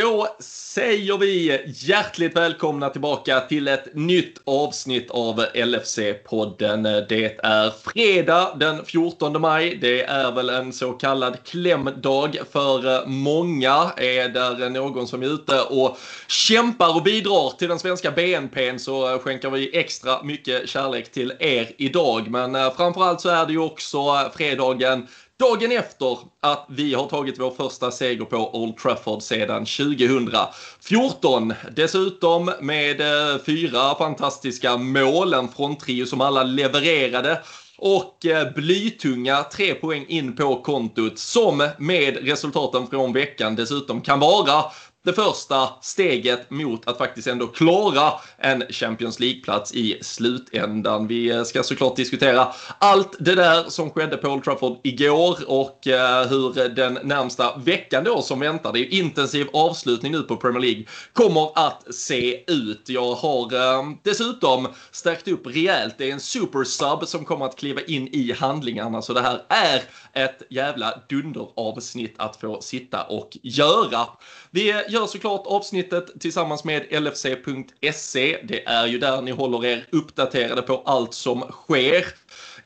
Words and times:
Då 0.00 0.36
säger 0.40 1.18
vi 1.18 1.60
hjärtligt 1.66 2.36
välkomna 2.36 2.90
tillbaka 2.90 3.40
till 3.40 3.68
ett 3.68 3.94
nytt 3.94 4.40
avsnitt 4.44 5.10
av 5.10 5.44
LFC-podden. 5.54 7.06
Det 7.08 7.38
är 7.42 7.70
fredag 7.70 8.56
den 8.56 8.84
14 8.84 9.40
maj. 9.40 9.78
Det 9.80 10.02
är 10.02 10.32
väl 10.32 10.48
en 10.48 10.72
så 10.72 10.92
kallad 10.92 11.44
klämdag 11.44 12.36
för 12.52 13.06
många. 13.06 13.92
Är 13.96 14.28
det 14.28 14.68
någon 14.68 15.06
som 15.06 15.22
är 15.22 15.26
ute 15.26 15.60
och 15.60 15.98
kämpar 16.28 16.96
och 16.96 17.02
bidrar 17.02 17.58
till 17.58 17.68
den 17.68 17.78
svenska 17.78 18.10
BNPn 18.10 18.78
så 18.78 19.18
skänker 19.18 19.50
vi 19.50 19.78
extra 19.78 20.22
mycket 20.22 20.68
kärlek 20.68 21.12
till 21.12 21.32
er 21.38 21.72
idag. 21.76 22.30
Men 22.30 22.54
eh, 22.54 22.74
framförallt 22.76 23.20
så 23.20 23.28
är 23.28 23.46
det 23.46 23.52
ju 23.52 23.60
också 23.60 24.30
fredagen 24.36 25.06
Dagen 25.38 25.72
efter 25.72 26.18
att 26.40 26.66
vi 26.68 26.94
har 26.94 27.06
tagit 27.06 27.38
vår 27.38 27.50
första 27.50 27.90
seger 27.90 28.24
på 28.24 28.56
Old 28.56 28.76
Trafford 28.76 29.22
sedan 29.22 29.66
2014. 29.66 31.54
Dessutom 31.76 32.52
med 32.60 33.00
eh, 33.00 33.38
fyra 33.46 33.94
fantastiska 33.94 34.76
mål, 34.76 35.34
en 35.34 35.48
fronttrio 35.48 36.06
som 36.06 36.20
alla 36.20 36.42
levererade 36.42 37.42
och 37.78 38.26
eh, 38.26 38.52
blytunga 38.54 39.42
tre 39.42 39.74
poäng 39.74 40.04
in 40.08 40.36
på 40.36 40.62
kontot 40.62 41.18
som 41.18 41.68
med 41.78 42.26
resultaten 42.26 42.86
från 42.86 43.12
veckan 43.12 43.56
dessutom 43.56 44.00
kan 44.00 44.20
vara 44.20 44.64
det 45.08 45.14
första 45.14 45.68
steget 45.80 46.50
mot 46.50 46.88
att 46.88 46.98
faktiskt 46.98 47.28
ändå 47.28 47.46
klara 47.46 48.12
en 48.38 48.64
Champions 48.70 49.20
League-plats 49.20 49.74
i 49.74 49.98
slutändan. 50.00 51.06
Vi 51.06 51.30
eh, 51.30 51.42
ska 51.42 51.62
såklart 51.62 51.96
diskutera 51.96 52.48
allt 52.78 53.16
det 53.20 53.34
där 53.34 53.64
som 53.68 53.90
skedde 53.90 54.16
på 54.16 54.28
Old 54.28 54.44
Trafford 54.44 54.78
igår 54.82 55.38
och 55.46 55.86
eh, 55.86 56.28
hur 56.28 56.68
den 56.68 56.98
närmsta 57.02 57.56
veckan 57.56 58.04
då 58.04 58.22
som 58.22 58.40
väntar, 58.40 58.72
det 58.72 58.78
är 58.78 58.80
ju 58.80 58.88
intensiv 58.88 59.46
avslutning 59.52 60.12
nu 60.12 60.22
på 60.22 60.36
Premier 60.36 60.60
League, 60.60 60.84
kommer 61.12 61.50
att 61.54 61.94
se 61.94 62.52
ut. 62.52 62.82
Jag 62.86 63.14
har 63.14 63.54
eh, 63.54 63.84
dessutom 64.02 64.68
stärkt 64.90 65.28
upp 65.28 65.46
rejält. 65.46 65.94
Det 65.98 66.08
är 66.08 66.12
en 66.12 66.20
supersub 66.20 67.08
som 67.08 67.24
kommer 67.24 67.46
att 67.46 67.56
kliva 67.56 67.80
in 67.80 68.08
i 68.08 68.32
handlingarna 68.32 69.02
så 69.02 69.12
det 69.12 69.20
här 69.20 69.42
är 69.48 69.82
ett 70.24 70.42
jävla 70.50 71.00
dunderavsnitt 71.08 72.14
att 72.18 72.36
få 72.36 72.60
sitta 72.60 73.02
och 73.02 73.38
göra. 73.42 74.06
Vi 74.50 74.66
gör 74.88 75.06
såklart 75.06 75.46
avsnittet 75.46 76.20
tillsammans 76.20 76.64
med 76.64 77.02
LFC.se. 77.02 78.38
Det 78.44 78.66
är 78.66 78.86
ju 78.86 78.98
där 78.98 79.22
ni 79.22 79.30
håller 79.30 79.64
er 79.64 79.86
uppdaterade 79.92 80.62
på 80.62 80.82
allt 80.86 81.14
som 81.14 81.40
sker 81.40 82.04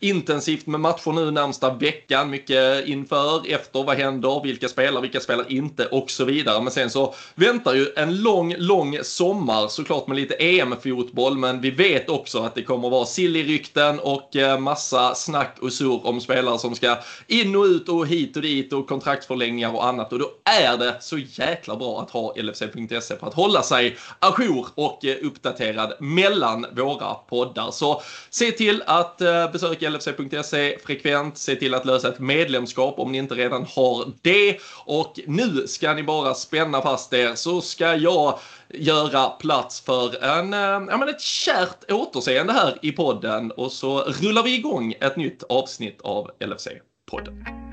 intensivt 0.03 0.67
med 0.67 0.81
matcher 0.81 1.12
nu 1.12 1.31
närmsta 1.31 1.75
veckan. 1.75 2.31
Mycket 2.31 2.86
inför, 2.86 3.53
efter, 3.53 3.84
vad 3.84 3.97
händer, 3.97 4.42
vilka 4.42 4.69
spelar, 4.69 5.00
vilka 5.00 5.20
spelar 5.20 5.53
inte 5.53 5.86
och 5.86 6.11
så 6.11 6.25
vidare. 6.25 6.62
Men 6.62 6.72
sen 6.72 6.91
så 6.91 7.14
väntar 7.34 7.75
ju 7.75 7.86
en 7.97 8.23
lång, 8.23 8.55
lång 8.58 8.98
sommar 9.03 9.69
såklart 9.69 10.06
med 10.06 10.17
lite 10.17 10.34
EM-fotboll. 10.34 11.39
Men 11.39 11.61
vi 11.61 11.70
vet 11.70 12.08
också 12.08 12.39
att 12.39 12.55
det 12.55 12.62
kommer 12.62 12.91
vara 12.91 13.06
sill-rykten 13.06 13.98
och 13.98 14.36
eh, 14.36 14.58
massa 14.58 15.14
snack 15.14 15.56
och 15.61 15.73
surr 15.73 16.06
om 16.06 16.20
spelare 16.20 16.58
som 16.58 16.75
ska 16.75 16.98
in 17.27 17.56
och 17.56 17.64
ut 17.64 17.89
och 17.89 18.06
hit 18.06 18.36
och 18.36 18.42
dit 18.42 18.73
och 18.73 18.89
kontraktsförlängningar 18.89 19.75
och 19.75 19.86
annat. 19.86 20.12
Och 20.12 20.19
då 20.19 20.30
är 20.45 20.77
det 20.77 20.97
så 21.00 21.19
jäkla 21.19 21.77
bra 21.77 22.00
att 22.00 22.11
ha 22.11 22.34
LFC.se 22.36 23.17
för 23.17 23.27
att 23.27 23.34
hålla 23.34 23.62
sig 23.62 23.97
ajour 24.19 24.67
och 24.75 25.05
eh, 25.05 25.17
uppdaterad 25.23 25.92
mellan 26.00 26.67
våra 26.73 27.14
poddar. 27.14 27.70
Så 27.70 28.03
se 28.30 28.50
till 28.50 28.83
att 28.86 29.20
eh, 29.20 29.53
besöka 29.53 29.91
LFC.se 29.92 30.78
frekvent. 30.84 31.38
Se 31.38 31.56
till 31.56 31.74
att 31.74 31.84
lösa 31.84 32.08
ett 32.08 32.18
medlemskap 32.18 32.98
om 32.98 33.12
ni 33.12 33.18
inte 33.18 33.34
redan 33.34 33.66
har 33.68 34.12
det. 34.22 34.58
Och 34.84 35.20
nu 35.26 35.66
ska 35.66 35.92
ni 35.92 36.02
bara 36.02 36.34
spänna 36.34 36.82
fast 36.82 37.12
er 37.12 37.34
så 37.34 37.60
ska 37.60 37.94
jag 37.94 38.38
göra 38.68 39.28
plats 39.28 39.80
för 39.80 40.24
en, 40.24 40.54
eh, 40.54 40.60
ja, 40.60 40.96
men 40.96 41.08
ett 41.08 41.20
kärt 41.20 41.90
återseende 41.90 42.52
här 42.52 42.78
i 42.82 42.92
podden 42.92 43.50
och 43.50 43.72
så 43.72 44.00
rullar 44.00 44.42
vi 44.42 44.54
igång 44.54 44.94
ett 45.00 45.17
nytt 45.17 45.42
avsnitt 45.42 46.00
av 46.00 46.30
LFC-podden. 46.40 47.71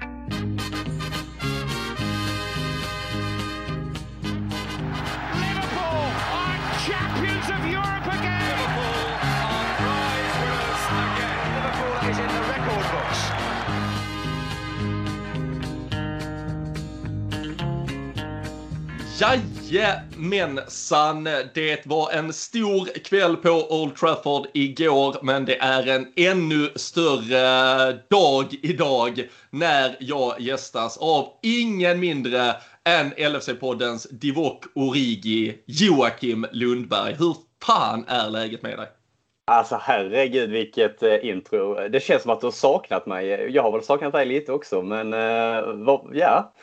Jajamensan, 19.19 21.23
det 21.53 21.85
var 21.85 22.11
en 22.11 22.33
stor 22.33 23.03
kväll 23.03 23.35
på 23.35 23.49
Old 23.49 23.95
Trafford 23.95 24.47
igår, 24.53 25.15
men 25.21 25.45
det 25.45 25.57
är 25.57 25.87
en 25.87 26.07
ännu 26.15 26.69
större 26.75 27.91
dag 28.09 28.45
idag 28.61 29.29
när 29.49 29.95
jag 29.99 30.41
gästas 30.41 30.97
av 30.97 31.27
ingen 31.43 31.99
mindre 31.99 32.55
än 32.83 33.13
LFC-poddens 33.13 34.07
Divok 34.11 34.65
Origi, 34.75 35.57
Joakim 35.65 36.47
Lundberg. 36.51 37.15
Hur 37.19 37.35
fan 37.63 38.05
är 38.07 38.29
läget 38.29 38.61
med 38.61 38.77
dig? 38.77 38.87
Alltså 39.47 39.79
herregud 39.81 40.49
vilket 40.49 41.03
eh, 41.03 41.29
intro. 41.29 41.89
Det 41.89 42.03
känns 42.03 42.21
som 42.21 42.31
att 42.31 42.41
du 42.41 42.47
har 42.47 42.51
saknat 42.51 43.05
mig. 43.05 43.27
Jag 43.27 43.63
har 43.63 43.71
väl 43.71 43.83
saknat 43.83 44.13
dig 44.13 44.25
lite 44.25 44.51
också, 44.51 44.81
men 44.81 45.13
eh, 45.13 45.63
ja 46.13 46.53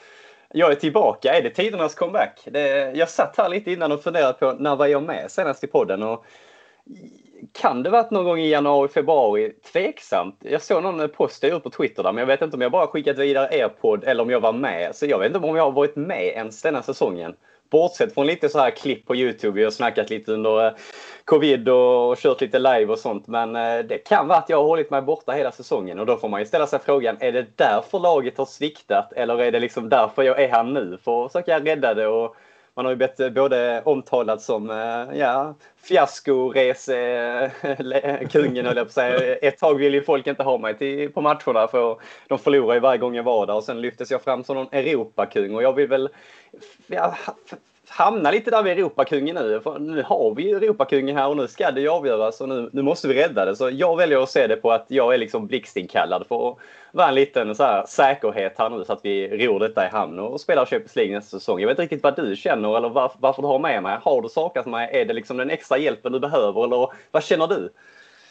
jag 0.52 0.70
är 0.70 0.74
tillbaka. 0.74 1.34
Är 1.34 1.42
det 1.42 1.50
tidernas 1.50 1.94
comeback? 1.94 2.40
Det, 2.44 2.92
jag 2.94 3.08
satt 3.08 3.38
här 3.38 3.48
lite 3.48 3.72
innan 3.72 3.92
och 3.92 4.02
funderade 4.02 4.32
på 4.32 4.52
när 4.52 4.76
var 4.76 4.86
jag 4.86 5.02
med 5.02 5.30
senast 5.30 5.64
i 5.64 5.66
podden? 5.66 6.02
Och 6.02 6.24
kan 7.52 7.82
det 7.82 7.90
varit 7.90 8.10
någon 8.10 8.24
gång 8.24 8.38
i 8.38 8.48
januari, 8.48 8.88
februari? 8.88 9.52
Tveksamt. 9.72 10.38
Jag 10.40 10.62
såg 10.62 10.82
någon 10.82 11.08
post 11.08 11.42
jag 11.42 11.62
på 11.62 11.70
Twitter 11.70 12.02
där, 12.02 12.12
men 12.12 12.20
jag 12.20 12.26
vet 12.26 12.42
inte 12.42 12.56
om 12.56 12.60
jag 12.60 12.72
bara 12.72 12.86
skickat 12.86 13.18
vidare 13.18 13.48
er 13.56 13.68
podd 13.68 14.04
eller 14.04 14.22
om 14.22 14.30
jag 14.30 14.40
var 14.40 14.52
med. 14.52 14.96
Så 14.96 15.06
jag 15.06 15.18
vet 15.18 15.26
inte 15.26 15.48
om 15.48 15.56
jag 15.56 15.64
har 15.64 15.72
varit 15.72 15.96
med 15.96 16.24
ens 16.26 16.62
denna 16.62 16.82
säsongen. 16.82 17.34
Bortsett 17.70 18.14
från 18.14 18.26
lite 18.26 18.48
så 18.48 18.58
här 18.58 18.70
klipp 18.70 19.06
på 19.06 19.16
Youtube. 19.16 19.58
Vi 19.58 19.64
har 19.64 19.70
snackat 19.70 20.10
lite 20.10 20.32
under 20.32 20.66
eh, 20.66 20.72
covid 21.26 21.69
och 21.69 22.16
kört 22.16 22.41
lite 22.41 22.59
live 22.59 22.87
och 22.87 22.98
sånt. 22.98 23.26
Men 23.26 23.56
eh, 23.56 23.78
det 23.78 23.98
kan 23.98 24.28
vara 24.28 24.38
att 24.38 24.48
jag 24.48 24.56
har 24.56 24.64
hållit 24.64 24.91
mig 24.91 25.03
borta 25.03 25.32
hela 25.32 25.53
säsongen 25.53 25.98
och 25.98 26.06
då 26.06 26.16
får 26.16 26.28
man 26.28 26.41
ju 26.41 26.47
ställa 26.47 26.66
sig 26.66 26.78
frågan, 26.84 27.16
är 27.20 27.32
det 27.32 27.47
därför 27.56 27.98
laget 27.98 28.38
har 28.38 28.47
sviktat 28.47 29.12
eller 29.12 29.41
är 29.41 29.53
det 29.53 29.60
liksom 29.60 29.88
därför 29.88 30.22
jag 30.22 30.42
är 30.42 30.48
här 30.48 30.64
nu 30.64 30.98
för 31.04 31.26
att 31.26 31.32
försöka 31.32 31.60
rädda 31.60 31.94
det? 31.94 32.06
Och 32.06 32.37
man 32.75 32.84
har 32.84 32.92
ju 32.92 32.97
blivit 32.97 33.20
eh, 33.20 33.31
både 33.31 33.82
omtalad 33.84 34.42
som 34.42 34.70
eh, 34.70 35.19
ja, 35.19 35.54
fiaskoresekungen 35.88 38.56
eh, 38.56 38.64
höll 38.66 38.76
jag 38.76 38.76
på 38.76 38.81
att 38.81 38.93
säga. 38.93 39.37
Ett 39.37 39.58
tag 39.58 39.75
ville 39.75 39.97
ju 39.97 40.03
folk 40.03 40.26
inte 40.26 40.43
ha 40.43 40.58
mig 40.58 40.78
till, 40.78 41.12
på 41.12 41.20
matcherna 41.20 41.69
för 41.69 41.97
de 42.26 42.38
förlorar 42.38 42.75
ju 42.75 42.81
varje 42.81 42.98
gång 42.98 43.14
jag 43.14 43.22
var 43.22 43.47
där 43.47 43.54
och 43.54 43.64
sen 43.64 43.81
lyftes 43.81 44.10
jag 44.10 44.22
fram 44.22 44.44
som 44.44 44.56
någon 44.56 44.72
Europakung 44.72 45.54
och 45.54 45.62
jag 45.62 45.72
vill 45.72 45.88
väl 45.88 46.08
ja, 46.87 47.16
hamna 47.88 48.30
lite 48.30 48.50
där 48.50 48.62
vid 48.62 48.72
Europakungen 48.72 49.34
nu. 49.34 49.60
För 49.60 49.78
nu 49.78 50.02
har 50.02 50.34
vi 50.34 50.42
ju 50.42 50.56
Europakungen 50.56 51.16
här 51.16 51.28
och 51.28 51.36
nu 51.36 51.48
ska 51.48 51.70
det 51.70 51.80
ju 51.80 51.88
avgöras 51.88 52.41
och 52.41 52.48
nu, 52.48 52.70
nu 52.72 52.82
måste 52.82 53.08
vi 53.08 53.14
rädda 53.14 53.44
det. 53.44 53.56
Så 53.56 53.70
jag 53.70 53.97
väljer 53.97 54.22
att 54.22 54.30
se 54.30 54.47
det 54.47 54.56
på 54.56 54.72
att 54.72 54.86
jag 54.88 55.14
är 55.14 55.19
liksom 55.19 55.47
blixtinkallad 55.47 56.26
för 56.28 56.48
att 56.48 56.56
vara 56.92 57.08
en 57.08 57.14
liten 57.14 57.54
så 57.54 57.62
här, 57.62 57.84
säkerhet 57.86 58.54
här 58.58 58.70
nu 58.70 58.84
så 58.84 58.92
att 58.92 59.00
vi 59.02 59.46
ror 59.46 59.60
detta 59.60 59.86
i 59.86 59.88
hamn 59.88 60.19
och 60.19 60.41
spelar 60.41 60.66
Champions 60.66 60.96
League 60.96 61.14
nästa 61.14 61.38
säsong. 61.38 61.60
Jag 61.60 61.66
vet 61.66 61.75
inte 61.75 61.82
riktigt 61.82 62.02
vad 62.02 62.16
du 62.16 62.36
känner 62.36 62.76
eller 62.76 62.88
varför, 62.88 63.19
varför 63.20 63.42
du 63.42 63.48
har 63.48 63.58
med 63.58 63.82
mig. 63.82 63.98
Har 64.02 64.22
du 64.22 64.28
saknat 64.28 64.66
mig? 64.66 65.00
Är 65.00 65.04
det 65.04 65.14
liksom 65.14 65.36
den 65.36 65.50
extra 65.50 65.78
hjälpen 65.78 66.12
du 66.12 66.20
behöver 66.20 66.64
eller 66.64 66.88
vad 67.10 67.25
känner 67.25 67.46
du? 67.46 67.70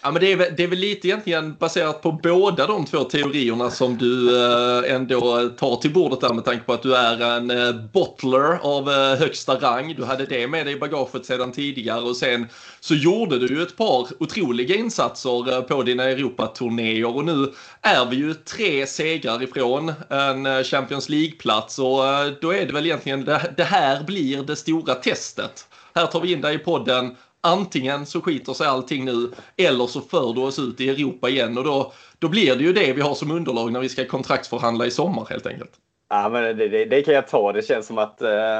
Ja, 0.05 0.11
men 0.11 0.21
det 0.21 0.31
är, 0.31 0.51
det 0.57 0.63
är 0.63 0.67
väl 0.67 0.79
lite 0.79 1.07
egentligen 1.07 1.55
baserat 1.59 2.01
på 2.01 2.11
båda 2.11 2.67
de 2.67 2.85
två 2.85 3.03
teorierna 3.03 3.69
som 3.69 3.97
du 3.97 4.41
eh, 4.45 4.95
ändå 4.95 5.39
eh, 5.39 5.47
tar 5.47 5.75
till 5.75 5.93
bordet 5.93 6.21
där 6.21 6.33
med 6.33 6.45
tanke 6.45 6.63
på 6.65 6.73
att 6.73 6.81
du 6.81 6.95
är 6.95 7.21
en 7.21 7.51
eh, 7.51 7.73
bottler 7.93 8.59
av 8.61 8.89
eh, 8.89 9.19
högsta 9.19 9.55
rang. 9.55 9.95
Du 9.97 10.03
hade 10.03 10.25
det 10.25 10.47
med 10.47 10.65
dig 10.65 10.75
i 10.75 10.79
bagaget 10.79 11.25
sedan 11.25 11.51
tidigare 11.51 12.01
och 12.01 12.15
sen 12.15 12.47
så 12.79 12.95
gjorde 12.95 13.39
du 13.39 13.47
ju 13.47 13.61
ett 13.61 13.77
par 13.77 14.07
otroliga 14.19 14.75
insatser 14.75 15.53
eh, 15.53 15.61
på 15.61 15.83
dina 15.83 16.03
Europaturnéer 16.03 17.15
och 17.15 17.25
nu 17.25 17.53
är 17.81 18.05
vi 18.05 18.15
ju 18.15 18.33
tre 18.33 18.87
segrar 18.87 19.43
ifrån 19.43 19.93
en 20.09 20.45
eh, 20.45 20.63
Champions 20.63 21.09
League-plats 21.09 21.79
och 21.79 22.03
då 22.41 22.53
är 22.53 22.65
det 22.65 22.73
väl 22.73 22.85
egentligen 22.85 23.25
det, 23.25 23.53
det 23.57 23.63
här 23.63 24.03
blir 24.03 24.43
det 24.43 24.55
stora 24.55 24.95
testet. 24.95 25.67
Här 25.95 26.05
tar 26.05 26.21
vi 26.21 26.33
in 26.33 26.41
dig 26.41 26.55
i 26.55 26.57
podden 26.57 27.15
antingen 27.45 28.05
så 28.05 28.21
skiter 28.21 28.53
sig 28.53 28.67
allting 28.67 29.05
nu 29.05 29.31
eller 29.57 29.87
så 29.87 30.01
för 30.01 30.33
du 30.33 30.41
oss 30.41 30.59
ut 30.59 30.81
i 30.81 30.89
Europa 30.89 31.29
igen 31.29 31.57
och 31.57 31.63
då, 31.63 31.93
då 32.19 32.29
blir 32.29 32.55
det 32.55 32.63
ju 32.63 32.73
det 32.73 32.93
vi 32.93 33.01
har 33.01 33.15
som 33.15 33.31
underlag 33.31 33.71
när 33.71 33.79
vi 33.79 33.89
ska 33.89 34.05
kontraktsförhandla 34.05 34.85
i 34.85 34.91
sommar 34.91 35.27
helt 35.29 35.45
enkelt. 35.45 35.71
Ja, 36.09 36.29
men 36.29 36.57
det, 36.57 36.67
det, 36.67 36.85
det 36.85 37.01
kan 37.01 37.13
jag 37.13 37.27
ta. 37.27 37.51
Det 37.51 37.67
känns 37.67 37.87
som 37.87 37.97
att 37.97 38.21
eh, 38.21 38.59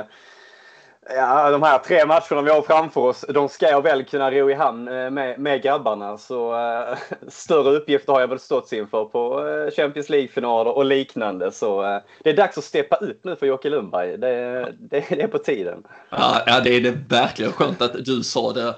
Ja, 1.10 1.52
de 1.52 1.63
här 1.63 1.80
tre 1.80 2.06
matcherna 2.06 2.42
vi 2.42 2.52
har 2.52 2.62
framför 2.62 3.02
oss, 3.02 3.25
de 3.30 3.50
ska 3.50 3.69
jag 3.69 3.81
väl 3.81 4.06
kunna 4.06 4.31
ro 4.31 4.50
i 4.50 4.54
hamn 4.54 4.88
eh, 4.88 5.10
med, 5.10 5.40
med 5.40 5.62
grabbarna. 5.62 6.18
Så 6.18 6.54
äh, 6.54 6.98
större 7.28 7.75
uppgifter 7.78 8.13
har 8.13 8.19
jag 8.19 8.28
väl 8.28 8.40
stått 8.40 8.72
inför 8.72 9.06
på 9.06 9.48
äh, 9.48 9.72
Champions 9.75 10.10
League-finaler 10.10 10.72
och 10.72 10.86
liknande. 10.86 11.52
Så 11.52 11.84
äh, 11.84 12.02
det 12.24 12.30
är 12.30 12.38
dags 12.38 12.57
att 12.57 12.63
steppa 12.63 12.96
upp 12.96 13.19
nu 13.24 13.36
för 13.36 13.46
Jocke 13.46 13.69
Lundberg. 13.69 14.18
Det, 14.18 14.74
det, 14.80 15.06
det 15.10 15.22
är 15.22 15.28
på 15.28 15.38
tiden. 15.38 15.84
Ja, 16.10 16.62
det 16.63 16.69
är 16.69 16.81
det 16.81 16.98
verkligen 17.10 17.51
skönt 17.51 17.81
att 17.81 18.06
du 18.06 18.24
sa 18.24 18.54
det 18.54 18.75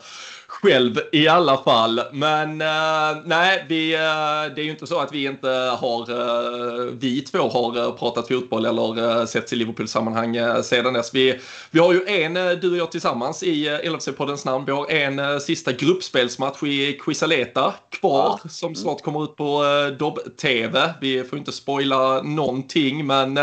själv 0.47 0.99
i 1.11 1.27
alla 1.27 1.57
fall. 1.57 2.01
Men 2.11 2.61
uh, 2.61 3.23
nej, 3.25 3.65
vi, 3.69 3.95
uh, 3.95 4.55
det 4.55 4.61
är 4.61 4.63
ju 4.63 4.71
inte 4.71 4.87
så 4.87 4.99
att 4.99 5.13
vi 5.13 5.25
inte 5.25 5.49
har, 5.79 6.11
uh, 6.11 6.91
vi 6.91 7.21
två 7.21 7.37
har 7.37 7.91
pratat 7.97 8.27
fotboll 8.27 8.65
eller 8.65 8.99
uh, 8.99 9.25
sett 9.25 9.53
i 9.53 9.55
Liverpool-sammanhang 9.55 10.63
sedan 10.63 10.93
dess. 10.93 11.13
Vi, 11.13 11.39
vi 11.71 11.79
har 11.79 11.93
ju 11.93 12.05
en, 12.07 12.33
du 12.33 12.71
och 12.71 12.77
jag 12.77 12.91
tillsammans 12.91 13.43
i 13.43 13.69
LFC-poddens 13.69 14.45
namn, 14.45 14.65
vi 14.65 14.71
har 14.71 14.91
en 14.91 15.41
sista 15.41 15.71
gruppspelsmatch 15.71 16.63
i 16.63 16.99
Quisaleta 17.05 17.73
kvar 17.89 18.39
ja. 18.43 18.49
som 18.49 18.75
snart 18.75 19.01
kommer 19.01 19.23
ut 19.23 19.35
på 19.35 19.63
Dobb-TV. 19.99 20.93
Vi 21.01 21.23
får 21.23 21.39
inte 21.39 21.51
spoila 21.51 22.21
någonting 22.21 23.05
men 23.05 23.39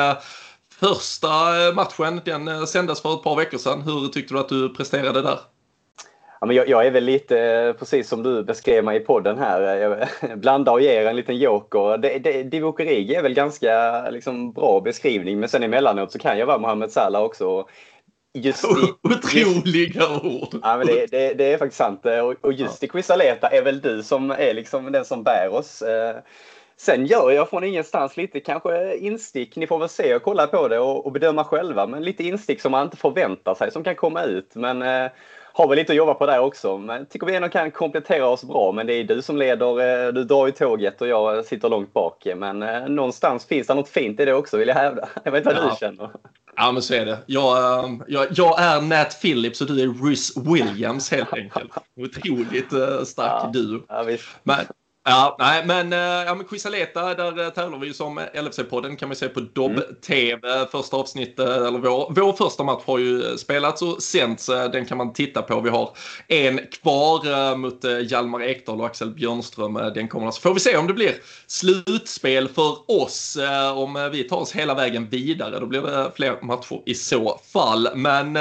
Första 0.80 1.28
matchen 1.74 2.20
den 2.24 2.66
sändes 2.66 3.02
för 3.02 3.14
ett 3.14 3.22
par 3.22 3.36
veckor 3.36 3.58
sedan. 3.58 3.82
Hur 3.82 4.08
tyckte 4.08 4.34
du 4.34 4.40
att 4.40 4.48
du 4.48 4.74
presterade 4.74 5.22
där? 5.22 5.38
Ja, 6.40 6.46
men 6.46 6.56
jag, 6.56 6.69
jag, 6.69 6.86
är 6.86 6.90
väl 6.90 7.04
lite 7.04 7.40
eh, 7.40 7.72
precis 7.72 8.08
som 8.08 8.22
du 8.22 8.44
beskrev 8.44 8.84
mig 8.84 8.96
i 8.96 9.00
podden 9.00 9.38
här. 9.38 9.60
Jag 9.60 10.08
blandar 10.38 10.72
och 10.72 10.81
ger 10.81 11.06
en 11.06 11.16
liten 11.16 11.36
joker. 11.36 12.44
Divock 12.44 12.81
är 12.81 13.22
väl 13.22 13.34
ganska 13.34 14.04
liksom, 14.10 14.52
bra 14.52 14.81
beskrivning 14.81 15.40
men 15.40 15.48
sen 15.48 15.62
emellanåt 15.62 16.12
så 16.12 16.19
kan 16.19 16.38
jag 16.38 16.46
vara 16.46 16.58
Mohamed 16.58 16.92
Salah 16.92 17.22
också. 17.22 17.66
Just 18.38 18.64
i, 18.64 18.69
Otroliga 19.02 20.00
just, 20.00 20.25
ord! 20.25 20.60
Ja, 20.62 20.76
men 20.76 20.86
det, 20.86 21.06
det, 21.10 21.34
det, 21.34 21.52
är 21.52 21.58
faktiskt 21.58 21.78
sant. 21.78 22.06
Och, 22.06 22.44
och 22.44 22.52
just 22.52 22.82
ja. 22.82 22.87
i 22.87 22.88
Quisaleta 22.88 23.48
är 23.48 23.62
väl 23.62 23.80
du 23.80 24.02
som 24.02 24.30
är 24.30 24.54
liksom 24.54 24.92
den 24.92 25.04
som 25.04 25.22
bär 25.22 25.48
oss. 25.48 25.82
Eh, 25.82 26.16
sen 26.76 27.06
gör 27.06 27.30
jag 27.30 27.50
från 27.50 27.64
ingenstans 27.64 28.16
lite 28.16 28.40
kanske 28.40 28.96
instick. 28.96 29.56
Ni 29.56 29.66
får 29.66 29.78
väl 29.78 29.88
se 29.88 30.14
och 30.14 30.22
kolla 30.22 30.46
på 30.46 30.69
det 30.69 30.78
och, 30.78 31.06
och 31.06 31.12
bedöma 31.12 31.44
själva. 31.44 31.87
Men 31.87 32.02
lite 32.02 32.25
instick 32.25 32.60
som 32.60 32.72
man 32.72 32.84
inte 32.84 32.96
förväntar 32.96 33.54
sig 33.54 33.70
som 33.70 33.84
kan 33.84 33.94
komma 33.94 34.22
ut. 34.22 34.54
Men 34.54 34.82
eh, 34.82 35.10
har 35.56 35.68
väl 35.68 35.78
lite 35.78 35.92
att 35.92 35.96
jobba 35.96 36.14
på 36.14 36.26
där 36.26 36.40
också. 36.40 36.78
Men 36.78 37.06
tycker 37.06 37.26
vi 37.26 37.34
ändå 37.34 37.48
kan 37.48 37.70
komplettera 37.70 38.26
oss 38.26 38.44
bra. 38.44 38.72
Men 38.72 38.86
det 38.86 38.92
är 38.92 39.04
du 39.04 39.22
som 39.22 39.36
leder. 39.36 40.06
Eh, 40.06 40.12
du 40.12 40.24
drar 40.24 40.48
i 40.48 40.52
tåget 40.52 41.00
och 41.00 41.08
jag 41.08 41.44
sitter 41.44 41.68
långt 41.68 41.92
bak. 41.92 42.26
Men 42.36 42.62
eh, 42.62 42.88
någonstans 42.88 43.46
finns 43.46 43.66
det 43.66 43.74
något 43.74 43.88
fint 43.88 44.20
i 44.20 44.24
det 44.24 44.34
också 44.34 44.56
vill 44.56 44.68
jag 44.68 44.74
hävda. 44.74 45.08
Jag 45.24 45.32
vet 45.32 45.46
inte 45.46 45.54
vad 45.54 45.64
ja. 45.64 45.70
du 45.70 45.76
känner. 45.86 46.10
Ja 46.56 46.72
men 46.72 46.82
så 46.82 46.94
är 46.94 47.06
det. 47.06 47.18
Jag, 47.26 47.84
ehm, 47.84 48.02
jag, 48.08 48.26
jag 48.30 48.60
är 48.62 48.80
Nat 48.80 49.20
Phillips 49.22 49.60
och 49.60 49.66
du 49.66 49.82
är 49.82 50.06
Rhys 50.06 50.36
Williams 50.36 51.10
helt 51.10 51.32
enkelt. 51.32 51.72
Otroligt 52.00 52.72
uh, 52.72 53.04
stark 53.04 53.42
ja, 53.44 53.50
duo. 53.52 53.80
Ja, 53.88 54.04
men, 54.42 54.56
Ja, 55.06 55.36
nej, 55.38 55.66
men, 55.66 55.92
eh, 55.92 55.98
ja, 55.98 56.34
men 56.34 56.46
Quisaleta, 56.46 57.14
där 57.14 57.44
eh, 57.44 57.50
tävlar 57.50 57.78
vi 57.78 57.94
som 57.94 58.18
LFC-podden 58.18 58.96
kan 58.96 59.08
man 59.08 59.16
se 59.16 59.28
på 59.28 59.40
Dobb-TV. 59.40 60.48
Mm. 60.48 60.66
Första 60.66 60.96
avsnittet, 60.96 61.48
eller 61.48 61.78
vår, 61.78 62.12
vår 62.14 62.32
första 62.32 62.64
match 62.64 62.82
har 62.86 62.98
ju 62.98 63.38
spelats 63.38 63.82
och 63.82 64.02
sänts. 64.02 64.48
Eh, 64.48 64.70
den 64.70 64.86
kan 64.86 64.98
man 64.98 65.12
titta 65.12 65.42
på. 65.42 65.60
Vi 65.60 65.70
har 65.70 65.96
en 66.28 66.60
kvar 66.82 67.56
mot 67.56 67.84
Hjalmar 68.10 68.42
Ekdal 68.42 68.80
och 68.80 68.86
Axel 68.86 69.10
Björnström. 69.10 69.74
Den 69.74 70.08
kommer 70.08 70.30
så 70.30 70.40
får 70.40 70.54
vi 70.54 70.60
se 70.60 70.76
om 70.76 70.86
det 70.86 70.94
blir 70.94 71.14
slutspel 71.46 72.48
för 72.48 72.90
oss. 73.02 73.38
Om 73.74 74.08
vi 74.12 74.24
tar 74.24 74.36
oss 74.36 74.52
hela 74.52 74.74
vägen 74.74 75.08
vidare, 75.08 75.60
då 75.60 75.66
blir 75.66 75.82
det 75.82 76.10
fler 76.16 76.38
matcher 76.42 76.82
i 76.86 76.94
så 76.94 77.40
fall. 77.52 77.88
Men 77.94 78.36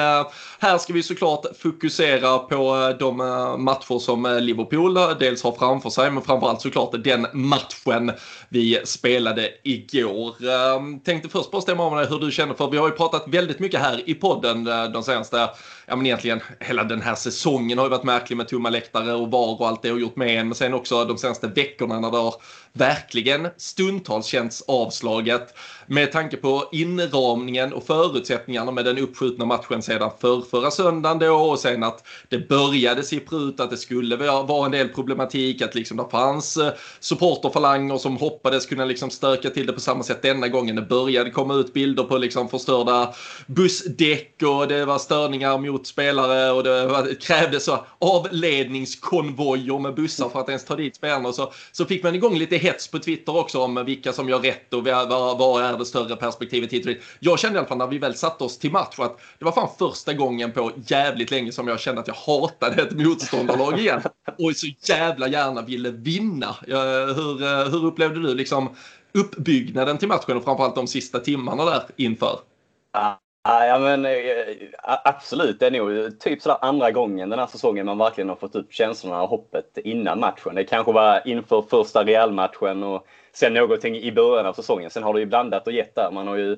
här 0.59 0.77
ska 0.77 0.93
vi 0.93 1.03
såklart 1.03 1.45
fokusera 1.59 2.39
på 2.39 2.93
de 2.99 3.17
matcher 3.63 3.99
som 3.99 4.37
Liverpool 4.41 4.93
dels 5.19 5.43
har 5.43 5.51
framför 5.51 5.89
sig, 5.89 6.11
men 6.11 6.23
framförallt 6.23 6.52
framförallt 6.61 6.91
såklart 6.93 7.03
den 7.03 7.27
matchen 7.33 8.11
vi 8.49 8.81
spelade 8.85 9.49
igår. 9.63 10.35
Ehm, 10.49 10.99
tänkte 10.99 11.29
först 11.29 11.51
bara 11.51 11.61
stämma 11.61 11.83
av 11.83 11.97
dig 11.97 12.07
hur 12.07 12.19
du 12.19 12.31
känner 12.31 12.53
för 12.53 12.71
vi 12.71 12.77
har 12.77 12.87
ju 12.87 12.95
pratat 12.95 13.27
väldigt 13.27 13.59
mycket 13.59 13.79
här 13.79 14.09
i 14.09 14.13
podden 14.13 14.67
eh, 14.67 14.85
de 14.85 15.03
senaste, 15.03 15.49
ja 15.85 15.95
men 15.95 16.05
egentligen 16.05 16.41
hela 16.59 16.83
den 16.83 17.01
här 17.01 17.15
säsongen 17.15 17.77
har 17.77 17.85
ju 17.85 17.89
varit 17.89 18.03
märklig 18.03 18.37
med 18.37 18.47
tomma 18.47 18.69
läktare 18.69 19.13
och 19.13 19.31
VAR 19.31 19.61
och 19.61 19.67
allt 19.67 19.81
det 19.81 19.89
har 19.89 19.97
gjort 19.97 20.15
med 20.15 20.39
en. 20.39 20.47
Men 20.47 20.55
sen 20.55 20.73
också 20.73 21.05
de 21.05 21.17
senaste 21.17 21.47
veckorna 21.47 21.99
när 21.99 22.11
det 22.11 22.17
har 22.17 22.35
verkligen 22.73 23.47
stundtals 23.57 24.25
känts 24.25 24.63
avslaget 24.67 25.55
med 25.87 26.11
tanke 26.11 26.37
på 26.37 26.69
inramningen 26.71 27.73
och 27.73 27.85
förutsättningarna 27.85 28.71
med 28.71 28.85
den 28.85 28.97
uppskjutna 28.97 29.45
matchen 29.45 29.81
sedan 29.81 30.11
för 30.21 30.41
förra 30.41 30.71
söndagen 30.71 31.19
då 31.19 31.33
och 31.35 31.59
sen 31.59 31.83
att 31.83 32.07
det 32.29 32.49
började 32.49 33.03
sippra 33.03 33.37
ut 33.37 33.59
att 33.59 33.69
det 33.69 33.77
skulle 33.77 34.15
vara 34.15 34.65
en 34.65 34.71
del 34.71 34.89
problematik 34.89 35.61
att 35.61 35.75
liksom 35.75 35.97
det 35.97 36.07
fanns 36.11 36.57
eh, 36.57 36.73
supporterfalanger 36.99 37.97
som 37.97 38.17
hoppades 38.17 38.65
kunna 38.65 38.85
liksom 38.85 39.09
stöka 39.09 39.49
till 39.49 39.67
det 39.67 39.73
på 39.73 39.79
samma 39.79 40.03
sätt 40.03 40.21
denna 40.21 40.47
gången. 40.47 40.75
Det 40.75 40.81
började 40.81 41.29
komma 41.29 41.53
ut 41.53 41.73
bilder 41.73 42.03
på 42.03 42.17
liksom 42.17 42.49
förstörda 42.49 43.13
bussdäck 43.47 44.43
och 44.43 44.67
det 44.67 44.85
var 44.85 44.97
störningar 44.97 45.57
mot 45.57 45.87
spelare 45.87 46.51
och 46.51 46.63
det, 46.63 46.87
var, 46.87 47.21
krävdes 47.21 47.69
avledningskonvojer 47.99 49.79
med 49.79 49.95
bussar 49.95 50.29
för 50.29 50.39
att 50.39 50.49
ens 50.49 50.65
ta 50.65 50.75
dit 50.75 50.95
spelarna. 50.95 51.29
Och 51.29 51.35
så, 51.35 51.53
så 51.71 51.85
fick 51.85 52.03
man 52.03 52.15
igång 52.15 52.37
lite 52.37 52.57
hets 52.63 52.87
på 52.87 52.99
Twitter 52.99 53.37
också 53.37 53.61
om 53.61 53.83
vilka 53.85 54.13
som 54.13 54.29
gör 54.29 54.39
rätt 54.39 54.73
och 54.73 54.83
vad, 54.83 55.63
är 55.63 55.77
det 55.77 55.85
större 55.85 56.15
perspektivet 56.15 56.73
hit 56.73 56.85
och 56.85 56.91
dit. 56.91 57.01
Jag 57.19 57.39
kände 57.39 57.55
i 57.55 57.59
alla 57.59 57.67
fall 57.67 57.77
när 57.77 57.87
vi 57.87 57.97
väl 57.97 58.15
satte 58.15 58.43
oss 58.43 58.59
till 58.59 58.71
match 58.71 58.99
att 58.99 59.19
det 59.39 59.45
var 59.45 59.51
fan 59.51 59.69
första 59.79 60.13
gången 60.13 60.51
på 60.51 60.71
jävligt 60.87 61.31
länge 61.31 61.51
som 61.51 61.67
jag 61.67 61.79
kände 61.79 62.01
att 62.01 62.07
jag 62.07 62.15
hatade 62.15 62.81
ett 62.81 62.91
motståndarlag 62.91 63.79
igen. 63.79 64.01
Och 64.39 64.55
så 64.55 64.67
jävla 64.81 65.27
gärna 65.27 65.61
ville 65.61 65.91
vinna. 65.91 66.55
Hur, 66.61 67.43
eh, 67.43 67.69
hur 67.71 67.85
upplevde 67.85 68.21
du 68.21 68.35
liksom 68.35 68.69
uppbyggnaden 69.13 69.97
till 69.97 70.07
matchen 70.07 70.37
och 70.37 70.43
framförallt 70.43 70.75
de 70.75 70.87
sista 70.87 71.19
timmarna 71.19 71.65
där 71.65 71.83
inför? 71.95 72.39
Ah, 72.93 73.15
Ja, 73.45 73.79
men 73.79 74.05
eh, 74.05 74.13
absolut. 74.83 75.59
Det 75.59 75.67
är 75.67 75.71
nog 75.71 76.19
typ 76.19 76.41
sådär 76.41 76.57
andra 76.61 76.91
gången 76.91 77.29
den 77.29 77.39
här 77.39 77.47
säsongen 77.47 77.85
man 77.85 77.97
verkligen 77.97 78.29
har 78.29 78.35
fått 78.35 78.55
upp 78.55 78.73
känslorna 78.73 79.21
och 79.21 79.29
hoppet 79.29 79.77
innan 79.77 80.19
matchen. 80.19 80.55
Det 80.55 80.63
kanske 80.63 80.91
var 80.91 81.27
inför 81.27 81.61
första 81.61 82.03
Real-matchen 82.03 82.83
och 82.83 83.05
sen 83.33 83.53
någonting 83.53 83.95
i 83.95 84.11
början 84.11 84.45
av 84.45 84.53
säsongen. 84.53 84.89
Sen 84.89 85.03
har 85.03 85.13
det 85.13 85.19
ju 85.19 85.25
blandat 85.25 85.67
och 85.67 85.73
gett 85.73 85.95
där. 85.95 86.11
Man 86.11 86.27
har 86.27 86.35
ju, 86.35 86.57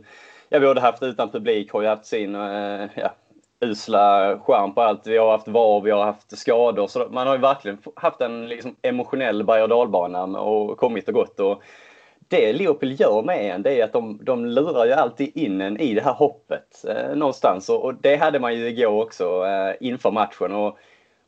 ja, 0.49 0.59
både 0.59 0.81
haft 0.81 1.03
utan 1.03 1.31
publik, 1.31 1.71
har 1.71 1.81
ju 1.81 1.87
haft 1.87 2.05
sin 2.05 2.35
eh, 2.35 2.88
ja, 2.95 3.13
usla 3.59 4.39
charm 4.39 4.73
på 4.73 4.81
allt. 4.81 5.07
Vi 5.07 5.17
har 5.17 5.31
haft 5.31 5.47
VAR, 5.47 5.81
vi 5.81 5.91
har 5.91 6.05
haft 6.05 6.38
skador. 6.38 6.88
Så 6.88 7.07
man 7.11 7.27
har 7.27 7.35
ju 7.35 7.41
verkligen 7.41 7.77
haft 7.95 8.21
en 8.21 8.47
liksom, 8.47 8.75
emotionell 8.81 9.43
berg 9.43 9.63
och 9.63 9.69
dalbana 9.69 10.23
och 10.23 10.77
kommit 10.77 11.07
och 11.07 11.13
gått. 11.13 11.39
Och 11.39 11.63
det 12.27 12.54
Leopold 12.54 13.00
gör 13.00 13.22
med 13.22 13.56
en, 13.56 13.62
det 13.62 13.80
är 13.80 13.83
att 13.83 13.94
de, 13.94 14.19
de 14.24 14.45
lurar 14.45 14.86
ju 14.86 14.92
alltid 14.92 15.38
in 15.38 15.62
en 15.62 15.80
i 15.80 15.94
det 15.94 16.01
här 16.01 16.13
hoppet 16.13 16.86
eh, 16.88 17.16
någonstans. 17.16 17.69
Och, 17.69 17.83
och, 17.83 17.95
det 17.95 18.16
hade 18.16 18.39
man 18.39 18.56
ju 18.56 18.68
igår 18.68 19.04
också 19.04 19.45
eh, 19.45 19.88
inför 19.88 20.12
matchen. 20.12 20.51
Och, 20.51 20.77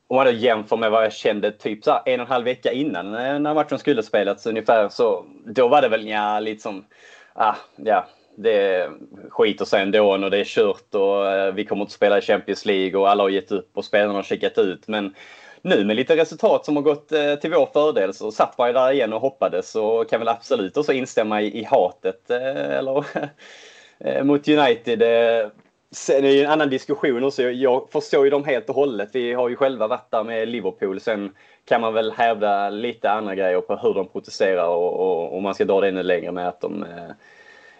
om 0.08 0.16
man 0.16 0.25
då 0.25 0.32
jämför 0.32 0.77
med 0.77 0.92
vad 0.92 1.04
jag 1.04 1.13
kände 1.13 1.51
typ 1.51 1.84
så 1.84 1.92
en 1.92 2.20
och 2.20 2.25
en 2.25 2.32
halv 2.32 2.46
vecka 2.46 2.72
innan 2.72 3.13
eh, 3.13 3.39
när 3.39 3.54
matchen 3.54 3.80
skulle 3.80 4.04
spelats 4.04 4.46
ungefär 4.46 4.89
så 4.89 5.25
då 5.46 5.68
var 5.68 5.82
det 5.82 5.89
väl 5.89 6.08
ja, 6.08 6.39
lite 6.39 6.62
som, 6.62 6.86
ah, 7.34 7.56
ja, 7.75 8.06
det 8.36 8.89
skiter 9.30 9.66
sig 9.66 9.82
ändå 9.82 10.12
och 10.12 10.32
det 10.32 10.38
är 10.38 10.44
kört 10.44 10.96
och 10.96 11.32
eh, 11.32 11.54
vi 11.54 11.66
kommer 11.66 11.82
inte 11.82 11.94
spela 11.94 12.18
i 12.18 12.22
Champions 12.22 12.66
League 12.66 13.00
och 13.00 13.10
alla 13.10 13.24
har 13.24 13.30
gett 13.30 13.51
upp 13.51 13.70
och 13.74 13.86
spelarna 13.86 14.13
har 14.13 14.24
checkat 14.24 14.58
ut. 14.58 14.88
Men 14.88 15.16
nu 15.62 15.86
med 15.86 15.96
lite 15.96 16.16
resultat 16.16 16.66
som 16.66 16.76
har 16.76 16.84
gått 16.84 17.12
eh, 17.12 17.36
till 17.36 17.54
vår 17.54 17.66
fördel 17.74 18.14
så 18.14 18.32
satt 18.32 18.58
man 18.58 18.68
ju 18.68 18.74
där 18.74 18.92
igen 18.92 19.14
och 19.14 19.22
hoppades 19.22 19.76
och 19.76 20.10
kan 20.10 20.20
väl 20.20 20.28
absolut 20.28 20.78
också 20.78 20.94
instämma 20.94 21.42
i, 21.42 21.60
i 21.60 21.64
hatet 21.64 22.30
eh, 22.30 22.78
eller, 22.78 23.06
eh, 24.00 24.24
mot 24.24 24.48
United. 24.48 25.04
Sen 25.92 26.18
är 26.18 26.22
det 26.22 26.44
en 26.44 26.52
annan 26.52 26.70
diskussion 26.70 27.24
också. 27.24 27.44
Jag 27.44 27.88
förstår 27.92 28.24
ju 28.26 28.30
dem 28.30 28.44
helt 28.44 28.70
och 28.70 28.76
hållet. 28.76 29.10
Vi 29.14 29.34
har 29.34 29.50
ju 29.50 29.56
själva 29.56 29.88
varit 29.88 30.12
där 30.12 30.24
med 30.24 30.48
Liverpool. 30.48 31.00
Sen 31.00 31.32
kan 31.66 31.82
man 31.82 31.94
väl 31.94 32.12
hävda 32.12 32.70
lite 32.70 33.12
andra 33.12 33.36
grejer 33.36 33.62
på 33.62 33.76
hur 33.76 33.94
de 33.94 34.08
protesterar 34.08 34.68
och, 34.68 35.36
och, 35.36 35.42
man 35.42 35.56
ska 35.56 35.66
dra 35.66 35.82
det 35.82 35.88
ännu 35.88 36.04
längre 36.04 36.32
med 36.32 36.48
att 36.48 36.62
de 36.62 36.86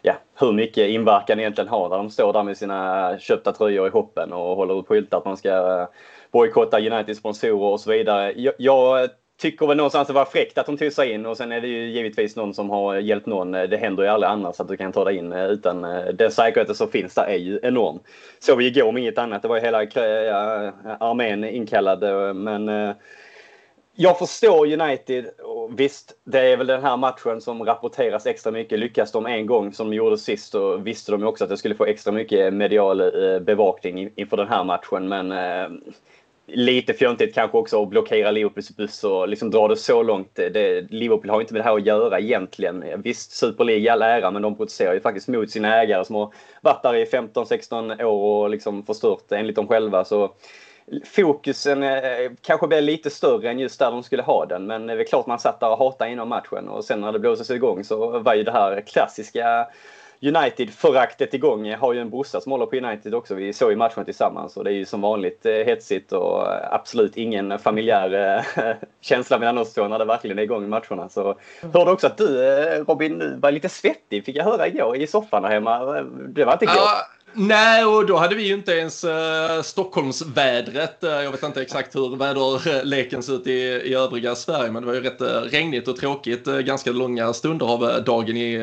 ja, 0.02 0.14
hur 0.40 0.52
mycket 0.52 0.90
inverkan 0.90 1.40
egentligen 1.40 1.68
har 1.68 1.90
när 1.90 1.98
de 1.98 2.10
står 2.10 2.34
där 2.34 2.44
med 2.44 2.58
sina 2.58 3.20
köpta 3.20 3.52
tröjor 3.52 3.88
i 3.88 3.90
hoppen 3.90 4.34
och 4.34 4.56
håller 4.56 4.74
upp 4.74 4.88
skyltar 4.88 5.18
att 5.18 5.26
man 5.26 5.38
ska 5.38 5.88
bojkottar 6.32 6.80
bojkotta 6.80 6.96
Uniteds 6.96 7.20
sponsorer 7.20 7.72
och 7.72 7.80
så 7.80 7.92
vidare. 7.92 8.34
Jag, 8.36 8.54
jag 8.58 9.10
tycker 9.38 9.68
väl 9.68 9.78
någonstans 9.78 10.08
det 10.08 10.14
var 10.14 10.26
fräckt 10.26 10.58
att 10.58 10.66
de 10.66 10.78
tog 10.78 10.92
sig 10.94 11.12
in 11.12 11.26
och 11.26 11.38
sen 11.38 11.52
är 11.52 11.62
det 11.62 11.68
ju 11.68 11.90
givetvis 11.90 12.36
någon 12.36 12.54
som 12.54 12.70
har 12.70 12.96
hjälpt 12.96 13.26
någon. 13.26 13.52
Det 13.52 13.78
händer 13.78 14.04
ju 14.04 14.10
aldrig 14.10 14.30
annars 14.30 14.60
att 14.60 14.68
du 14.68 14.78
kan 14.78 14.92
ta 14.92 15.04
dig 15.04 15.16
in 15.16 15.34
eh, 15.34 15.46
utan 15.46 15.84
eh, 15.84 16.06
den 16.14 16.32
säkerheten 16.32 16.76
som 16.76 16.88
finns 16.88 17.14
där 17.14 17.28
är 17.28 17.38
ju 17.38 17.60
enorm. 17.64 18.00
Såg 18.40 18.58
vi 18.58 18.68
igår 18.68 18.88
om 18.88 18.98
inget 18.98 19.18
annat. 19.18 19.42
Det 19.42 19.48
var 19.48 19.56
ju 19.56 19.62
hela 19.62 19.84
ja, 19.84 20.72
armén 21.00 21.44
inkallad 21.44 22.36
men 22.36 22.96
Jag 23.96 24.20
förstår 24.20 24.82
United. 24.82 25.26
Och 25.44 25.80
visst, 25.80 26.14
det 26.24 26.40
är 26.40 26.58
väl 26.58 26.68
den 26.68 26.84
här 26.84 26.98
matchen 26.98 27.42
som 27.42 27.66
rapporteras 27.66 28.26
extra 28.26 28.52
mycket. 28.52 28.80
Lyckas 28.80 29.12
de 29.12 29.26
en 29.26 29.46
gång 29.46 29.74
som 29.74 29.90
de 29.90 29.96
gjorde 29.96 30.18
sist 30.18 30.52
så 30.52 30.78
visste 30.78 31.12
de 31.12 31.24
också 31.24 31.44
att 31.44 31.50
det 31.50 31.58
skulle 31.58 31.76
få 31.76 31.86
extra 31.86 32.14
mycket 32.14 32.54
medial 32.54 33.02
bevakning 33.42 34.10
inför 34.16 34.38
den 34.38 34.48
här 34.48 34.64
matchen. 34.64 35.08
Men 35.08 35.32
eh, 35.32 35.70
lite 36.48 36.94
fjöntigt 36.94 37.36
kanske 37.36 37.58
också 37.58 37.84
att 37.84 37.90
blockera 37.90 38.32
Liverpools 38.32 38.76
buss 38.76 39.04
och 39.04 39.28
liksom 39.28 39.52
dra 39.52 39.68
det 39.68 39.76
så 39.76 40.04
långt. 40.04 40.36
Det, 40.36 40.92
Liverpool 40.92 41.30
har 41.30 41.42
inte 41.42 41.54
med 41.54 41.60
det 41.60 41.66
här 41.66 41.76
att 41.76 41.86
göra 41.86 42.20
egentligen. 42.20 42.84
Visst, 42.98 43.32
Super 43.32 43.64
League 43.64 43.84
i 43.84 43.90
all 43.90 44.02
ära, 44.02 44.32
men 44.32 44.42
de 44.42 44.56
protesterar 44.56 44.94
ju 44.94 45.00
faktiskt 45.00 45.28
mot 45.28 45.52
sina 45.52 45.82
ägare 45.82 46.06
som 46.06 46.16
har 46.16 46.34
varit 46.62 46.84
där 46.84 46.96
i 46.96 47.06
15-16 47.06 48.04
år 48.04 48.44
och 48.44 48.50
liksom 48.50 48.86
förstört 48.86 49.32
enligt 49.32 49.56
dem 49.56 49.68
själva. 49.68 50.06
Så 50.06 50.34
fokusen 51.06 51.84
eh, 51.84 52.32
kanske 52.42 52.68
blev 52.68 52.84
lite 52.84 53.10
större 53.10 53.50
än 53.50 53.60
just 53.60 53.80
där 53.80 53.92
de 53.92 54.04
skulle 54.04 54.24
ha 54.24 54.46
den. 54.46 54.66
Men 54.66 54.88
det 54.88 54.94
är 54.94 55.08
klart 55.08 55.28
man 55.28 55.40
satt 55.40 55.60
där 55.60 55.72
och 55.72 55.78
hatade 55.78 56.12
inom 56.12 56.30
matchen 56.30 56.70
och 56.70 56.86
sen 56.86 57.02
när 57.02 57.12
det 57.12 57.20
blåses 57.20 57.50
igång 57.50 57.84
så 57.84 58.20
var 58.20 58.34
ju 58.34 58.44
det 58.44 58.52
här 58.52 58.82
klassiska 58.82 59.68
United-föraktet 60.22 61.34
igång. 61.34 61.68
Jag 61.68 61.78
har 61.78 61.94
ju 61.94 62.00
en 62.00 62.10
brorsa 62.10 62.42
som 62.42 62.52
håller 62.52 62.66
på 62.66 62.76
United 62.76 63.16
också. 63.16 63.36
Vi 63.36 63.54
såg 63.54 63.72
ju 63.72 63.76
matchen 63.76 64.06
tillsammans 64.06 64.58
och 64.58 64.64
det 64.64 64.72
är 64.72 64.74
ju 64.74 64.86
som 64.86 65.02
vanligt 65.02 65.46
eh, 65.46 65.54
hetsigt 65.54 66.12
och 66.12 66.44
absolut 66.74 67.18
ingen 67.18 67.60
familjär 67.60 68.38
eh, 68.58 68.76
känsla 69.02 69.40
mellan 69.40 69.58
oss 69.58 69.74
två 69.74 69.88
när 69.88 70.00
det 70.00 70.06
verkligen 70.06 70.40
är 70.40 70.44
igång 70.44 70.64
i 70.64 70.68
matcherna. 70.68 71.10
Så 71.10 71.36
hörde 71.74 71.92
också 71.92 72.08
att 72.08 72.18
du 72.18 72.38
Robin 72.88 73.40
var 73.40 73.52
lite 73.52 73.70
svettig 73.70 74.26
fick 74.26 74.36
jag 74.36 74.44
höra 74.44 74.68
igår 74.68 74.98
i 74.98 75.08
soffan 75.08 75.44
där 75.44 75.50
hemma. 75.50 76.02
Det 76.30 76.46
var 76.46 76.54
inte 76.54 76.66
gott. 76.66 76.76
Ja, 76.76 77.08
Nej, 77.40 77.86
och 77.86 78.06
då 78.06 78.18
hade 78.18 78.36
vi 78.36 78.48
ju 78.48 78.54
inte 78.54 78.72
ens 78.72 79.04
uh, 79.04 79.12
Stockholmsvädret. 79.64 81.04
Uh, 81.04 81.10
jag 81.10 81.32
vet 81.32 81.44
inte 81.44 81.62
exakt 81.62 81.96
hur 81.96 82.16
väderleken 82.16 83.24
ser 83.24 83.34
ut 83.34 83.48
i, 83.48 83.52
i 83.52 83.94
övriga 83.94 84.36
Sverige, 84.36 84.72
men 84.72 84.82
det 84.82 84.88
var 84.88 84.94
ju 84.94 85.02
rätt 85.02 85.22
uh, 85.22 85.28
regnigt 85.28 85.88
och 85.88 85.98
tråkigt 85.98 86.48
uh, 86.48 86.60
ganska 86.60 86.92
långa 86.92 87.34
stunder 87.34 87.66
av 87.66 88.04
dagen 88.04 88.38
i, 88.38 88.54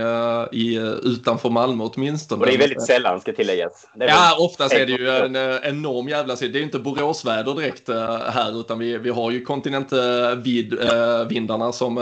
i, 0.52 0.76
utanför 1.02 1.50
Malmö 1.50 1.84
åtminstone. 1.84 2.40
Och 2.40 2.46
det 2.46 2.54
är 2.54 2.58
väldigt 2.58 2.82
sällan 2.82 3.20
ska 3.20 3.32
tilläggas. 3.32 3.86
ja, 3.94 4.36
oftast 4.40 4.74
är 4.74 4.86
det 4.86 4.92
ju 4.92 5.08
en 5.08 5.36
enorm 5.62 6.08
jävla 6.08 6.34
Det 6.34 6.46
är 6.46 6.50
ju 6.50 6.62
inte 6.62 6.78
Boråsväder 6.78 7.54
direkt 7.54 7.88
här, 8.34 8.60
utan 8.60 8.78
vi, 8.78 8.98
vi 8.98 9.10
har 9.10 9.30
ju 9.30 9.44
kontinentvindarna 9.44 11.72
som 11.72 11.94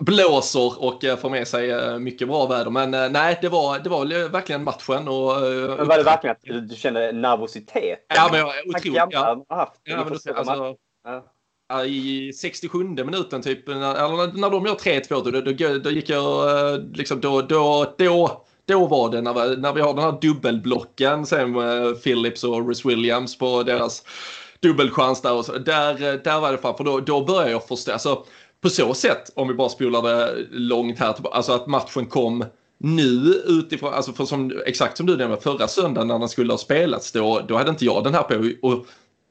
blåser 0.00 0.84
och 0.84 1.04
får 1.20 1.30
med 1.30 1.48
sig 1.48 1.98
mycket 1.98 2.28
bra 2.28 2.46
väder. 2.46 2.70
Men 2.70 3.12
nej, 3.12 3.38
det 3.42 3.48
var, 3.48 3.78
det 3.78 3.88
var 3.88 4.28
verkligen 4.28 4.64
matchen. 4.64 5.08
Och, 5.08 5.32
det 5.98 6.04
verkligen 6.04 6.36
att 6.36 6.68
du 6.68 6.76
kände 6.76 7.12
nervositet? 7.12 8.06
Ja, 8.08 8.28
men 8.30 8.40
jag 8.40 8.48
otroligt. 8.66 9.02
Ja. 9.10 9.44
Haft, 9.48 9.80
ja, 9.84 10.04
men 10.04 10.18
du, 10.24 10.32
alltså, 10.32 10.76
ja. 11.68 11.84
I 11.84 12.32
67 12.32 12.84
minuten 12.84 13.42
typ, 13.42 13.68
eller 13.68 14.38
när 14.40 14.50
de 14.50 14.66
gör 14.66 14.74
3-2, 14.74 15.08
då, 15.08 15.40
då, 15.40 15.78
då 15.78 15.90
gick 15.90 16.08
jag 16.08 16.50
eh, 16.74 16.80
liksom, 16.94 17.20
då, 17.20 17.42
då, 17.42 17.94
då, 17.98 18.44
då 18.64 18.86
var 18.86 19.10
det 19.10 19.20
när 19.20 19.34
vi, 19.34 19.56
när 19.56 19.72
vi 19.72 19.80
har 19.80 19.94
den 19.94 20.04
här 20.04 20.18
dubbelblocken 20.20 21.26
sen 21.26 21.52
med 21.52 22.02
Phillips 22.02 22.44
och 22.44 22.68
Rhys 22.68 22.84
Williams 22.84 23.38
på 23.38 23.62
deras 23.62 24.04
dubbelchans 24.60 25.22
där 25.22 25.34
och 25.34 25.44
så. 25.44 25.58
Där, 25.58 25.92
eh, 25.92 26.20
där 26.20 26.40
var 26.40 26.52
det 26.52 26.58
fan, 26.58 26.76
för 26.76 26.84
då, 26.84 27.00
då 27.00 27.24
började 27.24 27.50
jag 27.50 27.68
förstå, 27.68 27.92
alltså 27.92 28.24
på 28.60 28.68
så 28.68 28.94
sätt, 28.94 29.30
om 29.34 29.48
vi 29.48 29.54
bara 29.54 29.68
spolade 29.68 30.34
långt 30.50 30.98
här, 30.98 31.14
alltså 31.32 31.52
att 31.52 31.66
matchen 31.66 32.06
kom 32.06 32.44
nu 32.78 33.42
utifrån, 33.46 33.94
alltså 33.94 34.12
för 34.12 34.24
som, 34.24 34.62
exakt 34.66 34.96
som 34.96 35.06
du 35.06 35.16
nämnde 35.16 35.40
förra 35.40 35.68
söndagen 35.68 36.08
när 36.08 36.18
den 36.18 36.28
skulle 36.28 36.52
ha 36.52 36.58
spelats 36.58 37.12
då, 37.12 37.40
då 37.48 37.56
hade 37.56 37.70
inte 37.70 37.84
jag 37.84 38.04
den 38.04 38.14
här 38.14 38.22
på. 38.22 38.66
Och 38.68 38.86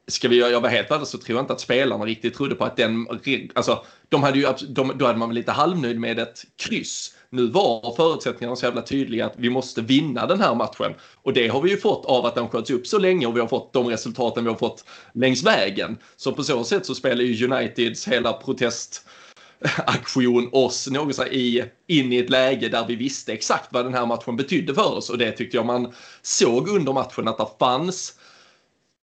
ska 0.07 0.27
vi 0.27 0.39
jag 0.39 0.61
vara 0.61 0.71
helt 0.71 0.91
ärlig 0.91 1.07
så 1.07 1.17
tror 1.17 1.37
jag 1.37 1.43
inte 1.43 1.53
att 1.53 1.59
spelarna 1.59 2.05
riktigt 2.05 2.35
trodde 2.35 2.55
på 2.55 2.65
att 2.65 2.77
den, 2.77 3.07
alltså 3.53 3.85
de 4.09 4.23
hade 4.23 4.39
ju, 4.39 4.47
de, 4.69 4.91
då 4.95 5.05
hade 5.05 5.19
man 5.19 5.29
väl 5.29 5.35
lite 5.35 5.51
halvnöjd 5.51 5.99
med 5.99 6.19
ett 6.19 6.43
kryss. 6.55 7.13
Nu 7.29 7.47
var 7.47 7.95
förutsättningarna 7.95 8.55
så 8.55 8.65
jävla 8.65 8.81
tydliga 8.81 9.25
att 9.25 9.33
vi 9.37 9.49
måste 9.49 9.81
vinna 9.81 10.25
den 10.25 10.41
här 10.41 10.55
matchen. 10.55 10.93
Och 11.23 11.33
det 11.33 11.47
har 11.47 11.61
vi 11.61 11.69
ju 11.69 11.77
fått 11.77 12.05
av 12.05 12.25
att 12.25 12.35
den 12.35 12.49
sköts 12.49 12.71
upp 12.71 12.87
så 12.87 12.99
länge 12.99 13.25
och 13.25 13.35
vi 13.35 13.39
har 13.39 13.47
fått 13.47 13.73
de 13.73 13.87
resultaten 13.87 14.43
vi 14.43 14.49
har 14.49 14.57
fått 14.57 14.85
längs 15.13 15.43
vägen. 15.43 15.97
Så 16.15 16.31
på 16.31 16.43
så 16.43 16.63
sätt 16.63 16.85
så 16.85 16.95
spelar 16.95 17.23
ju 17.23 17.45
Uniteds 17.47 18.07
hela 18.07 18.33
protest 18.33 19.07
aktion 19.77 20.49
oss 20.51 20.87
något 20.87 21.27
i, 21.27 21.63
in 21.87 22.13
i 22.13 22.17
ett 22.17 22.29
läge 22.29 22.69
där 22.69 22.85
vi 22.87 22.95
visste 22.95 23.33
exakt 23.33 23.73
vad 23.73 23.85
den 23.85 23.93
här 23.93 24.05
matchen 24.05 24.35
betydde 24.35 24.73
för 24.73 24.97
oss 24.97 25.09
och 25.09 25.17
det 25.17 25.31
tyckte 25.31 25.57
jag 25.57 25.65
man 25.65 25.93
såg 26.21 26.67
under 26.67 26.93
matchen 26.93 27.27
att 27.27 27.37
det 27.37 27.47
fanns 27.59 28.13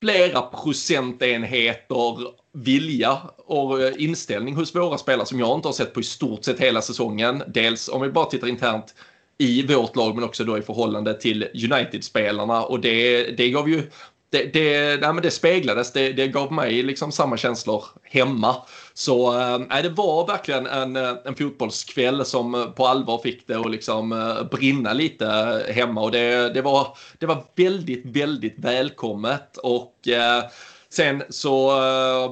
flera 0.02 0.42
procentenheter 0.42 2.18
vilja 2.54 3.18
och 3.38 3.82
eh, 3.82 3.94
inställning 3.98 4.56
hos 4.56 4.76
våra 4.76 4.98
spelare 4.98 5.26
som 5.26 5.40
jag 5.40 5.58
inte 5.58 5.68
har 5.68 5.74
sett 5.74 5.94
på 5.94 6.00
i 6.00 6.04
stort 6.04 6.44
sett 6.44 6.60
hela 6.60 6.82
säsongen. 6.82 7.44
Dels 7.48 7.90
om 7.90 8.02
vi 8.02 8.10
bara 8.10 8.26
tittar 8.26 8.48
internt 8.48 8.96
i 9.38 9.68
vårt 9.68 9.96
lag 9.96 10.16
men 10.16 10.24
också 10.24 10.44
då 10.44 10.58
i 10.58 10.62
förhållande 10.62 11.20
till 11.20 11.44
United-spelarna 11.72 12.64
och 12.64 12.80
det, 12.80 13.24
det 13.24 13.50
gav 13.50 13.70
ju 13.70 13.84
det, 14.30 14.54
det, 14.54 15.02
nej, 15.02 15.14
men 15.14 15.24
det 15.24 15.32
speglades, 15.32 15.94
det, 15.94 16.14
det 16.14 16.28
gav 16.28 16.54
mig 16.54 16.84
liksom 16.84 17.12
samma 17.12 17.38
känslor 17.38 17.84
hemma. 18.04 18.56
Så 19.02 19.40
äh, 19.72 19.82
det 19.84 19.90
var 19.90 20.28
verkligen 20.28 20.68
en, 20.68 20.96
eh, 20.96 21.14
en 21.26 21.36
fotbollskväll 21.36 22.26
som 22.26 22.56
eh, 22.56 22.66
på 22.66 22.88
allvar 22.88 23.18
fick 23.18 23.48
det 23.48 23.56
att 23.56 23.72
liksom 23.72 24.12
äh, 24.12 24.44
brinna 24.44 24.94
lite 24.94 25.26
hemma 25.70 26.02
och 26.02 26.12
det, 26.12 26.54
det, 26.54 26.62
var, 26.62 26.98
det 27.20 27.26
var 27.26 27.44
väldigt, 27.56 28.06
väldigt 28.06 28.56
välkommet 28.58 29.58
och 29.58 30.08
äh, 30.08 30.44
Sen 30.90 31.24
så 31.30 31.68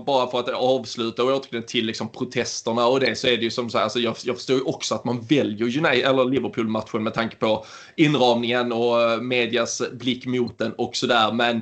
bara 0.05 0.31
för 0.31 0.39
att 0.39 0.49
avsluta 0.49 1.23
och 1.23 1.29
återknyta 1.29 1.67
till 1.67 1.85
liksom 1.85 2.11
protesterna 2.11 2.87
och 2.87 2.99
det 2.99 3.15
så 3.15 3.27
är 3.27 3.37
det 3.37 3.43
ju 3.43 3.51
som 3.51 3.69
så 3.69 3.77
här, 3.77 3.83
alltså 3.83 3.99
jag, 3.99 4.15
jag 4.23 4.35
förstår 4.35 4.55
ju 4.55 4.63
också 4.63 4.95
att 4.95 5.05
man 5.05 5.21
väljer 5.21 5.65
United, 5.65 6.05
eller 6.05 6.25
Liverpool-matchen 6.25 7.03
med 7.03 7.13
tanke 7.13 7.35
på 7.35 7.65
inramningen 7.95 8.71
och 8.71 9.23
medias 9.23 9.81
blick 9.91 10.25
mot 10.25 10.57
den 10.57 10.73
och 10.73 10.95
sådär. 10.95 11.31
Men 11.31 11.61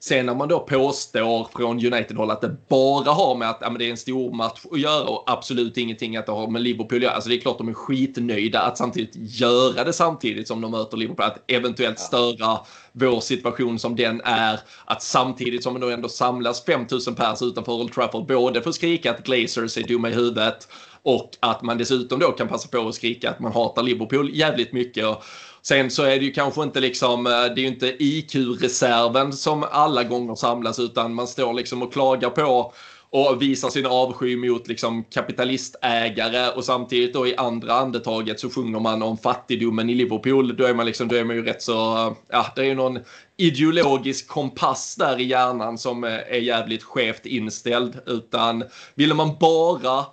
Sen 0.00 0.26
när 0.26 0.34
man 0.34 0.48
då 0.48 0.60
påstår 0.60 1.48
från 1.56 1.86
United-håll 1.86 2.30
att 2.30 2.40
det 2.40 2.56
bara 2.68 3.12
har 3.12 3.34
med 3.34 3.50
att 3.50 3.58
ja, 3.60 3.70
det 3.78 3.86
är 3.86 3.90
en 3.90 3.96
stor 3.96 4.32
match 4.32 4.60
att 4.70 4.80
göra 4.80 5.08
och 5.08 5.24
absolut 5.26 5.76
ingenting 5.76 6.16
att 6.16 6.26
det 6.26 6.32
har 6.32 6.48
med 6.48 6.62
Liverpool 6.62 6.98
att 6.98 7.02
göra. 7.02 7.14
Alltså 7.14 7.28
det 7.28 7.36
är 7.36 7.40
klart 7.40 7.58
de 7.58 7.68
är 7.68 7.72
skitnöjda 7.72 8.60
att 8.60 8.78
samtidigt 8.78 9.40
göra 9.40 9.84
det 9.84 9.92
samtidigt 9.92 10.48
som 10.48 10.60
de 10.60 10.70
möter 10.70 10.96
Liverpool. 10.96 11.26
Att 11.26 11.50
eventuellt 11.50 11.98
störa 11.98 12.58
vår 12.92 13.20
situation 13.20 13.78
som 13.78 13.96
den 13.96 14.20
är. 14.24 14.60
Att 14.84 15.02
samtidigt 15.02 15.62
som 15.62 15.80
då 15.80 15.90
ändå 15.90 16.08
samlas 16.08 16.64
5000 16.64 17.14
pers 17.14 17.42
utanför 17.42 17.72
Old 17.72 17.92
Trafford 17.92 18.26
både 18.26 18.62
för 18.62 18.70
att 18.70 18.76
skrika 18.76 19.10
att 19.10 19.24
Glazers 19.24 19.78
är 19.78 19.82
dumma 19.82 20.10
i 20.10 20.14
huvudet 20.14 20.68
och 21.02 21.30
att 21.40 21.62
man 21.62 21.78
dessutom 21.78 22.18
då 22.18 22.32
kan 22.32 22.48
passa 22.48 22.68
på 22.68 22.88
att 22.88 22.94
skrika 22.94 23.30
att 23.30 23.40
man 23.40 23.52
hatar 23.52 23.82
Liverpool 23.82 24.30
jävligt 24.34 24.72
mycket. 24.72 25.06
Och 25.06 25.24
Sen 25.62 25.90
så 25.90 26.02
är 26.02 26.18
det 26.18 26.24
ju 26.24 26.30
kanske 26.30 26.62
inte 26.62 26.80
liksom, 26.80 27.26
eh, 27.26 27.32
det 27.32 27.36
är 27.36 27.58
ju 27.58 27.66
inte 27.66 28.04
IQ-reserven 28.04 29.32
som 29.32 29.64
alla 29.70 30.04
gånger 30.04 30.34
samlas 30.34 30.78
utan 30.78 31.14
man 31.14 31.26
står 31.26 31.52
liksom 31.52 31.82
och 31.82 31.92
klagar 31.92 32.30
på 32.30 32.72
och 33.10 33.42
visar 33.42 33.68
sin 33.68 33.86
avsky 33.86 34.36
mot 34.36 34.68
liksom 34.68 35.04
kapitalistägare 35.04 36.50
och 36.50 36.64
samtidigt 36.64 37.14
då 37.14 37.26
i 37.26 37.36
andra 37.36 37.74
andetaget 37.74 38.40
så 38.40 38.50
sjunger 38.50 38.80
man 38.80 39.02
om 39.02 39.18
fattigdomen 39.18 39.90
i 39.90 39.94
Liverpool. 39.94 40.56
Då 40.56 40.64
är 40.64 40.74
man 40.74 40.86
liksom, 40.86 41.08
då 41.08 41.16
är 41.16 41.24
man 41.24 41.36
ju 41.36 41.44
rätt 41.44 41.62
så, 41.62 41.96
eh, 41.96 42.12
ja, 42.28 42.46
det 42.56 42.60
är 42.60 42.66
ju 42.66 42.74
någon 42.74 42.98
ideologisk 43.36 44.28
kompass 44.28 44.96
där 44.96 45.20
i 45.20 45.24
hjärnan 45.24 45.78
som 45.78 46.04
eh, 46.04 46.12
är 46.12 46.40
jävligt 46.40 46.82
skevt 46.82 47.26
inställd. 47.26 47.98
Utan 48.06 48.64
ville 48.94 49.14
man 49.14 49.36
bara 49.40 50.06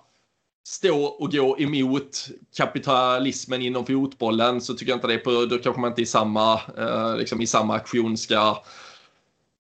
stå 0.67 1.05
och 1.05 1.31
gå 1.31 1.59
emot 1.59 2.27
kapitalismen 2.57 3.61
inom 3.61 3.85
fotbollen 3.85 4.61
så 4.61 4.73
tycker 4.73 4.91
jag 4.91 4.97
inte 4.97 5.07
det 5.07 5.13
är 5.13 5.17
på, 5.17 5.45
då 5.45 5.57
kanske 5.57 5.81
man 5.81 5.89
inte 5.91 6.01
i 6.01 6.05
samma, 6.05 6.53
eh, 6.77 7.17
liksom 7.17 7.41
i 7.41 7.47
samma 7.47 7.75
aktion 7.75 8.17
ska 8.17 8.63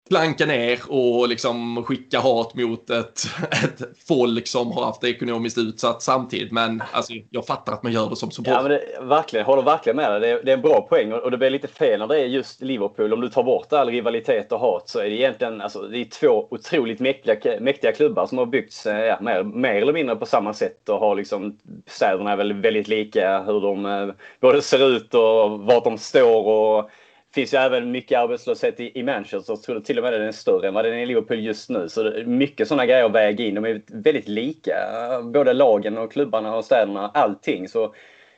planka 0.08 0.46
ner 0.46 0.80
och 0.88 1.28
liksom 1.28 1.84
skicka 1.84 2.20
hat 2.20 2.54
mot 2.54 2.90
ett, 2.90 3.20
ett 3.50 3.82
folk 4.08 4.46
som 4.46 4.72
har 4.72 4.84
haft 4.84 5.00
det 5.00 5.08
ekonomiskt 5.08 5.58
utsatt 5.58 6.02
samtidigt. 6.02 6.52
Men 6.52 6.82
alltså, 6.92 7.12
jag 7.30 7.46
fattar 7.46 7.72
att 7.72 7.82
man 7.82 7.92
gör 7.92 8.10
det 8.10 8.16
som 8.16 8.30
support. 8.30 8.54
Ja, 8.54 8.62
men 8.62 8.70
det, 8.70 8.82
verkligen, 9.00 9.40
jag 9.40 9.46
håller 9.46 9.62
verkligen 9.62 9.96
med 9.96 10.10
dig. 10.10 10.20
Det, 10.20 10.28
är, 10.28 10.42
det 10.44 10.52
är 10.52 10.56
en 10.56 10.62
bra 10.62 10.86
poäng 10.88 11.12
och, 11.12 11.30
det 11.30 11.38
blir 11.38 11.50
lite 11.50 11.68
fel 11.68 11.98
när 11.98 12.06
det 12.06 12.20
är 12.20 12.26
just 12.26 12.62
Liverpool. 12.62 13.12
Om 13.12 13.20
du 13.20 13.28
tar 13.28 13.42
bort 13.42 13.72
all 13.72 13.90
rivalitet 13.90 14.52
och 14.52 14.60
hat 14.60 14.88
så 14.88 14.98
är 14.98 15.04
det 15.04 15.16
egentligen 15.16 15.60
alltså, 15.60 15.82
det 15.82 15.98
är 15.98 16.04
två 16.04 16.46
otroligt 16.50 17.00
mäktiga, 17.00 17.60
mäktiga 17.60 17.92
klubbar 17.92 18.26
som 18.26 18.38
har 18.38 18.46
byggts 18.46 18.86
eh, 18.86 19.04
ja, 19.04 19.18
mer, 19.20 19.42
mer 19.42 19.82
eller 19.82 19.92
mindre 19.92 20.16
på 20.16 20.26
samma 20.26 20.54
sätt 20.54 20.88
och 20.88 20.98
har 20.98 21.14
liksom 21.14 21.58
städerna 21.86 22.32
är 22.32 22.36
väl 22.36 22.52
väldigt 22.52 22.88
lika 22.88 23.42
hur 23.42 23.60
de 23.60 23.86
eh, 23.86 24.08
både 24.40 24.62
ser 24.62 24.88
ut 24.88 25.14
och 25.14 25.60
vart 25.60 25.84
de 25.84 25.98
står 25.98 26.46
och 26.46 26.90
finns 27.36 27.54
ju 27.54 27.58
även 27.58 27.90
mycket 27.90 28.18
arbetslöshet 28.18 28.80
i, 28.80 28.98
i 28.98 29.02
Manchester. 29.02 29.52
Jag 29.52 29.62
tror 29.62 29.80
till 29.80 29.98
och 29.98 30.04
med 30.04 30.12
den 30.12 30.22
är 30.22 30.32
större 30.32 30.68
än 30.68 30.74
vad 30.74 30.84
den 30.84 30.94
är 30.94 30.98
i 30.98 31.06
Liverpool 31.06 31.40
just 31.40 31.70
nu. 31.70 31.88
Så 31.88 32.12
mycket 32.26 32.68
sådana 32.68 32.86
grejer 32.86 33.04
att 33.04 33.12
väga 33.12 33.44
in. 33.44 33.54
De 33.54 33.64
är 33.64 33.82
väldigt 33.86 34.28
lika, 34.28 34.74
både 35.22 35.52
lagen 35.52 35.98
och 35.98 36.12
klubbarna 36.12 36.56
och 36.56 36.64
städerna. 36.64 37.10
Allting. 37.14 37.68
Så 37.68 37.94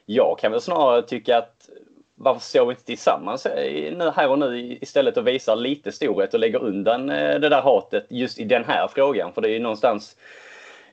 jag 0.06 0.38
kan 0.38 0.52
väl 0.52 0.60
snarare 0.60 1.02
tycka 1.02 1.38
att 1.38 1.68
varför 2.14 2.40
står 2.40 2.66
vi 2.66 2.70
inte 2.70 2.84
tillsammans 2.84 3.46
eh, 3.46 3.96
nu, 3.96 4.10
här 4.16 4.30
och 4.30 4.38
nu 4.38 4.78
istället 4.80 5.16
och 5.16 5.26
visar 5.26 5.56
lite 5.56 5.92
storhet 5.92 6.34
och 6.34 6.40
lägger 6.40 6.62
undan 6.62 7.10
eh, 7.10 7.40
det 7.40 7.48
där 7.48 7.62
hatet 7.62 8.06
just 8.10 8.38
i 8.38 8.44
den 8.44 8.64
här 8.64 8.88
frågan? 8.94 9.32
För 9.32 9.40
det 9.40 9.48
är 9.48 9.52
ju 9.52 9.58
någonstans 9.58 10.16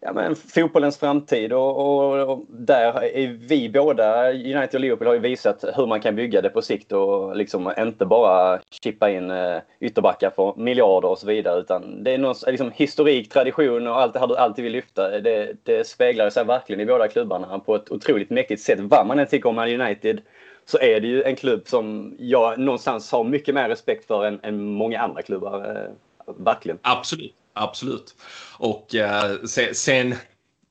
ja, 0.05 0.13
men, 0.13 0.35
fotbollens 0.35 0.97
framtid 0.97 1.53
och, 1.53 1.77
och, 1.77 2.29
och, 2.29 2.45
där 2.49 3.03
är 3.03 3.27
vi 3.27 3.69
båda, 3.69 4.31
United 4.31 4.73
och 4.73 4.79
Liverpool, 4.79 5.07
har 5.07 5.13
ju 5.13 5.19
visat 5.19 5.63
hur 5.75 5.87
man 5.87 6.01
kan 6.01 6.15
bygga 6.15 6.41
det 6.41 6.49
på 6.49 6.61
sikt 6.61 6.91
och 6.91 7.35
liksom 7.35 7.73
inte 7.77 8.05
bara 8.05 8.59
chippa 8.83 9.09
in 9.09 9.31
eh, 9.31 9.57
ytterbackar 9.79 10.29
för 10.29 10.53
miljarder 10.57 11.09
och 11.09 11.17
så 11.17 11.27
vidare 11.27 11.59
utan 11.59 12.03
det 12.03 12.11
är 12.11 12.17
någon 12.17 12.35
liksom, 12.47 12.71
historik, 12.71 13.29
tradition 13.29 13.87
och 13.87 14.01
allt 14.01 14.13
det 14.13 14.19
här 14.19 14.27
du 14.27 14.35
alltid 14.35 14.63
vill 14.63 14.73
lyfta. 14.73 15.19
Det, 15.19 15.55
det 15.63 15.87
speglar 15.87 16.29
sig 16.29 16.45
verkligen 16.45 16.81
i 16.81 16.85
båda 16.85 17.07
klubbarna 17.07 17.59
på 17.59 17.75
ett 17.75 17.91
otroligt 17.91 18.29
mäktigt 18.29 18.61
sätt. 18.61 18.79
Vad 18.79 19.07
man 19.07 19.19
än 19.19 19.27
tycker 19.27 19.49
om 19.49 19.59
United 19.59 20.21
så 20.65 20.79
är 20.79 21.01
det 21.01 21.07
ju 21.07 21.23
en 21.23 21.35
klubb 21.35 21.61
som 21.65 22.15
jag 22.19 22.59
någonstans 22.59 23.11
har 23.11 23.23
mycket 23.23 23.55
mer 23.55 23.69
respekt 23.69 24.07
för 24.07 24.25
än, 24.25 24.39
än 24.43 24.65
många 24.65 24.99
andra 24.99 25.21
klubbar. 25.21 25.57
Eh, 25.57 25.91
verkligen. 26.37 26.77
Absolut. 26.81 27.33
Absolut. 27.55 28.15
Och 28.57 28.95
eh, 28.95 29.35
sen, 29.73 30.15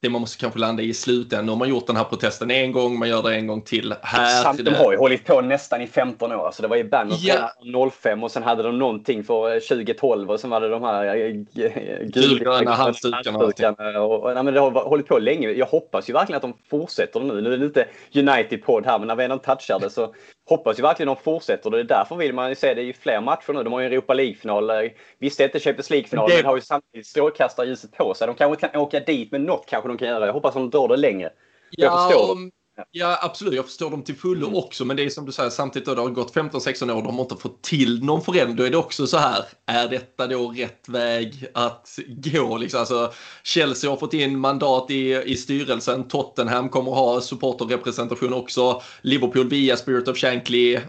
det 0.00 0.10
man 0.10 0.20
måste 0.20 0.38
kanske 0.38 0.58
landa 0.58 0.82
i 0.82 0.94
slutändan. 0.94 1.48
Har 1.48 1.56
man 1.56 1.68
gjort 1.68 1.86
den 1.86 1.96
här 1.96 2.04
protesten 2.04 2.50
en 2.50 2.72
gång, 2.72 2.98
man 2.98 3.08
gör 3.08 3.22
det 3.22 3.34
en 3.34 3.46
gång 3.46 3.62
till 3.62 3.94
här. 4.02 4.42
Samt, 4.42 4.64
de 4.64 4.74
har 4.74 4.92
ju 4.92 4.98
hållit 4.98 5.24
på 5.24 5.40
nästan 5.40 5.82
i 5.82 5.86
15 5.86 6.32
år. 6.32 6.46
Alltså 6.46 6.62
det 6.62 6.68
var 6.68 6.76
ju 6.76 6.84
Banner 6.84 7.16
ja. 7.20 7.90
05 7.90 8.22
och 8.22 8.30
sen 8.30 8.42
hade 8.42 8.62
de 8.62 8.78
någonting 8.78 9.24
för 9.24 9.60
2012 9.60 10.30
och 10.30 10.40
sen 10.40 10.50
var 10.50 10.60
det 10.60 10.68
de 10.68 10.82
här 10.82 11.16
eh, 11.16 12.06
gulgröna 12.06 12.70
halsdukarna. 12.70 14.00
Och, 14.00 14.22
och, 14.22 14.44
det 14.52 14.60
har 14.60 14.88
hållit 14.88 15.06
på 15.06 15.18
länge. 15.18 15.50
Jag 15.50 15.66
hoppas 15.66 16.08
ju 16.08 16.12
verkligen 16.12 16.36
att 16.36 16.42
de 16.42 16.54
fortsätter 16.70 17.20
nu. 17.20 17.40
Nu 17.40 17.52
är 17.52 17.58
det 17.58 17.66
inte 17.66 17.86
United-podd 18.12 18.86
här, 18.86 18.98
men 18.98 19.08
när 19.08 19.16
vi 19.16 19.24
ändå 19.24 19.38
touchar 19.38 19.80
det 19.80 19.90
så 19.90 20.14
hoppas 20.46 20.78
ju 20.78 20.82
verkligen 20.82 21.06
de 21.06 21.16
fortsätter. 21.16 21.70
Det 21.70 21.80
är 21.80 21.84
därför 21.84 22.16
vill 22.16 22.34
man 22.34 22.48
ju 22.48 22.54
se 22.54 22.74
det 22.74 22.82
i 22.82 22.92
fler 22.92 23.20
matcher 23.20 23.52
nu. 23.52 23.62
De 23.62 23.72
har 23.72 23.80
ju 23.80 23.86
Europa 23.86 24.14
League-final. 24.14 24.70
Visst, 25.18 25.38
det 25.38 25.44
är 25.44 25.48
inte 25.48 25.60
Champions 25.60 25.90
League-final, 25.90 26.28
det... 26.28 26.36
men 26.36 26.44
har 26.44 26.56
ju 26.56 26.62
samtidigt 26.62 27.06
strålkastarljuset 27.06 27.92
på 27.92 28.14
sig. 28.14 28.26
De 28.26 28.36
kanske 28.36 28.68
kan 28.68 28.80
åka 28.80 29.00
dit, 29.00 29.32
men 29.32 29.42
något 29.42 29.66
kanske 29.66 29.88
de 29.88 29.98
kan 29.98 30.08
göra. 30.08 30.26
Jag 30.26 30.32
hoppas 30.32 30.56
att 30.56 30.62
de 30.62 30.70
drar 30.70 30.88
det 30.88 30.96
längre. 30.96 31.30
Ja, 31.70 31.84
jag 31.84 32.08
förstår 32.08 32.32
om, 32.32 32.50
Ja, 32.90 33.19
absolut. 33.23 33.54
Jag 33.54 33.64
förstår 33.64 33.90
dem 33.90 34.02
till 34.02 34.14
fullo 34.16 34.47
mm. 34.47 34.59
också. 34.59 34.85
Men 34.85 34.97
det 34.97 35.04
är 35.04 35.11
som 35.11 35.26
du 35.26 35.33
säger, 35.33 35.50
samtidigt 35.50 35.87
då 35.87 35.95
det 35.95 36.00
har 36.00 36.09
gått 36.09 36.35
15-16 36.35 36.93
år 36.93 37.02
de 37.02 37.14
har 37.14 37.23
inte 37.23 37.37
fått 37.37 37.62
till 37.62 38.04
någon 38.04 38.23
förändring. 38.23 38.57
Då 38.57 38.62
är 38.62 38.71
det 38.71 38.76
också 38.76 39.07
så 39.07 39.19
här, 39.19 39.45
är 39.66 39.88
detta 39.88 40.26
då 40.26 40.49
rätt 40.49 40.88
väg 40.88 41.47
att 41.54 41.99
gå? 42.09 42.57
Liksom, 42.57 42.81
alltså, 42.81 43.12
Chelsea 43.45 43.90
har 43.90 43.97
fått 43.97 44.14
in 44.14 44.38
mandat 44.38 44.90
i, 44.90 45.23
i 45.26 45.37
styrelsen. 45.37 46.09
Tottenham 46.09 46.69
kommer 46.69 46.90
att 46.90 46.99
ha 46.99 47.21
supporterrepresentation 47.21 48.33
också. 48.33 48.83
Liverpool 49.02 49.49
via 49.49 49.76
Spirit 49.76 50.09
of 50.09 50.16
Shankly. 50.16 50.76
Uh, 50.76 50.81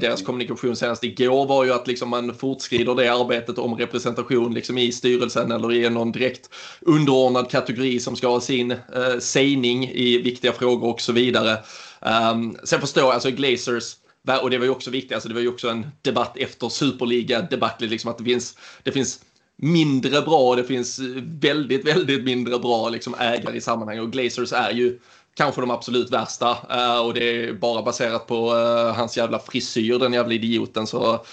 deras 0.00 0.22
kommunikation 0.22 0.76
senast 0.76 1.04
igår 1.04 1.46
var 1.46 1.64
ju 1.64 1.72
att 1.72 1.86
liksom, 1.86 2.08
man 2.08 2.34
fortskrider 2.34 2.94
det 2.94 3.08
arbetet 3.08 3.58
om 3.58 3.76
representation 3.76 4.54
liksom, 4.54 4.78
i 4.78 4.92
styrelsen 4.92 5.52
eller 5.52 5.72
i 5.72 5.90
någon 5.90 6.12
direkt 6.12 6.50
underordnad 6.80 7.50
kategori 7.50 8.00
som 8.00 8.16
ska 8.16 8.28
ha 8.28 8.40
sin 8.40 8.72
uh, 8.72 9.18
sägning 9.20 9.88
i 9.88 10.18
viktiga 10.18 10.52
frågor 10.52 10.88
också 10.88 11.15
vidare. 11.16 11.58
Um, 12.00 12.58
sen 12.64 12.80
förstår 12.80 13.02
jag, 13.02 13.12
alltså 13.12 13.30
Glazers, 13.30 13.96
och 14.42 14.50
det 14.50 14.58
var 14.58 14.64
ju 14.64 14.70
också 14.70 14.90
viktigt, 14.90 15.12
alltså 15.12 15.28
det 15.28 15.34
var 15.34 15.40
ju 15.40 15.48
också 15.48 15.68
en 15.68 15.86
debatt 16.02 16.36
efter 16.36 16.68
Superliga-debaclet, 16.68 17.90
liksom 17.90 18.10
att 18.10 18.18
det 18.18 18.24
finns, 18.24 18.56
det 18.82 18.92
finns 18.92 19.20
mindre 19.56 20.22
bra, 20.22 20.48
och 20.48 20.56
det 20.56 20.64
finns 20.64 21.00
väldigt, 21.40 21.86
väldigt 21.86 22.24
mindre 22.24 22.58
bra 22.58 22.88
liksom, 22.88 23.14
ägare 23.18 23.56
i 23.56 23.60
sammanhanget 23.60 24.04
och 24.04 24.12
Glazers 24.12 24.52
är 24.52 24.70
ju 24.70 24.98
kanske 25.36 25.60
de 25.60 25.70
absolut 25.70 26.10
värsta 26.10 26.50
uh, 26.50 27.06
och 27.06 27.14
det 27.14 27.24
är 27.24 27.52
bara 27.52 27.82
baserat 27.82 28.26
på 28.26 28.54
uh, 28.54 28.92
hans 28.92 29.16
jävla 29.16 29.38
frisyr, 29.38 29.98
den 29.98 30.12
jävla 30.12 30.34
idioten 30.34 30.86
så 30.86 31.24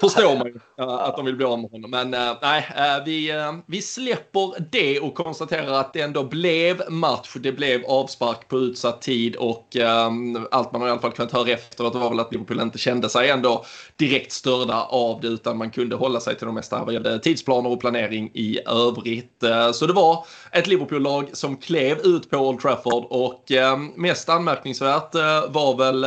förstår 0.00 0.38
man 0.38 0.46
ju 0.46 0.60
eh, 0.78 0.88
att 0.88 1.16
de 1.16 1.24
vill 1.24 1.36
bli 1.36 1.44
av 1.44 1.60
med 1.60 1.70
honom. 1.70 1.90
Men 1.90 2.14
eh, 2.14 2.36
nej, 2.42 2.68
eh, 2.76 3.04
vi, 3.04 3.32
vi 3.66 3.82
släpper 3.82 4.68
det 4.70 5.00
och 5.00 5.14
konstaterar 5.14 5.72
att 5.72 5.92
det 5.92 6.00
ändå 6.00 6.24
blev 6.24 6.90
match. 6.90 7.36
Det 7.40 7.52
blev 7.52 7.84
avspark 7.84 8.48
på 8.48 8.58
utsatt 8.58 9.02
tid 9.02 9.36
och 9.36 9.76
allt 10.50 10.72
man 10.72 10.80
har 10.80 10.88
i 10.88 10.90
alla 10.90 11.00
fall 11.00 11.12
kunnat 11.12 11.32
höra 11.32 11.50
efteråt 11.50 11.94
var 11.94 12.10
väl 12.10 12.20
att 12.20 12.32
Liverpool 12.32 12.60
inte 12.60 12.78
kände 12.78 13.08
sig 13.08 13.30
ändå 13.30 13.64
direkt 13.96 14.32
störda 14.32 14.82
av 14.82 15.20
det 15.20 15.28
utan 15.28 15.58
man 15.58 15.70
kunde 15.70 15.96
hålla 15.96 16.20
sig 16.20 16.36
till 16.36 16.46
de 16.46 16.54
mesta 16.54 16.84
vad 16.84 16.94
gällde 16.94 17.18
tidsplaner 17.18 17.70
och 17.70 17.80
planering 17.80 18.30
i 18.34 18.58
övrigt. 18.66 19.44
Så 19.72 19.86
det 19.86 19.92
var 19.92 20.26
ett 20.52 20.66
Liverpool-lag 20.66 21.30
som 21.32 21.56
klev 21.56 21.98
ut 21.98 22.30
på 22.30 22.36
Old 22.36 22.60
Trafford 22.60 23.04
och 23.10 23.44
mest 23.96 24.28
anmärkningsvärt 24.28 25.14
var 25.48 25.76
väl 25.76 26.04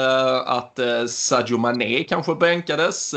att 0.47 0.79
Sadio 1.09 1.57
Mané 1.57 2.03
kanske 2.03 2.35
bänkades. 2.35 3.15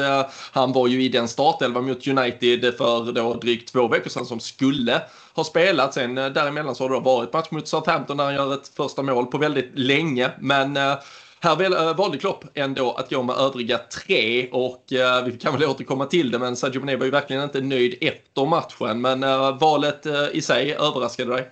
Han 0.53 0.73
var 0.73 0.89
ju 0.89 1.03
i 1.03 1.09
den 1.09 1.29
startelva 1.29 1.81
mot 1.81 2.07
United 2.07 2.75
för 2.79 3.13
då 3.13 3.35
drygt 3.35 3.73
två 3.73 3.89
veckor 3.89 4.11
sedan 4.11 4.27
som 4.27 4.41
skulle 4.41 5.03
ha 5.35 5.45
spelat. 5.45 5.95
Sen 5.95 6.19
eh, 6.19 6.29
däremellan 6.29 6.75
så 6.75 6.85
har 6.85 6.95
det 6.95 7.01
varit 7.01 7.33
match 7.33 7.51
mot 7.51 7.68
Southampton 7.68 8.16
där 8.16 8.25
han 8.25 8.35
gör 8.35 8.55
ett 8.55 8.68
första 8.77 9.03
mål 9.03 9.27
på 9.27 9.38
väldigt 9.38 9.71
länge. 9.75 10.31
Men 10.38 10.77
eh, 10.77 10.95
här 11.40 11.88
eh, 11.88 11.97
valde 11.97 12.18
Klopp 12.18 12.45
ändå 12.55 12.92
att 12.92 13.11
gå 13.11 13.23
med 13.23 13.37
övriga 13.37 13.79
tre 13.79 14.49
och 14.51 14.85
vi 15.25 15.38
kan 15.40 15.53
väl 15.53 15.68
återkomma 15.68 16.07
till 16.07 16.31
det 16.31 16.38
men 16.38 16.57
Sadio 16.57 16.81
Mané 16.81 16.97
var 16.97 17.05
ju 17.05 17.11
verkligen 17.11 17.42
inte 17.42 17.61
nöjd 17.61 17.95
efter 18.01 18.47
matchen. 18.47 19.01
Men 19.01 19.21
valet 19.59 20.07
i 20.33 20.42
sig 20.42 20.75
överraskade 20.75 21.33
dig? 21.33 21.51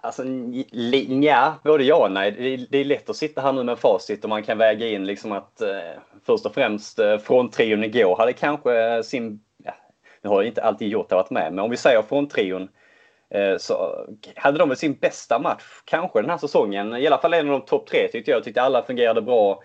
Alltså 0.00 0.24
ja, 1.22 1.54
både 1.64 1.84
ja 1.84 2.04
och 2.04 2.12
nej. 2.12 2.66
Det 2.70 2.78
är, 2.78 2.84
lätt 2.84 3.10
att 3.10 3.16
sitta 3.16 3.40
här 3.40 3.52
nu 3.52 3.62
med 3.62 3.78
facit 3.78 4.24
och 4.24 4.30
man 4.30 4.42
kan 4.42 4.58
väga 4.58 4.88
in 4.88 5.06
liksom 5.06 5.32
att 5.32 5.60
eh, 5.60 6.00
först 6.26 6.46
och 6.46 6.54
främst 6.54 6.98
eh, 6.98 7.18
fronttrion 7.18 7.84
igår 7.84 8.16
hade 8.16 8.32
kanske 8.32 8.78
eh, 8.78 9.02
sin, 9.02 9.40
ja, 9.64 9.74
nu 10.22 10.30
har 10.30 10.42
jag 10.42 10.46
inte 10.46 10.62
alltid 10.62 10.88
gjort 10.88 11.08
det 11.08 11.14
varit 11.14 11.30
med, 11.30 11.52
men 11.52 11.64
om 11.64 11.70
vi 11.70 11.76
säger 11.76 12.02
fronttrion 12.02 12.68
eh, 13.30 13.56
så 13.58 14.06
hade 14.36 14.58
de 14.58 14.68
väl 14.68 14.78
sin 14.78 14.94
bästa 14.94 15.38
match 15.38 15.82
kanske 15.84 16.20
den 16.20 16.30
här 16.30 16.38
säsongen. 16.38 16.96
I 16.96 17.06
alla 17.06 17.18
fall 17.18 17.34
en 17.34 17.50
av 17.50 17.60
de 17.60 17.66
topp 17.66 17.86
tre 17.86 18.08
tyckte. 18.08 18.30
Jag 18.30 18.44
tyckte 18.44 18.62
alla 18.62 18.82
fungerade 18.82 19.22
bra. 19.22 19.62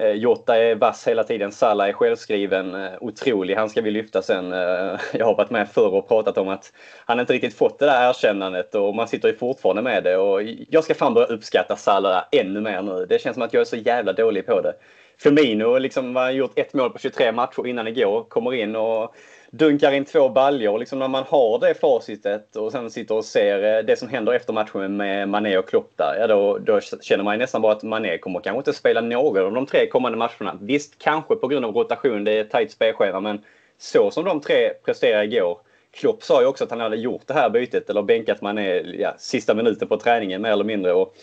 Eh, 0.00 0.12
Jota 0.12 0.56
är 0.56 0.74
vass 0.74 1.08
hela 1.08 1.24
tiden. 1.24 1.52
Salah 1.52 1.88
är 1.88 1.92
självskriven. 1.92 2.74
Eh, 2.74 2.90
otrolig. 3.00 3.54
Han 3.54 3.68
ska 3.68 3.80
vi 3.80 3.90
lyfta 3.90 4.22
sen. 4.22 4.52
Eh, 4.52 5.00
jag 5.12 5.26
har 5.26 5.34
varit 5.34 5.50
med 5.50 5.68
förr 5.68 5.94
och 5.94 6.08
pratat 6.08 6.38
om 6.38 6.48
att 6.48 6.72
han 7.06 7.20
inte 7.20 7.32
riktigt 7.32 7.54
fått 7.54 7.78
det 7.78 7.86
där 7.86 8.10
erkännandet 8.10 8.74
och 8.74 8.94
man 8.94 9.08
sitter 9.08 9.28
ju 9.28 9.36
fortfarande 9.36 9.82
med 9.82 10.04
det. 10.04 10.16
Och 10.16 10.42
jag 10.70 10.84
ska 10.84 10.94
fan 10.94 11.14
börja 11.14 11.26
uppskatta 11.26 11.76
Salah 11.76 12.24
ännu 12.32 12.60
mer 12.60 12.82
nu. 12.82 13.06
Det 13.06 13.22
känns 13.22 13.34
som 13.34 13.42
att 13.42 13.52
jag 13.54 13.60
är 13.60 13.64
så 13.64 13.76
jävla 13.76 14.12
dålig 14.12 14.46
på 14.46 14.60
det. 14.60 14.72
Firmino 15.18 15.78
liksom 15.78 16.16
har 16.16 16.30
gjort 16.30 16.58
ett 16.58 16.74
mål 16.74 16.90
på 16.90 16.98
23 16.98 17.32
matcher 17.32 17.66
innan 17.66 17.86
igår. 17.86 18.24
Kommer 18.28 18.54
in 18.54 18.76
och 18.76 19.14
dunkar 19.50 19.92
in 19.92 20.04
två 20.04 20.28
baljor. 20.28 20.78
Liksom 20.78 20.98
när 20.98 21.08
man 21.08 21.24
har 21.28 21.58
det 21.58 21.74
facitet 21.74 22.56
och 22.56 22.72
sen 22.72 22.90
sitter 22.90 23.14
och 23.14 23.24
ser 23.24 23.78
eh, 23.78 23.84
det 23.84 23.98
som 23.98 24.08
händer 24.08 24.32
efter 24.32 24.52
matchen 24.52 24.96
med 24.96 25.28
Mané 25.28 25.58
och 25.58 25.68
Klopp 25.68 25.90
där. 25.96 26.16
Ja, 26.20 26.26
då, 26.26 26.58
då 26.58 26.80
känner 26.80 27.24
man 27.24 27.38
nästan 27.38 27.62
bara 27.62 27.72
att 27.72 27.82
Mané 27.82 28.18
kommer 28.18 28.40
kanske 28.40 28.58
inte 28.58 28.72
spela 28.72 29.00
någon 29.00 29.44
av 29.44 29.52
de 29.52 29.66
tre 29.66 29.86
kommande 29.86 30.18
matcherna. 30.18 30.58
Visst, 30.60 30.98
kanske 30.98 31.34
på 31.34 31.48
grund 31.48 31.64
av 31.64 31.74
rotation. 31.74 32.24
Det 32.24 32.32
är 32.32 32.40
ett 32.40 32.50
tajt 32.50 32.70
spelschema. 32.70 33.20
Men 33.20 33.42
så 33.78 34.10
som 34.10 34.24
de 34.24 34.40
tre 34.40 34.70
presterade 34.84 35.24
igår. 35.24 35.58
Klopp 35.90 36.22
sa 36.22 36.40
ju 36.40 36.46
också 36.46 36.64
att 36.64 36.70
han 36.70 36.80
hade 36.80 36.96
gjort 36.96 37.22
det 37.26 37.34
här 37.34 37.50
bytet 37.50 37.90
eller 37.90 38.02
bänkat 38.02 38.42
Mané 38.42 38.80
ja, 38.80 39.14
sista 39.18 39.54
minuten 39.54 39.88
på 39.88 39.96
träningen 39.96 40.42
mer 40.42 40.50
eller 40.50 40.64
mindre. 40.64 40.92
Och 40.92 41.14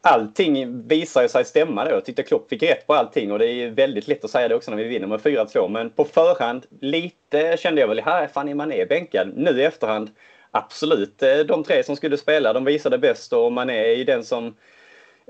allting 0.00 0.88
visar 0.88 1.28
sig 1.28 1.44
stämma 1.44 1.84
då. 1.84 1.90
Jag 1.90 2.04
tyckte 2.04 2.22
Klopp 2.22 2.48
fick 2.48 2.62
rätt 2.62 2.86
på 2.86 2.94
allting 2.94 3.32
och 3.32 3.38
det 3.38 3.46
är 3.46 3.70
väldigt 3.70 4.08
lätt 4.08 4.24
att 4.24 4.30
säga 4.30 4.48
det 4.48 4.54
också 4.54 4.70
när 4.70 4.78
vi 4.78 4.88
vinner 4.88 5.06
med 5.06 5.20
4-2. 5.20 5.68
Men 5.68 5.90
på 5.90 6.04
förhand 6.04 6.66
lite 6.80 7.56
kände 7.58 7.80
jag 7.80 7.88
väl, 7.88 8.00
här 8.00 8.22
är 8.22 8.26
fan 8.26 8.56
Mané 8.56 8.86
bänkad. 8.86 9.32
Nu 9.36 9.50
i 9.60 9.64
efterhand, 9.64 10.10
absolut. 10.50 11.22
Eh, 11.22 11.38
de 11.38 11.64
tre 11.64 11.84
som 11.84 11.96
skulle 11.96 12.16
spela, 12.16 12.52
de 12.52 12.64
visade 12.64 12.98
bäst 12.98 13.32
och 13.32 13.52
Mané 13.52 13.92
är 13.92 13.96
ju 13.96 14.04
den 14.04 14.24
som 14.24 14.54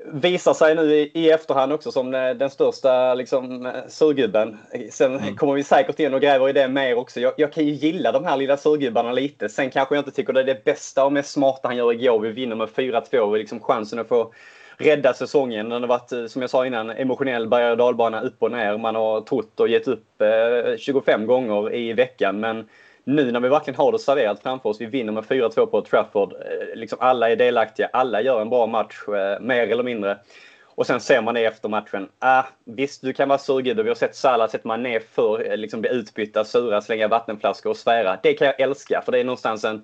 visar 0.07 0.54
sig 0.54 0.74
nu 0.74 0.94
i, 0.94 1.11
i 1.14 1.31
efterhand 1.31 1.72
också 1.72 1.92
som 1.92 2.14
eh, 2.14 2.31
den 2.31 2.50
största 2.50 3.14
liksom, 3.14 3.66
eh, 3.66 3.72
surgubben. 3.88 4.59
Sen 4.90 5.16
mm. 5.16 5.37
kommer 5.37 5.54
vi 5.54 5.64
säkert 5.64 6.00
in 6.00 6.14
och 6.14 6.20
gräver 6.20 6.48
i 6.48 6.52
det 6.52 6.68
mer 6.68 6.98
också. 6.98 7.20
Jag, 7.20 7.33
jag, 7.37 7.52
kan 7.52 7.66
ju 7.66 7.72
gilla 7.72 8.12
de 8.12 8.24
här 8.24 8.37
lilla 8.37 8.57
surgubbarna 8.57 9.12
lite. 9.12 9.48
Sen 9.48 9.70
kanske 9.70 9.94
jag 9.94 10.00
inte 10.00 10.11
tycker 10.11 10.33
det 10.33 10.40
är 10.40 10.44
det 10.44 10.64
bästa 10.64 11.04
och 11.04 11.12
mest 11.12 11.31
smarta 11.31 11.68
han 11.68 11.76
gör 11.76 11.92
igår. 11.92 12.20
Vi 12.20 12.31
vinner 12.31 12.57
med 12.57 12.68
4-2 12.68 13.18
och 13.18 13.38
liksom 13.38 13.61
chansen 13.61 13.98
att 13.98 14.09
få 14.09 14.33
rädda 14.78 15.14
säsongen. 15.14 15.68
Den 15.68 15.82
har 15.82 15.88
varit, 15.88 16.12
eh, 16.12 16.26
som 16.26 16.42
jag 16.42 16.50
sa 16.50 16.66
innan, 16.66 16.90
emotionell 16.90 17.48
berg 17.48 17.70
och 17.70 17.76
dalbana 17.76 18.20
upp 18.20 18.42
och 18.42 18.52
ner. 18.52 18.78
Man 18.78 18.94
har 18.94 19.20
trott 19.20 19.60
och 19.60 19.68
gett 19.68 19.88
upp 19.88 20.22
eh, 20.22 20.76
25 20.78 21.26
gånger 21.26 21.74
i 21.74 21.92
veckan. 21.92 22.40
Men 22.40 22.68
nu 23.04 23.32
när 23.32 23.40
vi 23.40 23.48
verkligen 23.48 23.78
har 23.78 23.92
det 23.92 23.98
serverat 23.98 24.42
framför 24.42 24.68
oss, 24.68 24.80
vi 24.80 24.86
vinner 24.86 25.12
med 25.12 25.24
4-2 25.24 25.66
på 25.66 25.82
Trafford. 25.82 26.32
Eh, 26.32 26.76
liksom 26.76 26.98
alla 27.00 27.30
är 27.30 27.36
delaktiga, 27.36 27.88
alla 27.92 28.22
gör 28.22 28.40
en 28.40 28.50
bra 28.50 28.66
match, 28.66 28.96
mer 29.40 29.68
eller 29.68 29.82
mindre. 29.82 30.18
Och 30.64 30.86
sen 30.86 31.00
ser 31.00 31.22
man 31.22 31.34
det 31.34 31.44
efter 31.44 31.68
matchen. 31.68 32.08
Ah, 32.18 32.44
visst, 32.64 33.02
du 33.02 33.12
kan 33.12 33.28
vara 33.28 33.38
surgubbe. 33.38 33.82
Vi 33.82 33.88
har 33.88 33.94
sett 33.94 34.16
Salah, 34.16 34.48
sett 34.48 34.64
Mané 34.64 35.00
för 35.00 35.56
liksom 35.56 35.80
bli 35.80 35.90
utbytta, 35.90 36.44
sura, 36.44 36.80
slänga 36.80 37.08
vattenflaskor 37.08 37.70
och 37.70 37.76
svära. 37.76 38.18
Det 38.22 38.34
kan 38.34 38.46
jag 38.46 38.60
älska, 38.60 39.02
för 39.04 39.12
det 39.12 39.18
är 39.18 39.24
någonstans 39.24 39.64
en 39.64 39.82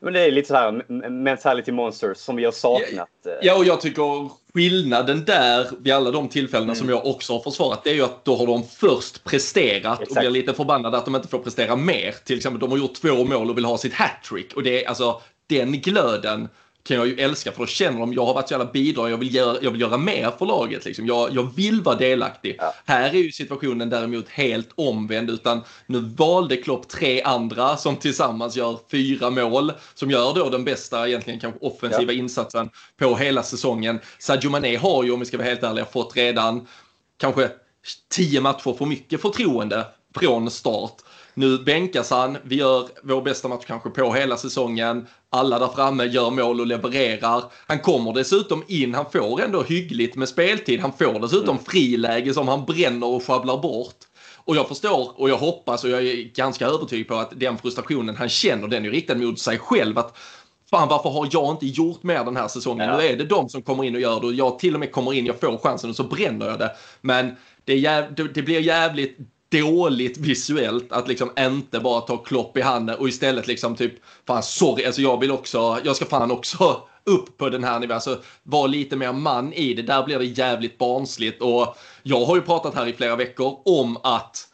men 0.00 0.12
det 0.12 0.20
är 0.20 0.30
lite 0.30 0.48
så 0.48 0.54
här 0.54 1.10
mentality 1.10 1.72
monsters 1.72 2.16
som 2.16 2.36
vi 2.36 2.44
har 2.44 2.52
saknat. 2.52 3.08
Ja, 3.24 3.30
ja 3.42 3.56
och 3.56 3.64
jag 3.64 3.80
tycker 3.80 4.30
skillnaden 4.54 5.24
där 5.24 5.66
vid 5.78 5.92
alla 5.92 6.10
de 6.10 6.28
tillfällena 6.28 6.72
mm. 6.72 6.76
som 6.76 6.88
jag 6.88 7.06
också 7.06 7.32
har 7.32 7.40
försvarat 7.40 7.84
det 7.84 7.90
är 7.90 7.94
ju 7.94 8.04
att 8.04 8.24
då 8.24 8.36
har 8.36 8.46
de 8.46 8.64
först 8.64 9.24
presterat 9.24 10.00
Exakt. 10.00 10.10
och 10.10 10.16
blir 10.16 10.30
lite 10.30 10.54
förbannade 10.54 10.98
att 10.98 11.04
de 11.04 11.16
inte 11.16 11.28
får 11.28 11.38
prestera 11.38 11.76
mer. 11.76 12.14
Till 12.24 12.36
exempel 12.36 12.60
de 12.60 12.70
har 12.70 12.78
gjort 12.78 12.94
två 12.94 13.24
mål 13.24 13.50
och 13.50 13.56
vill 13.56 13.64
ha 13.64 13.78
sitt 13.78 13.94
hattrick 13.94 14.52
och 14.52 14.62
det 14.62 14.84
är 14.84 14.88
alltså 14.88 15.20
den 15.46 15.72
glöden 15.72 16.48
kan 16.86 16.96
jag 16.96 17.06
ju 17.06 17.16
älska 17.18 17.52
för 17.52 17.58
då 17.58 17.66
känner 17.66 18.00
de 18.00 18.12
jag 18.12 18.26
har 18.26 18.34
varit 18.34 18.48
så 18.48 18.54
jävla 18.54 18.72
bidrag, 18.72 19.10
jag 19.10 19.18
vill 19.18 19.34
göra, 19.34 19.58
jag 19.62 19.70
vill 19.70 19.80
göra 19.80 19.96
mer 19.96 20.30
för 20.38 20.46
laget. 20.46 20.84
Liksom. 20.84 21.06
Jag, 21.06 21.34
jag 21.34 21.56
vill 21.56 21.82
vara 21.82 21.96
delaktig. 21.96 22.56
Ja. 22.58 22.74
Här 22.84 23.10
är 23.10 23.18
ju 23.18 23.32
situationen 23.32 23.90
däremot 23.90 24.28
helt 24.28 24.68
omvänd 24.74 25.30
utan 25.30 25.62
nu 25.86 25.98
valde 25.98 26.56
Klopp 26.56 26.88
tre 26.88 27.22
andra 27.22 27.76
som 27.76 27.96
tillsammans 27.96 28.56
gör 28.56 28.78
fyra 28.90 29.30
mål 29.30 29.72
som 29.94 30.10
gör 30.10 30.34
då 30.34 30.50
den 30.50 30.64
bästa 30.64 31.08
egentligen 31.08 31.40
kanske 31.40 31.60
offensiva 31.60 32.12
ja. 32.12 32.18
insatsen 32.18 32.70
på 32.98 33.16
hela 33.16 33.42
säsongen. 33.42 34.00
Sadio 34.18 34.50
Mané 34.50 34.76
har 34.76 35.04
ju 35.04 35.12
om 35.12 35.20
vi 35.20 35.26
ska 35.26 35.36
vara 35.36 35.48
helt 35.48 35.62
ärliga 35.62 35.84
fått 35.84 36.16
redan 36.16 36.66
kanske 37.16 37.50
tio 38.10 38.40
matcher 38.40 38.76
för 38.78 38.86
mycket 38.86 39.22
förtroende 39.22 39.86
från 40.14 40.50
start. 40.50 40.94
Nu 41.38 41.58
bänkas 41.58 42.10
han, 42.10 42.38
vi 42.42 42.56
gör 42.56 42.88
vår 43.02 43.22
bästa 43.22 43.48
match 43.48 43.64
kanske 43.66 43.90
på 43.90 44.12
hela 44.12 44.36
säsongen. 44.36 45.06
Alla 45.30 45.58
där 45.58 45.68
framme 45.68 46.04
gör 46.04 46.30
mål 46.30 46.60
och 46.60 46.66
levererar. 46.66 47.44
Han 47.66 47.78
kommer 47.78 48.12
dessutom 48.12 48.64
in, 48.68 48.94
han 48.94 49.10
får 49.12 49.42
ändå 49.42 49.62
hyggligt 49.62 50.16
med 50.16 50.28
speltid. 50.28 50.80
Han 50.80 50.92
får 50.92 51.20
dessutom 51.20 51.48
mm. 51.48 51.64
friläge 51.64 52.34
som 52.34 52.48
han 52.48 52.64
bränner 52.64 53.06
och 53.06 53.24
sjabblar 53.24 53.62
bort. 53.62 53.94
Och 54.34 54.56
jag 54.56 54.68
förstår 54.68 55.20
och 55.20 55.30
jag 55.30 55.36
hoppas 55.36 55.84
och 55.84 55.90
jag 55.90 56.06
är 56.06 56.32
ganska 56.34 56.66
övertygad 56.66 57.08
på 57.08 57.14
att 57.14 57.40
den 57.40 57.58
frustrationen 57.58 58.16
han 58.16 58.28
känner 58.28 58.68
den 58.68 58.86
är 58.86 58.90
riktad 58.90 59.14
mot 59.14 59.38
sig 59.38 59.58
själv. 59.58 59.98
Att 59.98 60.16
Fan 60.70 60.88
varför 60.88 61.10
har 61.10 61.28
jag 61.32 61.50
inte 61.50 61.66
gjort 61.66 62.02
mer 62.02 62.24
den 62.24 62.36
här 62.36 62.48
säsongen? 62.48 62.88
Ja. 62.88 62.96
Nu 62.96 63.06
är 63.06 63.16
det 63.16 63.24
de 63.24 63.48
som 63.48 63.62
kommer 63.62 63.84
in 63.84 63.94
och 63.94 64.00
gör 64.00 64.20
det 64.20 64.26
och 64.26 64.34
jag 64.34 64.58
till 64.58 64.74
och 64.74 64.80
med 64.80 64.92
kommer 64.92 65.12
in, 65.14 65.26
jag 65.26 65.40
får 65.40 65.58
chansen 65.58 65.90
och 65.90 65.96
så 65.96 66.04
bränner 66.04 66.46
jag 66.46 66.58
det. 66.58 66.70
Men 67.00 67.36
det, 67.64 67.76
jäv, 67.76 68.14
det, 68.14 68.22
det 68.34 68.42
blir 68.42 68.60
jävligt 68.60 69.18
dåligt 69.48 70.18
visuellt 70.18 70.92
att 70.92 71.08
liksom 71.08 71.30
inte 71.38 71.80
bara 71.80 72.00
ta 72.00 72.16
Klopp 72.16 72.56
i 72.56 72.60
handen 72.60 72.98
och 72.98 73.08
istället 73.08 73.46
liksom 73.46 73.76
typ, 73.76 73.92
fan 74.26 74.42
sorry, 74.42 74.84
alltså 74.84 75.02
jag 75.02 75.20
vill 75.20 75.30
också, 75.30 75.78
jag 75.84 75.96
ska 75.96 76.04
fan 76.04 76.30
också 76.30 76.82
upp 77.04 77.36
på 77.36 77.48
den 77.48 77.64
här 77.64 77.80
nivån. 77.80 77.94
Alltså 77.94 78.22
var 78.42 78.68
lite 78.68 78.96
mer 78.96 79.12
man 79.12 79.52
i 79.52 79.74
det. 79.74 79.82
Där 79.82 80.02
blir 80.02 80.18
det 80.18 80.24
jävligt 80.24 80.78
barnsligt 80.78 81.42
och 81.42 81.76
jag 82.02 82.24
har 82.24 82.36
ju 82.36 82.42
pratat 82.42 82.74
här 82.74 82.86
i 82.86 82.92
flera 82.92 83.16
veckor 83.16 83.58
om 83.64 83.96
att 84.02 84.48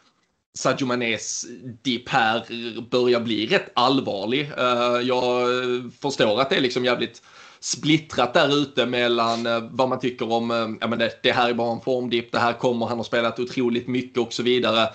Sadio 0.55 0.87
Manés 0.87 1.47
dipp 1.83 2.09
här 2.09 2.45
börjar 2.91 3.21
bli 3.21 3.47
rätt 3.47 3.71
allvarlig. 3.75 4.53
Eh, 4.59 5.01
jag 5.03 5.49
förstår 6.01 6.41
att 6.41 6.51
det 6.51 6.57
är 6.57 6.61
liksom 6.61 6.85
jävligt 6.85 7.23
splittrat 7.63 8.35
där 8.35 8.57
ute 8.57 8.87
mellan 8.87 9.47
eh, 9.47 9.63
vad 9.71 9.89
man 9.89 10.01
tycker 10.01 10.33
om, 10.33 10.51
eh, 10.51 10.69
ja 10.81 10.87
men 10.87 10.99
det, 10.99 11.23
det 11.23 11.33
här 11.33 11.51
är 11.51 11.55
bara 11.55 11.73
en 11.73 11.81
formdipp, 11.81 12.33
det 12.33 12.39
här 12.39 12.53
kommer, 12.53 12.87
han 12.87 12.97
har 12.97 13.05
spelat 13.05 13.41
otroligt 13.41 13.89
mycket 13.89 14.19
och 14.19 14.33
så 14.33 14.43
vidare. 14.43 14.89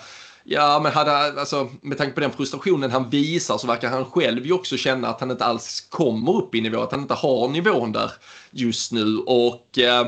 Ja, 0.44 0.80
men 0.82 0.92
hade, 0.92 1.40
alltså, 1.40 1.68
med 1.80 1.98
tanke 1.98 2.12
på 2.14 2.20
den 2.20 2.32
frustrationen 2.32 2.90
han 2.90 3.10
visar 3.10 3.58
så 3.58 3.66
verkar 3.66 3.88
han 3.88 4.04
själv 4.04 4.46
ju 4.46 4.52
också 4.52 4.76
känna 4.76 5.08
att 5.08 5.20
han 5.20 5.30
inte 5.30 5.44
alls 5.44 5.86
kommer 5.90 6.36
upp 6.36 6.54
i 6.54 6.60
nivå, 6.60 6.80
att 6.80 6.92
han 6.92 7.00
inte 7.00 7.14
har 7.14 7.48
nivån 7.48 7.92
där 7.92 8.12
just 8.50 8.92
nu. 8.92 9.18
Och 9.18 9.78
eh, 9.78 10.06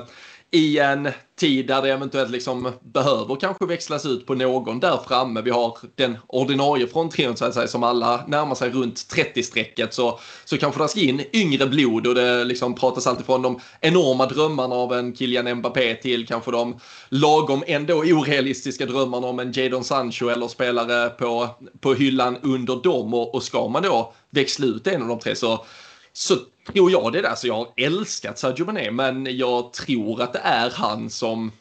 i 0.52 0.78
en 0.78 1.08
tid 1.40 1.66
där 1.66 1.82
det 1.82 1.92
eventuellt 1.92 2.30
liksom 2.30 2.72
behöver 2.80 3.36
kanske 3.36 3.66
växlas 3.66 4.06
ut 4.06 4.26
på 4.26 4.34
någon 4.34 4.80
där 4.80 4.98
framme. 5.08 5.42
Vi 5.42 5.50
har 5.50 5.78
den 5.94 6.18
ordinarie 6.26 6.86
fronttrion 6.86 7.36
så 7.36 7.44
att 7.44 7.54
säga 7.54 7.68
som 7.68 7.82
alla 7.82 8.24
närmar 8.26 8.54
sig 8.54 8.70
runt 8.70 8.96
30-strecket 8.96 9.90
så, 9.90 10.18
så 10.44 10.58
kanske 10.58 10.82
det 10.82 10.88
ska 10.88 11.00
in 11.00 11.22
yngre 11.32 11.66
blod 11.66 12.06
och 12.06 12.14
det 12.14 12.44
liksom 12.44 12.74
pratas 12.74 13.06
alltifrån 13.06 13.42
de 13.42 13.60
enorma 13.80 14.26
drömmarna 14.26 14.74
av 14.74 14.92
en 14.92 15.16
Kylian 15.16 15.54
Mbappé 15.54 15.94
till 15.94 16.26
kanske 16.26 16.50
de 16.50 16.80
lagom 17.08 17.64
ändå 17.66 17.94
orealistiska 17.94 18.86
drömmarna 18.86 19.26
om 19.26 19.38
en 19.38 19.52
Jadon 19.52 19.84
Sancho 19.84 20.28
eller 20.28 20.48
spelare 20.48 21.10
på, 21.10 21.48
på 21.80 21.94
hyllan 21.94 22.36
under 22.42 22.76
dem 22.82 23.14
och, 23.14 23.34
och 23.34 23.42
ska 23.42 23.68
man 23.68 23.82
då 23.82 24.12
växla 24.30 24.66
ut 24.66 24.86
en 24.86 25.02
av 25.02 25.08
de 25.08 25.18
tre 25.18 25.36
så 25.36 25.64
så 26.12 26.36
tror 26.72 26.90
jag 26.90 27.12
det 27.12 27.22
där. 27.22 27.34
Så 27.34 27.46
jag 27.46 27.54
har 27.54 27.68
älskat 27.76 28.38
Sadio 28.38 28.64
Mané, 28.64 28.90
men 28.90 29.36
jag 29.36 29.72
tror 29.72 30.22
att 30.22 30.32
det 30.32 30.38
är 30.38 30.70
han 30.70 31.10
som 31.10 31.52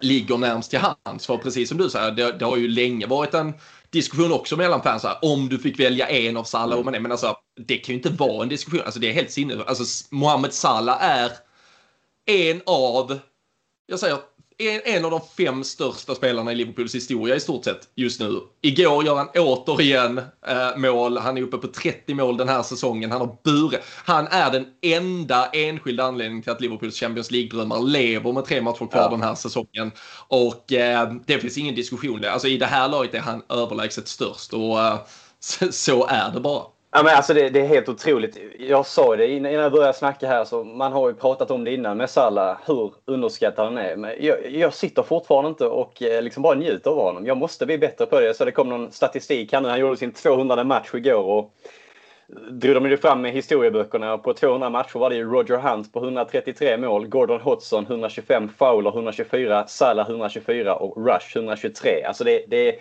ligger 0.00 0.36
närmst 0.36 0.70
till 0.70 0.78
hands. 0.78 1.26
För 1.26 1.36
precis 1.36 1.68
som 1.68 1.78
du 1.78 1.90
säger, 1.90 2.10
det, 2.10 2.32
det 2.32 2.44
har 2.44 2.56
ju 2.56 2.68
länge 2.68 3.06
varit 3.06 3.34
en 3.34 3.54
diskussion 3.90 4.32
också 4.32 4.56
mellan 4.56 4.82
fans 4.82 5.02
här, 5.02 5.18
om 5.22 5.48
du 5.48 5.58
fick 5.58 5.80
välja 5.80 6.08
en 6.08 6.36
av 6.36 6.44
Salah 6.44 6.78
och 6.78 6.84
Mané. 6.84 7.00
Men 7.00 7.12
alltså, 7.12 7.36
det 7.66 7.78
kan 7.78 7.92
ju 7.92 7.96
inte 7.96 8.10
vara 8.10 8.42
en 8.42 8.48
diskussion. 8.48 8.80
Alltså 8.84 9.00
det 9.00 9.08
är 9.08 9.12
helt 9.12 9.30
sinnes. 9.30 9.66
Alltså 9.66 10.14
Mohamed 10.14 10.52
Salah 10.52 11.04
är 11.04 11.32
en 12.26 12.62
av, 12.66 13.18
jag 13.86 13.98
säger 13.98 14.18
en, 14.58 14.80
en 14.84 15.04
av 15.04 15.10
de 15.10 15.20
fem 15.36 15.64
största 15.64 16.14
spelarna 16.14 16.52
i 16.52 16.54
Liverpools 16.54 16.94
historia 16.94 17.34
i 17.34 17.40
stort 17.40 17.64
sett 17.64 17.88
just 17.94 18.20
nu. 18.20 18.40
Igår 18.62 19.04
gör 19.04 19.16
han 19.16 19.28
återigen 19.34 20.18
eh, 20.46 20.76
mål. 20.76 21.18
Han 21.18 21.38
är 21.38 21.42
uppe 21.42 21.56
på 21.56 21.66
30 21.66 22.14
mål 22.14 22.36
den 22.36 22.48
här 22.48 22.62
säsongen. 22.62 23.10
Han 23.12 23.20
har 23.20 23.36
burit. 23.44 23.80
Han 24.04 24.26
är 24.26 24.50
den 24.50 24.66
enda 24.82 25.46
enskilda 25.46 26.04
anledningen 26.04 26.42
till 26.42 26.52
att 26.52 26.60
Liverpools 26.60 27.00
Champions 27.00 27.30
League-drömmar 27.30 27.82
lever 27.82 28.32
med 28.32 28.44
tre 28.44 28.60
matcher 28.60 28.86
kvar 28.86 29.02
ja. 29.02 29.08
den 29.08 29.22
här 29.22 29.34
säsongen. 29.34 29.92
Och 30.28 30.72
eh, 30.72 31.12
det 31.26 31.38
finns 31.38 31.58
ingen 31.58 31.74
diskussion. 31.74 32.24
Alltså 32.24 32.48
i 32.48 32.56
det 32.56 32.66
här 32.66 32.88
laget 32.88 33.14
är 33.14 33.20
han 33.20 33.42
överlägset 33.48 34.08
störst 34.08 34.52
och 34.52 34.80
eh, 34.80 34.98
så, 35.40 35.72
så 35.72 36.06
är 36.06 36.30
det 36.30 36.40
bara. 36.40 36.62
Ja, 36.98 37.02
men 37.04 37.16
alltså 37.16 37.34
det, 37.34 37.48
det, 37.48 37.60
är 37.60 37.66
helt 37.66 37.88
otroligt. 37.88 38.38
Jag 38.58 38.86
sa 38.86 39.16
det 39.16 39.28
innan 39.28 39.52
jag 39.52 39.72
började 39.72 39.92
snacka 39.92 40.28
här, 40.28 40.44
så 40.44 40.64
man 40.64 40.92
har 40.92 41.08
ju 41.08 41.14
pratat 41.14 41.50
om 41.50 41.64
det 41.64 41.74
innan 41.74 41.96
med 41.96 42.10
Salah, 42.10 42.58
hur 42.66 42.92
underskattad 43.04 43.64
han 43.64 43.78
är. 43.78 43.96
Men 43.96 44.14
jag, 44.20 44.50
jag 44.50 44.74
sitter 44.74 45.02
fortfarande 45.02 45.48
inte 45.48 45.66
och 45.66 46.02
eh, 46.02 46.22
liksom 46.22 46.42
bara 46.42 46.54
njuter 46.54 46.90
av 46.90 46.96
honom. 46.96 47.26
Jag 47.26 47.36
måste 47.36 47.66
bli 47.66 47.78
bättre 47.78 48.06
på 48.06 48.20
det. 48.20 48.34
Så 48.34 48.44
det 48.44 48.52
kom 48.52 48.68
någon 48.68 48.92
statistik 48.92 49.52
här 49.52 49.60
nu. 49.60 49.68
Han 49.68 49.80
gjorde 49.80 49.96
sin 49.96 50.12
200 50.12 50.64
match 50.64 50.90
igår 50.94 51.24
och 51.24 51.54
drog 52.50 52.74
de 52.74 52.90
ju 52.90 52.96
fram 52.96 53.20
med 53.20 53.32
historieböckerna. 53.32 54.18
På 54.18 54.34
200 54.34 54.70
matcher 54.70 54.98
var 54.98 55.10
det 55.10 55.16
ju 55.16 55.24
Roger 55.24 55.56
Hunt 55.56 55.92
på 55.92 55.98
133 55.98 56.76
mål, 56.76 57.06
Gordon 57.06 57.40
Hodgson 57.40 57.86
125, 57.86 58.48
Fowler 58.58 58.90
124, 58.90 59.66
Salah 59.66 60.10
124 60.10 60.74
och 60.74 61.06
Rush 61.06 61.36
123. 61.36 62.04
Alltså 62.04 62.24
det, 62.24 62.44
det 62.48 62.68
är 62.68 62.74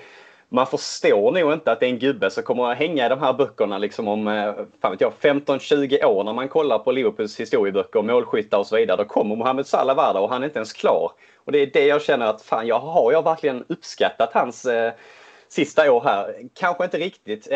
man 0.49 0.67
förstår 0.67 1.31
nog 1.31 1.53
inte 1.53 1.71
att 1.71 1.79
det 1.79 1.85
är 1.85 1.89
en 1.89 1.99
gubbe 1.99 2.29
som 2.29 2.43
kommer 2.43 2.71
att 2.71 2.77
hänga 2.77 3.05
i 3.05 3.09
de 3.09 3.19
här 3.19 3.33
böckerna 3.33 3.77
liksom 3.77 4.07
om 4.07 4.27
eh, 4.27 4.53
fan 4.81 4.91
vet 4.91 5.01
jag, 5.01 5.13
15-20 5.21 6.05
år 6.05 6.23
när 6.23 6.33
man 6.33 6.49
kollar 6.49 6.79
på 6.79 6.91
Liverpools 6.91 7.39
historieböcker, 7.39 8.01
målskyttar 8.01 8.57
och 8.57 8.67
så 8.67 8.75
vidare. 8.75 8.97
Då 8.97 9.05
kommer 9.05 9.35
Mohamed 9.35 9.67
Salah 9.67 9.95
vara 9.95 10.13
där 10.13 10.21
och 10.21 10.29
han 10.29 10.41
är 10.41 10.47
inte 10.47 10.59
ens 10.59 10.73
klar. 10.73 11.11
Och 11.35 11.51
det 11.51 11.59
är 11.59 11.65
det 11.73 11.85
jag 11.85 12.01
känner 12.01 12.25
att 12.25 12.41
fan, 12.41 12.67
jag 12.67 12.79
har 12.79 13.11
jag 13.11 13.23
verkligen 13.23 13.65
uppskattat 13.67 14.33
hans 14.33 14.65
eh, 14.65 14.93
sista 15.49 15.91
år 15.91 16.01
här. 16.01 16.35
Kanske 16.53 16.83
inte 16.83 16.97
riktigt. 16.97 17.47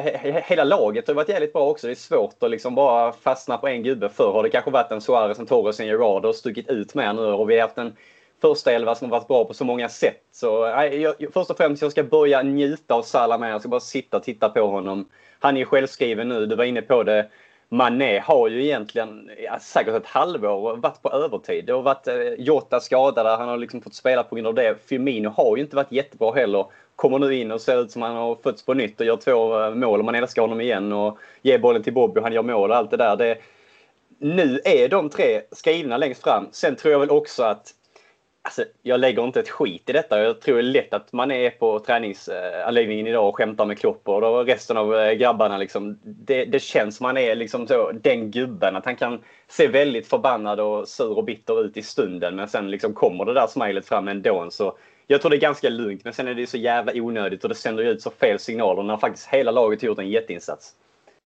Hela 0.46 0.64
laget 0.64 1.08
har 1.08 1.14
varit 1.14 1.30
jävligt 1.30 1.54
bra 1.54 1.70
också. 1.70 1.88
Det 1.88 1.94
är 1.94 1.96
svårt 1.96 2.44
att 2.44 2.52
liksom 2.52 2.76
bara 2.76 3.12
fastna 3.12 3.58
på 3.58 3.68
en 3.68 3.84
gubbe. 3.84 4.10
Förr 4.10 4.32
har 4.32 4.44
det 4.44 4.50
kanske 4.50 4.72
varit 4.72 4.92
en 4.92 5.02
Suarez, 5.02 5.40
en 5.40 5.46
Torres, 5.46 5.80
en 5.80 5.88
Gerard 5.88 6.26
och 6.26 6.36
stuckit 6.36 6.70
ut 6.70 6.96
mer 6.96 7.14
nu 7.14 7.22
och 7.22 7.50
vi 7.50 7.56
har 7.56 7.62
haft 7.62 7.78
en 7.78 7.96
första 8.42 8.72
elva 8.72 8.96
som 8.96 9.12
har 9.12 9.20
varit 9.20 9.28
bra 9.28 9.46
på 9.46 9.54
så 9.54 9.66
många 9.66 9.90
sätt. 9.90 10.24
Så 10.32 10.46
jag, 10.46 10.96
jag, 10.96 11.34
först 11.34 11.50
och 11.50 11.58
främst 11.58 11.82
jag 11.82 11.92
ska 11.92 12.04
börja 12.04 12.44
njuta 12.44 12.94
av 12.94 13.02
Salah 13.02 13.40
med. 13.40 13.52
Jag 13.52 13.62
ska 13.62 13.70
bara 13.70 13.80
sitta 13.80 14.18
och 14.18 14.24
titta 14.24 14.50
på 14.50 14.68
honom. 14.68 15.10
Han 15.40 15.58
är 15.58 15.66
självskriven 15.66 16.30
nu, 16.30 16.46
du 16.46 16.56
var 16.56 16.64
inne 16.64 16.82
på 16.82 17.04
det. 17.04 17.28
Mané 17.74 18.20
har 18.20 18.48
ju 18.48 18.64
egentligen 18.64 19.30
ja, 19.44 19.60
säkert 19.60 19.96
ett 19.96 20.06
halvår 20.06 20.78
varit 20.78 21.02
på 21.02 21.12
övertid. 21.12 21.66
Det 21.66 21.74
har 21.74 21.82
varit 21.82 22.08
eh, 22.08 22.16
Jota 22.38 22.80
skadad, 22.80 23.40
han 23.40 23.50
har 23.50 23.58
liksom 23.58 23.82
fått 23.82 23.94
spela 23.94 24.24
på 24.24 24.36
grund 24.36 24.48
av 24.48 24.54
det. 24.54 24.76
Firmino 24.86 25.30
har 25.30 25.58
ju 25.58 25.64
inte 25.64 25.76
varit 25.76 25.92
jättebra 25.92 26.32
heller. 26.32 26.66
Kommer 26.96 27.20
nu 27.20 27.36
in 27.36 27.52
och 27.52 27.62
ser 27.62 27.82
ut 27.82 27.92
som 27.92 28.02
han 28.02 28.16
har 28.16 28.36
fötts 28.36 28.66
på 28.66 28.74
nytt 28.74 29.00
och 29.00 29.06
gör 29.06 29.18
två 29.18 29.64
eh, 29.64 29.74
mål 29.74 30.00
och 30.00 30.06
man 30.06 30.16
älskar 30.16 30.42
honom 30.42 30.62
igen 30.62 30.94
och 30.94 31.18
ger 31.42 31.60
bollen 31.60 31.84
till 31.84 31.94
Bobby 31.94 32.20
och 32.20 32.24
han 32.24 32.34
gör 32.34 32.44
mål 32.44 32.72
och 32.72 32.78
allt 32.78 32.92
det 32.92 32.98
där. 32.98 33.16
Det, 33.16 33.38
nu 34.20 34.60
är 34.66 34.90
de 34.90 35.10
tre 35.10 35.42
skrivna 35.52 35.98
längst 35.98 36.24
fram. 36.24 36.48
Sen 36.52 36.76
tror 36.76 36.92
jag 36.92 37.00
väl 37.00 37.12
också 37.12 37.44
att 37.44 37.74
Alltså, 38.44 38.64
jag 38.82 39.00
lägger 39.00 39.24
inte 39.24 39.40
ett 39.40 39.50
skit 39.50 39.90
i 39.90 39.94
detta. 39.94 40.24
Jag 40.24 40.42
tror 40.42 40.56
det 40.56 40.62
är 40.62 40.64
lätt 40.64 40.94
att 40.94 41.14
man 41.14 41.32
är 41.32 41.50
på 41.50 41.80
träningsanläggningen 41.80 43.08
idag 43.08 43.30
och 43.30 43.38
skämtar 43.38 43.66
med 43.66 43.80
Klopp 43.80 44.08
och 44.08 44.46
resten 44.46 44.78
av 44.78 44.96
eh, 44.96 45.14
grabbarna. 45.14 45.58
Liksom, 45.58 46.00
det, 46.04 46.46
det 46.46 46.60
känns 46.60 46.98
som 46.98 47.04
man 47.04 47.18
är 47.18 47.36
liksom 47.36 47.68
så, 47.68 47.92
den 47.92 48.32
gubben. 48.32 48.76
Att 48.76 48.86
han 48.86 48.96
kan 48.96 49.20
se 49.48 49.68
väldigt 49.68 50.08
förbannad 50.08 50.60
och 50.60 50.88
sur 50.88 51.18
och 51.18 51.24
bitter 51.24 51.66
ut 51.66 51.78
i 51.78 51.82
stunden 51.82 52.36
men 52.36 52.48
sen 52.48 52.72
liksom 52.72 52.94
kommer 52.94 53.26
det 53.26 53.34
där 53.34 53.48
smilet 53.48 53.86
fram 53.86 54.08
ändå. 54.08 54.48
Så 54.52 54.78
jag 55.08 55.22
tror 55.22 55.30
det 55.30 55.38
är 55.38 55.42
ganska 55.42 55.70
lugnt 55.70 56.04
men 56.04 56.14
sen 56.14 56.28
är 56.28 56.36
det 56.36 56.48
så 56.48 56.58
jävla 56.58 56.92
onödigt 56.96 57.44
och 57.44 57.50
det 57.50 57.56
sänder 57.56 57.84
ut 57.84 58.02
så 58.02 58.10
fel 58.10 58.40
signaler 58.40 58.84
när 58.84 58.98
faktiskt 58.98 59.28
hela 59.28 59.52
laget 59.52 59.84
gjort 59.84 60.00
en 60.00 60.10
jätteinsats. 60.10 60.72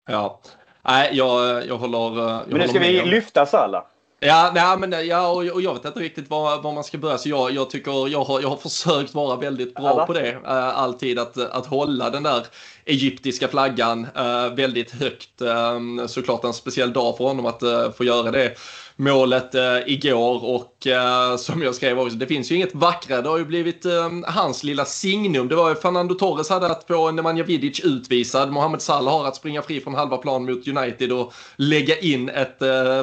Ja, 0.07 0.39
nej 0.81 1.09
jag, 1.13 1.65
jag 1.67 1.77
håller 1.77 1.97
jag 1.97 2.41
Men 2.47 2.59
nu 2.59 2.67
ska 2.67 2.79
vi 2.79 3.05
lyfta 3.05 3.45
Salah. 3.45 3.83
Ja, 4.25 4.51
nej, 4.55 4.77
men, 4.77 5.07
ja 5.07 5.27
och, 5.27 5.45
och 5.45 5.61
jag 5.61 5.73
vet 5.73 5.85
inte 5.85 5.99
riktigt 5.99 6.29
var, 6.29 6.61
var 6.61 6.73
man 6.73 6.83
ska 6.83 6.97
börja. 6.97 7.17
Så 7.17 7.29
jag, 7.29 7.51
jag 7.51 7.69
tycker 7.69 8.07
jag 8.07 8.23
har, 8.23 8.41
jag 8.41 8.49
har 8.49 8.57
försökt 8.57 9.13
vara 9.13 9.35
väldigt 9.35 9.75
bra 9.75 9.89
Alla. 9.89 10.05
på 10.05 10.13
det. 10.13 10.29
Äh, 10.29 10.77
alltid 10.77 11.19
att, 11.19 11.37
att 11.37 11.65
hålla 11.65 12.09
den 12.09 12.23
där 12.23 12.45
egyptiska 12.85 13.47
flaggan 13.47 14.07
äh, 14.15 14.53
väldigt 14.55 14.91
högt. 14.91 15.41
Äh, 15.41 16.07
såklart 16.07 16.43
en 16.43 16.53
speciell 16.53 16.93
dag 16.93 17.17
för 17.17 17.23
honom 17.23 17.45
att 17.45 17.63
få 17.97 18.03
göra 18.03 18.31
det. 18.31 18.55
Målet 18.95 19.55
eh, 19.55 19.77
igår 19.85 20.45
och 20.45 20.87
eh, 20.87 21.37
som 21.37 21.61
jag 21.61 21.75
skrev 21.75 21.99
också, 21.99 22.15
det 22.15 22.27
finns 22.27 22.51
ju 22.51 22.55
inget 22.55 22.75
vackrare. 22.75 23.21
Det 23.21 23.29
har 23.29 23.37
ju 23.37 23.45
blivit 23.45 23.85
eh, 23.85 24.09
hans 24.25 24.63
lilla 24.63 24.85
signum. 24.85 25.47
Det 25.47 25.55
var 25.55 25.69
ju 25.69 25.75
Fernando 25.75 26.15
Torres 26.15 26.49
hade 26.49 26.67
att 26.67 26.87
få 26.87 27.11
Nemanja 27.11 27.43
Vidic 27.43 27.79
utvisad. 27.79 28.51
Mohamed 28.51 28.81
Salah 28.81 29.13
har 29.13 29.27
att 29.27 29.35
springa 29.35 29.61
fri 29.61 29.81
från 29.81 29.95
halva 29.95 30.17
plan 30.17 30.45
mot 30.45 30.67
United 30.67 31.11
och 31.11 31.33
lägga 31.55 31.99
in 31.99 32.29
ett 32.29 32.57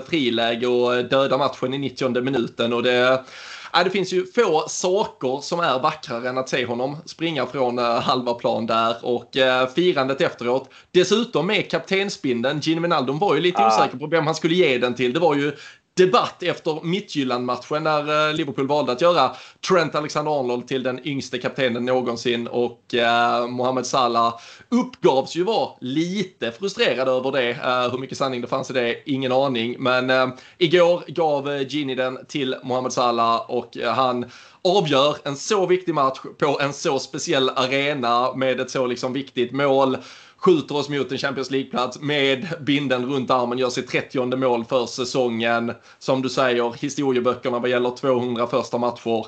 friläge 0.09 0.67
och 0.67 1.05
döda 1.05 1.39
matchen 1.39 1.75
i 1.75 1.79
90 1.79 2.21
minuten. 2.21 2.73
Och 2.73 2.83
det, 2.83 3.25
Ja, 3.73 3.85
det 3.85 3.91
finns 3.91 4.13
ju 4.13 4.27
få 4.27 4.65
saker 4.69 5.41
som 5.41 5.61
är 5.61 5.79
vackrare 5.79 6.29
än 6.29 6.39
att 6.39 6.49
se 6.49 6.67
honom 6.67 6.97
springa 7.05 7.47
från 7.47 7.79
halva 7.79 8.35
plan 8.35 8.67
där 8.67 8.97
och 9.05 9.37
firandet 9.75 10.21
efteråt. 10.21 10.71
Dessutom 10.91 11.47
med 11.47 11.71
kaptensbindeln, 11.71 12.61
Gini 12.61 12.81
Wijnaldum 12.81 13.19
var 13.19 13.35
ju 13.35 13.41
lite 13.41 13.59
ah. 13.59 13.67
osäker 13.67 13.99
på 13.99 14.07
vem 14.07 14.27
han 14.27 14.35
skulle 14.35 14.55
ge 14.55 14.79
den 14.79 14.95
till. 14.95 15.13
Det 15.13 15.21
var 15.21 15.35
ju 15.35 15.53
debatt 15.95 16.43
efter 16.43 16.85
Midtjylland-matchen 16.85 17.83
när 17.85 18.29
eh, 18.29 18.35
Liverpool 18.35 18.67
valde 18.67 18.93
att 18.93 19.01
göra 19.01 19.37
Trent 19.69 19.95
Alexander-Arnold 19.95 20.69
till 20.69 20.83
den 20.83 21.07
yngste 21.07 21.39
kaptenen 21.39 21.85
någonsin 21.85 22.47
och 22.47 22.95
eh, 22.95 23.47
Mohamed 23.47 23.87
Salah 23.87 24.35
uppgavs 24.69 25.37
ju 25.37 25.45
vara 25.45 25.71
lite 25.81 26.53
frustrerad 26.53 27.09
över 27.09 27.33
det. 27.33 27.51
Eh, 27.51 27.91
hur 27.91 27.99
mycket 27.99 28.19
sanning 28.19 28.41
det 28.41 28.47
fanns 28.47 28.71
i 28.71 28.73
det, 28.73 29.11
ingen 29.11 29.33
aning. 29.33 29.77
Men 29.79 30.11
eh, 30.11 30.29
igår 30.59 31.03
gav 31.07 31.51
eh, 31.51 31.67
Gini 31.69 31.95
den 31.95 32.27
till 32.27 32.57
Mohamed 32.63 32.93
Salah 32.93 33.51
och 33.51 33.77
eh, 33.77 33.93
han 33.93 34.31
avgör 34.65 35.17
en 35.25 35.37
så 35.37 35.67
viktig 35.67 35.95
match 35.95 36.19
på 36.39 36.61
en 36.61 36.73
så 36.73 36.99
speciell 36.99 37.49
arena 37.49 38.35
med 38.35 38.61
ett 38.61 38.71
så 38.71 38.87
liksom 38.87 39.13
viktigt 39.13 39.53
mål 39.53 39.97
skjuter 40.41 40.77
oss 40.77 40.89
mot 40.89 41.13
en 41.13 41.19
Champions 41.19 41.51
League-plats 41.51 42.01
med 42.01 42.49
binden 42.61 43.07
runt 43.07 43.31
armen, 43.31 43.59
gör 43.59 43.71
sitt 43.71 43.89
30 43.89 44.37
mål 44.37 44.65
för 44.65 44.87
säsongen. 44.87 45.73
Som 45.99 46.23
du 46.23 46.29
säger, 46.29 46.73
historieböckerna 46.81 47.59
vad 47.59 47.71
gäller 47.71 47.91
200 47.91 48.47
första 48.47 48.79
matcher. 48.79 49.27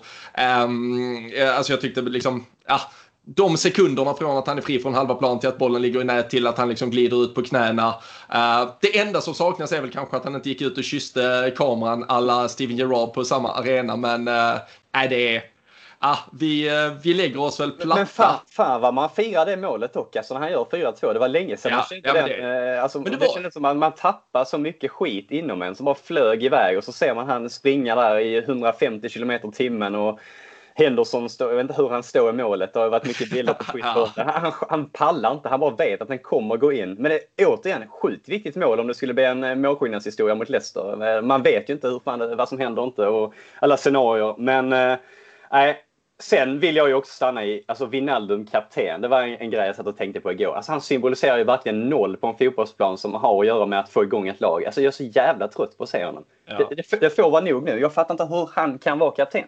Um, 0.65 1.31
alltså 1.57 1.73
jag 1.73 1.81
tyckte 1.81 2.01
liksom, 2.01 2.47
ja, 2.67 2.81
de 3.25 3.57
sekunderna 3.57 4.15
från 4.15 4.37
att 4.37 4.47
han 4.47 4.59
är 4.59 4.63
fri 4.63 4.79
från 4.79 4.95
halva 4.95 5.15
plan 5.15 5.41
till 5.41 5.49
att 5.49 5.59
bollen 5.59 5.83
ligger 5.83 6.01
i 6.01 6.05
nät 6.05 6.31
till 6.31 6.47
att 6.47 6.59
han 6.59 6.69
liksom 6.69 6.91
glider 6.91 7.25
ut 7.25 7.35
på 7.35 7.43
knäna. 7.43 7.89
Uh, 8.35 8.71
det 8.81 8.99
enda 8.99 9.21
som 9.21 9.35
saknas 9.35 9.73
är 9.73 9.81
väl 9.81 9.91
kanske 9.91 10.17
att 10.17 10.25
han 10.25 10.35
inte 10.35 10.49
gick 10.49 10.63
ut 10.63 10.79
och 10.79 10.85
kysste 10.85 11.53
kameran 11.57 12.05
alla 12.09 12.49
Steven 12.49 12.77
Gerrard 12.77 13.13
på 13.13 13.25
samma 13.25 13.53
arena, 13.53 13.97
men 13.97 14.29
uh, 14.29 14.55
det 15.11 15.37
är 15.37 15.52
ah, 16.03 16.19
vi, 16.33 16.69
eh, 16.69 16.93
vi 17.03 17.15
lägger 17.15 17.41
oss 17.41 17.61
väl 17.61 17.71
platta. 17.71 17.95
Men 17.97 18.07
fan, 18.07 18.39
fan 18.49 18.81
vad 18.81 18.95
man 18.95 19.11
firar 19.11 19.47
det 19.47 19.57
målet 19.57 19.93
dock. 19.93 20.17
Alltså 20.17 20.35
när 20.35 20.41
han 20.41 20.51
gör 20.51 20.65
4-2. 20.65 21.13
Det 21.13 21.19
var 21.19 21.29
länge 21.29 21.57
sedan 21.57 21.71
ja, 21.73 21.77
man 21.77 21.87
kände 21.87 22.09
ja, 22.09 22.15
den. 22.15 22.29
Det, 22.29 22.75
eh, 22.75 22.83
alltså, 22.83 22.99
men 22.99 23.13
det, 23.13 23.19
det 23.19 23.27
var... 23.27 23.35
kändes 23.35 23.55
som 23.55 23.65
att 23.65 23.77
man 23.77 23.93
tappar 23.93 24.45
så 24.45 24.59
mycket 24.59 24.91
skit 24.91 25.31
inom 25.31 25.63
en 25.63 25.75
som 25.75 25.85
bara 25.85 25.95
flög 25.95 26.45
iväg 26.45 26.79
och 26.79 26.85
så 26.85 26.93
ser 26.93 27.15
man 27.15 27.29
han 27.29 27.51
springa 27.51 27.95
där 27.95 28.19
i 28.19 28.39
150 28.39 29.09
km 29.09 29.53
timmen 29.53 29.95
och 29.95 30.21
Henderson, 30.75 31.29
står, 31.29 31.49
jag 31.49 31.57
vet 31.57 31.63
inte 31.63 31.83
hur 31.83 31.89
han 31.89 32.03
står 32.03 32.31
i 32.31 32.33
målet. 32.33 32.73
Det 32.73 32.81
har 32.81 32.89
varit 32.89 33.07
mycket 33.07 33.31
bilder 33.31 33.55
på 33.55 33.65
Twitter. 33.73 34.25
han, 34.25 34.53
han 34.69 34.89
pallar 34.89 35.33
inte. 35.33 35.49
Han 35.49 35.61
bara 35.61 35.75
vet 35.75 36.03
att 36.03 36.09
den 36.09 36.19
kommer 36.19 36.57
gå 36.57 36.73
in. 36.73 36.95
Men 36.95 37.11
det 37.11 37.43
är 37.43 37.47
återigen 37.47 37.89
sjukt 37.89 38.29
viktigt 38.29 38.57
mål 38.57 38.81
om 38.81 38.87
det 38.87 38.95
skulle 38.95 39.15
bli 39.15 39.25
en 39.25 39.45
eh, 39.45 39.55
målskillnadshistoria 39.55 40.35
mot 40.35 40.49
Leicester. 40.49 41.23
Man 41.23 41.43
vet 41.43 41.69
ju 41.69 41.75
inte 41.75 41.89
hur 41.89 41.99
fan, 41.99 42.37
vad 42.37 42.49
som 42.49 42.59
händer 42.59 42.85
inte 42.85 43.07
och 43.07 43.35
alla 43.61 43.77
scenarier. 43.77 44.35
Men 44.39 44.99
nej, 45.53 45.85
Sen 46.23 46.61
vill 46.61 46.77
jag 46.77 46.89
ju 46.89 46.95
också 46.95 47.13
stanna 47.13 47.45
i, 47.45 47.65
alltså 47.67 47.87
Wijnaldum 47.87 48.47
kapten. 48.47 49.01
Det 49.01 49.09
var 49.09 49.23
en, 49.23 49.37
en, 49.37 49.51
grej 49.51 49.67
jag 49.67 49.77
satt 49.77 49.87
och 49.87 49.97
tänkte 49.97 50.21
på 50.21 50.33
igår. 50.33 50.55
Alltså 50.55 50.73
han 50.73 50.81
symboliserar 50.81 51.39
ju 51.39 51.45
verkligen 51.45 51.89
noll 51.89 52.17
på 52.17 52.27
en 52.27 52.37
fotbollsplan 52.37 52.99
som 52.99 53.15
har 53.15 53.41
att 53.41 53.47
göra 53.47 53.67
med 53.67 53.81
att 53.81 53.89
få 53.89 54.05
igång 54.05 54.29
ett 54.29 54.41
lag. 54.41 54.65
Alltså 54.65 54.81
jag 54.81 54.87
är 54.87 54.93
så 54.93 55.03
jävla 55.03 55.49
trött 55.49 55.79
på 55.79 55.85
att 55.85 55.91
se 55.91 56.05
honom. 56.05 56.25
Ja. 56.47 56.59
Det, 56.59 56.75
det, 56.75 57.01
det, 57.01 57.11
får 57.11 57.31
vara 57.31 57.45
nog 57.45 57.63
nu. 57.63 57.81
Jag 57.81 57.95
fattar 57.95 58.15
inte 58.15 58.25
hur 58.25 58.51
han 58.53 58.79
kan 58.79 58.99
vara 58.99 59.11
kapten. 59.11 59.45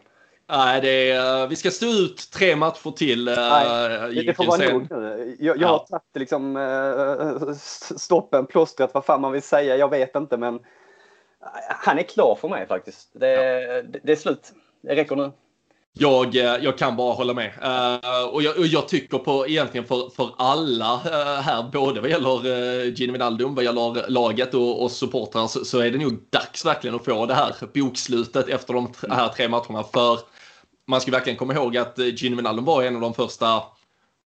Nej, 0.48 0.80
det 0.80 1.10
är, 1.10 1.46
vi 1.46 1.56
ska 1.56 1.70
stå 1.70 1.86
ut 1.86 2.30
tre 2.32 2.56
matcher 2.56 2.90
till. 2.90 3.28
Eh, 3.28 3.34
Nej, 3.36 4.24
det, 4.26 4.34
får 4.34 4.44
vara 4.44 4.72
nog 4.72 4.90
nu. 4.90 5.36
Jag, 5.38 5.56
jag 5.56 5.62
ja. 5.62 5.68
har 5.68 5.78
tagit 5.78 6.16
liksom, 6.16 6.56
uh, 6.56 7.52
stoppen, 7.96 8.46
plåstret, 8.46 8.90
vad 8.94 9.04
fan 9.04 9.20
man 9.20 9.32
vill 9.32 9.42
säga. 9.42 9.76
Jag 9.76 9.90
vet 9.90 10.16
inte, 10.16 10.36
men 10.36 10.60
han 11.68 11.98
är 11.98 12.02
klar 12.02 12.38
för 12.40 12.48
mig 12.48 12.66
faktiskt. 12.66 13.08
Det, 13.12 13.28
ja. 13.28 13.82
det, 13.82 14.00
det 14.02 14.12
är 14.12 14.16
slut. 14.16 14.52
Det 14.82 14.94
räcker 14.94 15.16
nu. 15.16 15.30
Jag, 15.98 16.36
eh, 16.36 16.42
jag 16.42 16.78
kan 16.78 16.96
bara 16.96 17.14
hålla 17.14 17.34
med. 17.34 17.52
Uh, 17.62 18.24
och, 18.24 18.42
jag, 18.42 18.58
och, 18.58 18.66
jag, 18.66 18.88
tycker 18.88 19.18
på 19.18 19.48
egentligen 19.48 19.86
för, 19.86 20.10
för 20.16 20.30
alla 20.38 20.94
uh, 20.94 21.40
här, 21.40 21.62
både 21.72 22.00
vad 22.00 22.10
gäller 22.10 22.46
uh, 22.46 22.94
Gino 22.94 23.12
Wijnaldum, 23.12 23.54
vad 23.54 23.64
gäller 23.64 24.10
laget 24.10 24.54
och, 24.54 24.82
och 24.82 24.90
supportrar, 24.90 25.46
så, 25.46 25.64
så, 25.64 25.78
är 25.78 25.90
det 25.90 25.98
nog 25.98 26.18
dags 26.30 26.64
verkligen 26.64 26.96
att 26.96 27.04
få 27.04 27.26
det 27.26 27.34
här 27.34 27.54
bokslutet 27.74 28.48
efter 28.48 28.74
de 28.74 28.92
här 29.10 29.28
tre 29.28 29.48
matcherna. 29.48 29.82
För 29.82 30.18
man 30.86 31.00
ska 31.00 31.10
verkligen 31.10 31.38
komma 31.38 31.54
ihåg 31.54 31.76
att 31.76 31.98
Gino 31.98 32.36
Wijnaldum 32.36 32.64
var 32.64 32.82
en 32.82 32.94
av 32.94 33.00
de 33.00 33.14
första 33.14 33.62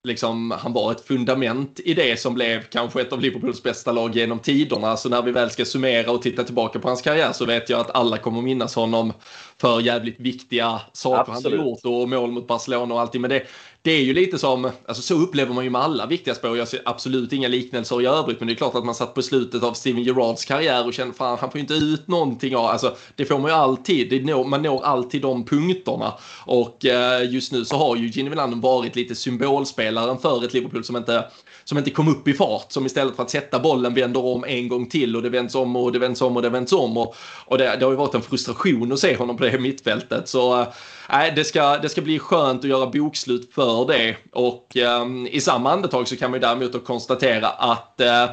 liksom, 0.04 0.50
han 0.50 0.72
var 0.72 0.92
ett 0.92 1.06
fundament 1.06 1.80
i 1.84 1.94
det 1.94 2.20
som 2.20 2.34
blev 2.34 2.62
kanske 2.62 3.00
ett 3.00 3.12
av 3.12 3.20
Liverpools 3.20 3.62
bästa 3.62 3.92
lag 3.92 4.16
genom 4.16 4.38
tiderna. 4.38 4.96
Så 4.96 5.08
när 5.08 5.22
vi 5.22 5.32
väl 5.32 5.50
ska 5.50 5.64
summera 5.64 6.10
och 6.10 6.22
titta 6.22 6.44
tillbaka 6.44 6.78
på 6.78 6.88
hans 6.88 7.02
karriär 7.02 7.32
så 7.32 7.44
vet 7.44 7.70
jag 7.70 7.80
att 7.80 7.90
alla 7.90 8.18
kommer 8.18 8.42
minnas 8.42 8.74
honom 8.74 9.12
för 9.60 9.80
jävligt 9.80 10.20
viktiga 10.20 10.80
saker 10.92 11.32
Absolut. 11.32 11.58
han 11.58 11.60
har 11.60 11.70
gjort 11.70 11.84
och 11.84 12.08
mål 12.08 12.30
mot 12.30 12.46
Barcelona 12.46 12.94
och 12.94 13.00
allting. 13.00 13.20
Men 13.20 13.30
det, 13.30 13.42
det 13.86 13.92
är 13.92 14.02
ju 14.02 14.14
lite 14.14 14.38
som, 14.38 14.70
alltså 14.86 15.02
så 15.02 15.14
upplever 15.14 15.54
man 15.54 15.64
ju 15.64 15.70
med 15.70 15.80
alla 15.80 16.06
viktiga 16.06 16.34
spår. 16.34 16.58
Jag 16.58 16.68
ser 16.68 16.82
absolut 16.84 17.32
inga 17.32 17.48
liknelser 17.48 18.02
i 18.02 18.06
övrigt, 18.06 18.40
men 18.40 18.46
det 18.46 18.52
är 18.52 18.56
klart 18.56 18.74
att 18.74 18.84
man 18.84 18.94
satt 18.94 19.14
på 19.14 19.22
slutet 19.22 19.62
av 19.62 19.72
Steven 19.72 20.02
Gerrards 20.02 20.44
karriär 20.44 20.86
och 20.86 20.94
kände 20.94 21.14
fan, 21.14 21.38
han 21.40 21.50
får 21.50 21.58
ju 21.58 21.60
inte 21.60 21.74
ut 21.74 22.08
någonting 22.08 22.56
av, 22.56 22.64
alltså 22.64 22.96
det 23.14 23.24
får 23.24 23.38
man 23.38 23.50
ju 23.50 23.56
alltid, 23.56 24.26
når, 24.26 24.44
man 24.44 24.62
når 24.62 24.84
alltid 24.84 25.22
de 25.22 25.44
punkterna. 25.44 26.14
Och 26.46 26.86
eh, 26.86 27.30
just 27.32 27.52
nu 27.52 27.64
så 27.64 27.76
har 27.76 27.96
ju 27.96 28.08
Gini 28.08 28.28
Wijnaldum 28.28 28.60
varit 28.60 28.96
lite 28.96 29.14
symbolspelaren 29.14 30.18
för 30.18 30.44
ett 30.44 30.54
Liverpool 30.54 30.84
som 30.84 30.96
inte 30.96 31.24
som 31.68 31.78
inte 31.78 31.90
kom 31.90 32.08
upp 32.08 32.28
i 32.28 32.34
fart, 32.34 32.72
som 32.72 32.86
istället 32.86 33.16
för 33.16 33.22
att 33.22 33.30
sätta 33.30 33.58
bollen 33.58 33.94
vänder 33.94 34.24
om 34.24 34.44
en 34.44 34.68
gång 34.68 34.88
till 34.88 35.16
och 35.16 35.22
det 35.22 35.28
vänds 35.28 35.54
om 35.54 35.76
och 35.76 35.92
det 35.92 35.98
vänds 35.98 36.22
om 36.22 36.36
och 36.36 36.42
det 36.42 36.48
vänds 36.48 36.72
om. 36.72 36.96
Och, 36.96 37.16
och 37.46 37.58
det, 37.58 37.76
det 37.76 37.84
har 37.84 37.92
ju 37.92 37.96
varit 37.96 38.14
en 38.14 38.22
frustration 38.22 38.92
att 38.92 38.98
se 38.98 39.16
honom 39.16 39.36
på 39.36 39.44
det 39.44 39.58
mittfältet. 39.58 40.28
Så 40.28 40.60
äh, 40.60 41.34
det, 41.36 41.44
ska, 41.44 41.78
det 41.78 41.88
ska 41.88 42.00
bli 42.00 42.18
skönt 42.18 42.60
att 42.60 42.70
göra 42.70 42.86
bokslut 42.86 43.54
för 43.54 43.86
det. 43.86 44.16
Och 44.32 44.76
äh, 44.76 45.06
i 45.30 45.40
samma 45.40 45.72
andetag 45.72 46.08
så 46.08 46.16
kan 46.16 46.30
man 46.30 46.40
ju 46.40 46.46
däremot 46.46 46.84
konstatera 46.84 47.48
att 47.48 48.00
äh, 48.00 48.26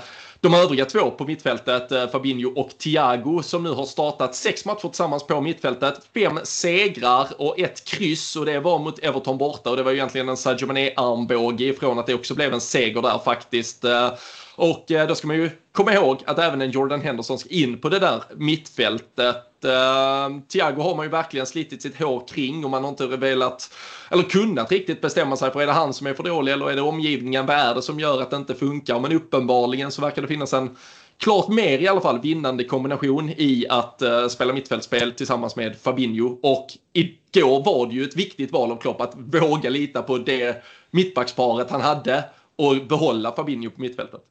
de 0.44 0.54
övriga 0.54 0.86
två 0.86 1.12
på 1.12 1.26
mittfältet, 1.26 1.92
eh, 1.92 2.08
Fabinho 2.08 2.50
och 2.56 2.78
Thiago, 2.78 3.44
som 3.44 3.64
nu 3.64 3.70
har 3.70 3.86
startat 3.86 4.36
sex 4.36 4.66
matcher 4.66 4.88
tillsammans 4.88 5.28
på 5.28 5.42
mittfältet. 5.42 6.02
Fem 6.14 6.40
segrar 6.44 7.28
och 7.38 7.60
ett 7.60 7.86
kryss 7.86 8.36
och 8.36 8.46
det 8.46 8.60
var 8.60 8.80
mot 8.80 9.00
Everton 9.00 9.38
borta 9.38 9.70
och 9.70 9.78
det 9.78 9.84
var 9.84 9.92
ju 9.92 9.98
egentligen 9.98 10.30
en 10.30 10.38
Sadio 10.38 10.68
Mané-armbåge 10.68 11.64
ifrån 11.64 12.00
att 12.00 12.08
det 12.08 12.14
också 12.14 12.36
blev 12.36 12.54
en 12.54 12.62
seger 12.62 13.02
där 13.02 13.20
faktiskt. 13.26 13.84
Eh. 13.84 14.14
Och 14.56 14.92
eh, 14.92 15.08
då 15.08 15.16
ska 15.16 15.28
man 15.28 15.36
ju 15.36 15.50
komma 15.72 15.94
ihåg 15.94 16.24
att 16.26 16.40
även 16.40 16.62
en 16.62 16.72
Jordan 16.72 17.02
Henderson 17.02 17.40
ska 17.40 17.50
in 17.50 17.82
på 17.82 17.90
det 17.90 18.00
där 18.00 18.24
mittfältet. 18.36 19.36
Uh, 19.66 20.42
Thiago 20.52 20.82
har 20.82 20.96
man 20.96 21.06
ju 21.06 21.10
verkligen 21.10 21.46
slitit 21.46 21.82
sitt 21.82 22.00
hår 22.00 22.28
kring 22.28 22.66
och 22.66 22.70
man 22.70 22.84
har 22.84 22.90
inte 22.90 23.08
velat 23.08 23.74
eller 24.10 24.24
kunnat 24.24 24.72
riktigt 24.72 25.02
bestämma 25.02 25.36
sig 25.38 25.52
för 25.52 25.62
är 25.62 25.68
det 25.68 25.74
han 25.74 25.94
som 25.94 26.08
är 26.08 26.14
för 26.14 26.24
dålig 26.24 26.52
eller 26.52 26.72
är 26.72 26.76
det 26.76 26.82
omgivningen, 26.82 27.46
vad 27.46 27.56
är 27.56 27.76
det 27.76 27.82
som 27.82 28.00
gör 28.00 28.22
att 28.22 28.30
det 28.30 28.36
inte 28.36 28.56
funkar? 28.56 29.00
Men 29.00 29.12
uppenbarligen 29.12 29.92
så 29.92 30.02
verkar 30.02 30.22
det 30.22 30.28
finnas 30.28 30.54
en 30.54 30.76
klart 31.18 31.48
mer 31.48 31.80
i 31.80 31.88
alla 31.88 32.02
fall 32.02 32.22
vinnande 32.22 32.64
kombination 32.64 33.30
i 33.30 33.66
att 33.70 34.02
uh, 34.06 34.28
spela 34.28 34.54
mittfältsspel 34.54 35.12
tillsammans 35.12 35.56
med 35.56 35.76
Fabinho 35.76 36.40
och 36.44 36.68
igår 36.94 37.64
var 37.64 37.88
det 37.88 37.94
ju 37.94 38.04
ett 38.04 38.16
viktigt 38.16 38.52
val 38.52 38.72
av 38.72 38.76
Klopp 38.76 39.02
att 39.02 39.14
våga 39.16 39.70
lita 39.70 40.02
på 40.02 40.18
det 40.18 40.64
mittbacksparet 40.92 41.72
han 41.72 41.82
hade 41.82 42.24
och 42.56 42.88
behålla 42.88 43.32
Fabinho 43.36 43.70
på 43.70 43.82
mittfältet. 43.82 44.22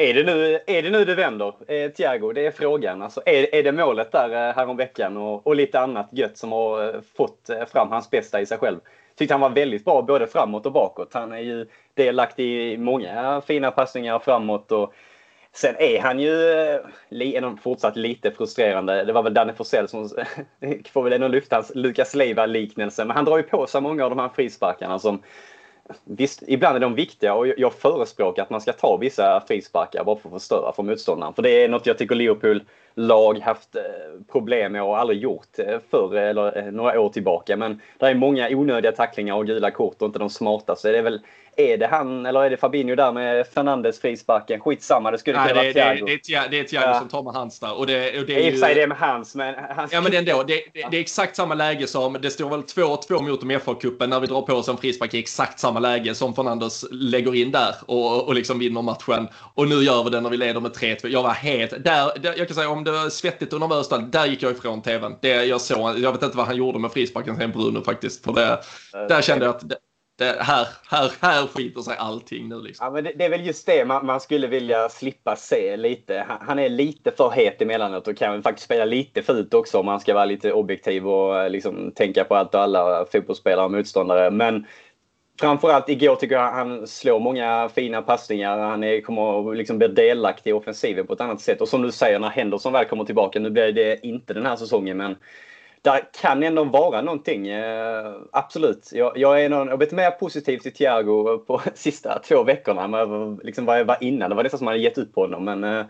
Är 0.00 0.14
det 0.14 0.22
nu, 0.22 0.60
är 0.66 0.82
det, 0.82 0.90
nu 0.90 1.04
det 1.04 1.14
vänder, 1.14 1.54
eh, 1.68 1.90
Thiago? 1.90 2.32
Det 2.32 2.46
är 2.46 2.50
frågan. 2.50 3.02
Alltså, 3.02 3.22
är, 3.26 3.54
är 3.54 3.62
det 3.62 3.72
målet 3.72 4.12
där 4.12 4.30
eh, 4.30 4.54
häromveckan 4.54 5.16
och, 5.16 5.46
och 5.46 5.56
lite 5.56 5.80
annat 5.80 6.08
gött 6.12 6.38
som 6.38 6.52
har 6.52 6.94
eh, 6.94 7.00
fått 7.16 7.50
eh, 7.50 7.64
fram 7.64 7.90
hans 7.90 8.10
bästa 8.10 8.40
i 8.40 8.46
sig 8.46 8.58
själv? 8.58 8.78
Tyckte 9.16 9.34
han 9.34 9.40
var 9.40 9.50
väldigt 9.50 9.84
bra 9.84 10.02
både 10.02 10.26
framåt 10.26 10.66
och 10.66 10.72
bakåt. 10.72 11.14
Han 11.14 11.32
är 11.32 11.38
ju 11.38 11.66
delaktig 11.94 12.72
i 12.72 12.76
många 12.76 13.42
fina 13.46 13.70
passningar 13.70 14.18
framåt 14.18 14.72
och 14.72 14.94
sen 15.52 15.74
är 15.78 16.00
han 16.00 16.20
ju 16.20 16.52
eh, 17.40 17.56
fortsatt 17.62 17.96
lite 17.96 18.30
frustrerande. 18.30 19.04
Det 19.04 19.12
var 19.12 19.22
väl 19.22 19.34
Danne 19.34 19.54
Forsell 19.54 19.88
som 19.88 20.08
får 20.92 21.02
väl 21.02 21.12
ändå 21.12 21.28
lyfta 21.28 21.56
hans 21.56 21.72
Lukas 21.74 22.14
Leiva-liknelse. 22.14 23.04
Men 23.04 23.16
han 23.16 23.24
drar 23.24 23.36
ju 23.36 23.42
på 23.42 23.66
sig 23.66 23.80
många 23.80 24.04
av 24.04 24.10
de 24.10 24.18
här 24.18 24.30
frisparkarna 24.34 24.98
som 24.98 25.22
Visst, 26.04 26.42
ibland 26.46 26.76
är 26.76 26.80
de 26.80 26.94
viktiga 26.94 27.34
och 27.34 27.46
jag 27.46 27.72
förespråkar 27.72 28.42
att 28.42 28.50
man 28.50 28.60
ska 28.60 28.72
ta 28.72 28.96
vissa 28.96 29.42
frisparkar 29.48 30.04
bara 30.04 30.16
för 30.16 30.28
att 30.28 30.32
förstöra 30.32 30.72
för 30.72 30.82
motståndaren. 30.82 31.34
För 31.34 31.42
det 31.42 31.50
är 31.50 31.68
något 31.68 31.86
jag 31.86 31.98
tycker 31.98 32.14
Liverpool-lag 32.14 33.38
haft 33.38 33.76
eh, 33.76 33.82
problem 34.32 34.72
med 34.72 34.82
och 34.82 34.98
aldrig 34.98 35.18
gjort 35.18 35.58
eh, 35.58 35.78
förr 35.90 36.14
eller 36.14 36.58
eh, 36.58 36.72
några 36.72 37.00
år 37.00 37.08
tillbaka. 37.08 37.56
Men 37.56 37.80
det 37.98 38.06
är 38.06 38.14
många 38.14 38.48
onödiga 38.50 38.92
tacklingar 38.92 39.34
och 39.34 39.46
gula 39.46 39.70
kort 39.70 40.02
och 40.02 40.06
inte 40.06 40.18
de 40.18 40.30
smartaste. 40.30 40.92
Det 40.92 40.98
är 40.98 41.02
väl 41.02 41.20
är 41.58 41.76
det 41.78 41.86
han 41.86 42.26
eller 42.26 42.44
är 42.44 42.50
det 42.50 42.56
Fabinho 42.56 42.94
där 42.94 43.12
med 43.12 43.46
Fernandes 43.46 44.00
frisparken? 44.00 44.60
Skitsamma, 44.60 45.10
det 45.10 45.18
skulle 45.18 45.38
kunna 45.38 45.54
vara 45.54 45.72
Thiago. 45.72 46.06
det, 46.06 46.48
det 46.50 46.60
är 46.60 46.64
Thiago 46.64 46.86
Ja. 46.86 46.98
som 46.98 47.08
tar 47.08 47.22
med 47.22 47.32
hans 47.32 47.60
där. 47.60 47.78
Och 47.78 47.86
det, 47.86 48.20
och 48.20 48.26
det 48.26 48.32
I 48.32 48.46
är 48.46 48.48
och 48.48 48.52
för 48.52 48.66
sig 48.66 48.74
det 48.74 48.82
är 48.82 48.86
med 48.86 48.98
hans, 48.98 49.34
men 49.34 49.54
han 49.76 49.88
Ja 49.92 50.00
men 50.00 50.14
ändå, 50.14 50.42
det, 50.42 50.54
det, 50.74 50.86
det 50.90 50.96
är 50.96 51.00
exakt 51.00 51.36
samma 51.36 51.54
läge 51.54 51.86
som, 51.86 52.16
det 52.22 52.30
står 52.30 52.50
väl 52.50 52.60
2-2 52.60 53.28
mot 53.28 53.40
dem 53.40 53.50
i 53.50 53.58
FA-cupen 53.58 54.06
när 54.06 54.20
vi 54.20 54.26
drar 54.26 54.42
på 54.42 54.52
oss 54.54 54.68
en 54.68 54.76
frispark 54.76 55.14
i 55.14 55.18
exakt 55.18 55.58
samma 55.60 55.80
läge 55.80 56.14
som 56.14 56.34
Fernandes 56.34 56.84
lägger 56.90 57.34
in 57.34 57.50
där 57.50 57.74
och, 57.86 58.28
och 58.28 58.34
liksom 58.34 58.58
vinner 58.58 58.82
matchen. 58.82 59.28
Och 59.54 59.68
nu 59.68 59.74
gör 59.74 60.04
vi 60.04 60.10
det 60.10 60.20
när 60.20 60.30
vi 60.30 60.36
leder 60.36 60.60
med 60.60 60.70
3-2. 60.72 61.08
Jag 61.08 61.22
var 61.22 61.30
helt, 61.30 61.70
där, 61.70 62.18
där, 62.18 62.34
jag 62.36 62.46
kan 62.46 62.54
säga 62.54 62.68
om 62.68 62.84
det 62.84 62.90
var 62.90 63.08
svettigt 63.08 63.52
och 63.52 63.60
nervöst, 63.60 63.90
där, 63.90 63.98
där 63.98 64.26
gick 64.26 64.42
jag 64.42 64.52
ifrån 64.52 64.82
tvn. 64.82 65.14
Det, 65.22 65.44
jag, 65.44 65.60
såg, 65.60 65.98
jag 65.98 66.12
vet 66.12 66.22
inte 66.22 66.36
vad 66.36 66.46
han 66.46 66.56
gjorde 66.56 66.78
med 66.78 66.92
frisparken 66.92 67.36
sen 67.36 67.50
Bruno 67.50 67.84
faktiskt. 67.84 68.24
För 68.24 68.32
det, 68.32 68.58
där 69.08 69.22
kände 69.22 69.44
jag 69.44 69.54
att 69.54 69.62
det, 70.18 70.36
här, 70.40 70.68
här, 70.90 71.12
här 71.20 71.46
skiter 71.46 71.80
sig 71.80 71.96
allting 71.98 72.48
nu 72.48 72.60
liksom. 72.60 72.86
Ja, 72.86 72.90
men 72.90 73.04
det, 73.04 73.12
det 73.16 73.24
är 73.24 73.30
väl 73.30 73.46
just 73.46 73.66
det 73.66 73.84
man, 73.84 74.06
man 74.06 74.20
skulle 74.20 74.46
vilja 74.46 74.88
slippa 74.88 75.36
se 75.36 75.76
lite. 75.76 76.24
Han, 76.28 76.38
han 76.40 76.58
är 76.58 76.68
lite 76.68 77.10
för 77.10 77.30
het 77.30 77.62
emellanåt 77.62 78.08
och 78.08 78.16
kan 78.16 78.42
faktiskt 78.42 78.64
spela 78.64 78.84
lite 78.84 79.22
fult 79.22 79.54
också 79.54 79.78
om 79.78 79.86
man 79.86 80.00
ska 80.00 80.14
vara 80.14 80.24
lite 80.24 80.52
objektiv 80.52 81.08
och 81.08 81.50
liksom 81.50 81.92
tänka 81.92 82.24
på 82.24 82.34
allt 82.34 82.54
och 82.54 82.60
alla 82.60 83.06
fotbollsspelare 83.12 83.64
och 83.64 83.72
motståndare. 83.72 84.30
Men 84.30 84.66
framförallt 85.40 85.88
igår 85.88 86.16
tycker 86.16 86.34
jag 86.34 86.52
han 86.52 86.86
slår 86.86 87.20
många 87.20 87.68
fina 87.74 88.02
passningar. 88.02 88.58
Han 88.58 88.84
är, 88.84 89.00
kommer 89.00 89.50
att 89.50 89.56
liksom 89.56 89.78
bli 89.78 89.88
delaktig 89.88 90.50
i 90.50 90.52
offensiven 90.52 91.06
på 91.06 91.12
ett 91.12 91.20
annat 91.20 91.40
sätt. 91.40 91.60
Och 91.60 91.68
som 91.68 91.82
du 91.82 91.92
säger, 91.92 92.18
när 92.18 92.30
Henderson 92.30 92.72
väl 92.72 92.84
kommer 92.84 93.04
tillbaka, 93.04 93.40
nu 93.40 93.50
blir 93.50 93.72
det 93.72 94.06
inte 94.06 94.34
den 94.34 94.46
här 94.46 94.56
säsongen, 94.56 94.96
men 94.96 95.16
där 95.82 96.08
kan 96.20 96.42
ändå 96.42 96.64
vara 96.64 97.02
någonting. 97.02 97.48
Eh, 97.48 98.14
absolut. 98.32 98.90
Jag, 98.92 99.18
jag 99.18 99.44
är 99.44 99.48
någon, 99.48 99.66
jag 99.66 99.72
har 99.72 99.76
blivit 99.76 99.94
mer 99.94 100.10
positiv 100.10 100.58
till 100.58 100.72
Thiago 100.72 101.38
på 101.38 101.62
sista 101.74 102.18
två 102.18 102.42
veckorna 102.42 102.84
än 102.84 102.90
vad 102.90 103.44
liksom 103.44 103.64
vad 103.64 103.78
jag 103.78 103.84
var 103.84 103.96
innan. 104.00 104.30
Det 104.30 104.36
var 104.36 104.42
nästan 104.42 104.58
som 104.58 104.64
att 104.64 104.68
man 104.68 104.72
hade 104.72 104.84
gett 104.84 104.98
upp 104.98 105.14
på 105.14 105.20
honom. 105.20 105.44
Men 105.44 105.64
eh, 105.64 105.86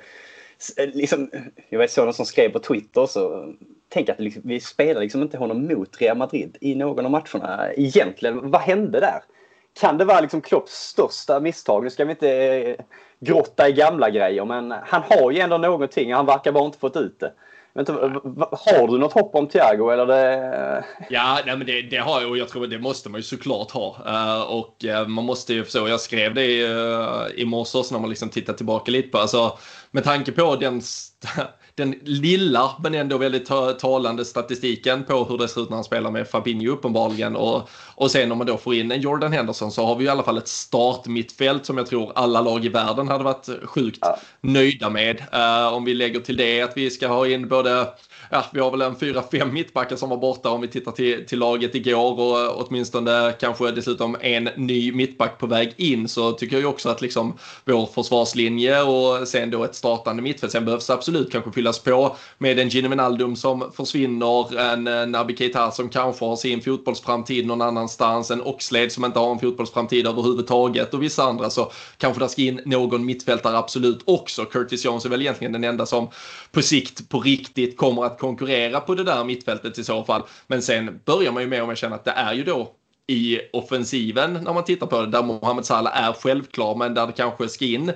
eh 0.76 0.88
liksom, 0.92 1.30
jag 1.68 1.78
vet 1.78 1.96
någon 1.96 2.14
som 2.14 2.26
skrev 2.26 2.48
på 2.48 2.58
Twitter 2.58 3.06
så 3.06 3.54
tänk 3.88 4.08
att 4.08 4.20
liksom, 4.20 4.42
vi 4.44 4.60
spelar 4.60 5.00
liksom 5.00 5.22
inte 5.22 5.38
honom 5.38 5.66
mot 5.66 6.00
Real 6.00 6.16
Madrid 6.16 6.56
i 6.60 6.74
någon 6.74 7.04
av 7.04 7.10
matcherna. 7.10 7.72
Egentligen, 7.76 8.50
vad 8.50 8.60
hände 8.60 9.00
där? 9.00 9.22
Kan 9.80 9.98
det 9.98 10.04
vara 10.04 10.20
liksom 10.20 10.40
Klopps 10.40 10.72
största 10.72 11.40
misstag? 11.40 11.84
Nu 11.84 11.90
ska 11.90 12.04
vi 12.04 12.10
inte 12.10 12.30
eh, 12.30 12.76
grotta 13.20 13.68
i 13.68 13.72
gamla 13.72 14.10
grejer, 14.10 14.44
men 14.44 14.74
han 14.82 15.02
har 15.02 15.30
ju 15.30 15.40
ändå 15.40 15.58
någonting. 15.58 16.14
Han 16.14 16.26
verkar 16.26 16.52
bara 16.52 16.64
inte 16.64 16.78
fått 16.78 16.96
ut 16.96 17.20
det. 17.20 17.32
Vänta, 17.78 17.92
har 18.50 18.88
du 18.88 18.98
något 18.98 19.12
hopp 19.12 19.34
om 19.34 19.46
Thiago 19.48 19.90
eller 19.90 20.06
det... 20.06 20.84
Ja, 21.10 21.38
nej, 21.46 21.56
men 21.56 21.66
det, 21.66 21.82
det 21.82 21.96
har 21.96 22.20
jag 22.20 22.30
och 22.30 22.38
jag 22.38 22.48
tror 22.48 22.64
att 22.64 22.70
det 22.70 22.78
måste 22.78 23.08
man 23.08 23.18
ju 23.18 23.22
såklart 23.22 23.70
ha. 23.70 23.96
Uh, 24.06 24.42
och 24.42 24.84
uh, 24.84 25.08
man 25.08 25.24
måste 25.24 25.54
ju 25.54 25.64
så, 25.64 25.88
jag 25.88 26.00
skrev 26.00 26.34
det 26.34 26.44
i, 26.44 26.66
uh, 26.72 27.26
i 27.36 27.44
morse 27.44 27.94
när 27.94 28.00
man 28.00 28.10
liksom 28.10 28.28
tittar 28.28 28.52
tillbaka 28.52 28.90
lite 28.90 29.08
på, 29.08 29.18
alltså 29.18 29.58
med 29.90 30.04
tanke 30.04 30.32
på 30.32 30.56
den, 30.56 30.82
den 31.74 31.94
lilla 32.02 32.70
men 32.82 32.94
ändå 32.94 33.18
väldigt 33.18 33.46
ta- 33.46 33.72
talande 33.72 34.24
statistiken 34.24 35.04
på 35.04 35.24
hur 35.24 35.38
det 35.38 35.48
ser 35.48 35.60
ut 35.60 35.68
när 35.68 35.76
han 35.76 35.84
spelar 35.84 36.10
med 36.10 36.28
Fabinho 36.28 36.72
uppenbarligen 36.72 37.36
och, 37.36 37.68
och 37.94 38.10
sen 38.10 38.32
om 38.32 38.38
man 38.38 38.46
då 38.46 38.56
får 38.56 38.74
in 38.74 38.92
en 38.92 39.00
Jordan 39.00 39.32
Henderson 39.32 39.72
så 39.72 39.86
har 39.86 39.96
vi 39.96 40.04
i 40.04 40.08
alla 40.08 40.22
fall 40.22 40.38
ett 40.38 40.48
startmittfält 40.48 41.66
som 41.66 41.78
jag 41.78 41.86
tror 41.86 42.12
alla 42.14 42.40
lag 42.40 42.64
i 42.64 42.68
världen 42.68 43.08
hade 43.08 43.24
varit 43.24 43.48
sjukt 43.64 43.98
Ja. 44.00 44.18
nöjda 44.40 44.90
med. 44.90 45.22
Eh, 45.32 45.74
om 45.74 45.84
vi 45.84 45.94
lägger 45.94 46.20
till 46.20 46.36
det 46.36 46.62
att 46.62 46.76
vi 46.76 46.90
ska 46.90 47.08
ha 47.08 47.26
in 47.26 47.48
både 47.48 47.86
ja, 48.30 48.44
vi 48.52 48.60
har 48.60 48.70
väl 48.70 48.82
en 48.82 48.96
fyra, 48.96 49.22
fem 49.32 49.52
mittbackar 49.52 49.96
som 49.96 50.08
var 50.08 50.16
borta 50.16 50.50
om 50.50 50.60
vi 50.60 50.68
tittar 50.68 50.92
till, 50.92 51.26
till 51.26 51.38
laget 51.38 51.74
igår 51.74 52.20
och 52.20 52.66
åtminstone 52.66 53.34
kanske 53.40 53.70
dessutom 53.70 54.16
en 54.20 54.48
ny 54.56 54.92
mittback 54.92 55.38
på 55.38 55.46
väg 55.46 55.74
in 55.76 56.08
så 56.08 56.32
tycker 56.32 56.56
jag 56.56 56.60
ju 56.60 56.66
också 56.66 56.88
att 56.88 57.02
liksom 57.02 57.38
vår 57.64 57.86
försvarslinje 57.86 58.82
och 58.82 59.28
sen 59.28 59.50
då 59.50 59.64
ett 59.64 59.74
startande 59.74 60.22
mittfält. 60.22 60.52
Sen 60.52 60.64
behövs 60.64 60.86
det 60.86 60.94
absolut 60.94 61.32
kanske 61.32 61.52
fyllas 61.52 61.78
på 61.78 62.16
med 62.38 62.58
en 62.58 62.68
Gino 62.68 62.88
Wijnaldum 62.88 63.36
som 63.36 63.72
försvinner, 63.76 64.58
en 64.58 65.12
Naby 65.12 65.36
Keita 65.36 65.70
som 65.70 65.88
kanske 65.88 66.24
har 66.24 66.36
sin 66.36 66.62
fotbollsframtid 66.62 67.46
någon 67.46 67.62
annanstans, 67.62 68.30
en 68.30 68.42
Oxlade 68.42 68.90
som 68.90 69.04
inte 69.04 69.18
har 69.18 69.32
en 69.32 69.38
fotbollsframtid 69.38 70.06
överhuvudtaget 70.06 70.94
och 70.94 71.02
vissa 71.02 71.22
andra 71.22 71.50
så 71.50 71.72
kanske 71.98 72.24
det 72.24 72.28
ska 72.28 72.42
in 72.42 72.60
någon 72.64 73.06
mittfältare 73.06 73.58
absolut 73.58 74.00
också. 74.04 74.44
Curtis 74.44 74.84
Jones 74.84 75.04
är 75.04 75.08
väl 75.08 75.20
egentligen 75.20 75.52
den 75.52 75.64
enda 75.64 75.86
som 75.86 76.08
på 76.52 76.62
sikt 76.62 77.08
på 77.08 77.20
riktigt 77.20 77.76
kommer 77.76 78.04
att 78.04 78.17
konkurrera 78.18 78.80
på 78.80 78.94
det 78.94 79.04
där 79.04 79.24
mittfältet 79.24 79.78
i 79.78 79.84
så 79.84 80.04
fall. 80.04 80.22
Men 80.46 80.62
sen 80.62 81.00
börjar 81.04 81.32
man 81.32 81.42
ju 81.42 81.48
med 81.48 81.62
om 81.62 81.68
jag 81.68 81.78
känner 81.78 81.96
att 81.96 82.04
det 82.04 82.10
är 82.10 82.32
ju 82.34 82.44
då 82.44 82.74
i 83.06 83.40
offensiven 83.52 84.32
när 84.32 84.54
man 84.54 84.64
tittar 84.64 84.86
på 84.86 85.00
det 85.00 85.06
där 85.06 85.22
Mohamed 85.22 85.64
Salah 85.64 86.08
är 86.08 86.12
självklar 86.12 86.74
men 86.74 86.94
där 86.94 87.06
det 87.06 87.12
kanske 87.12 87.48
ska 87.48 87.64
in 87.64 87.92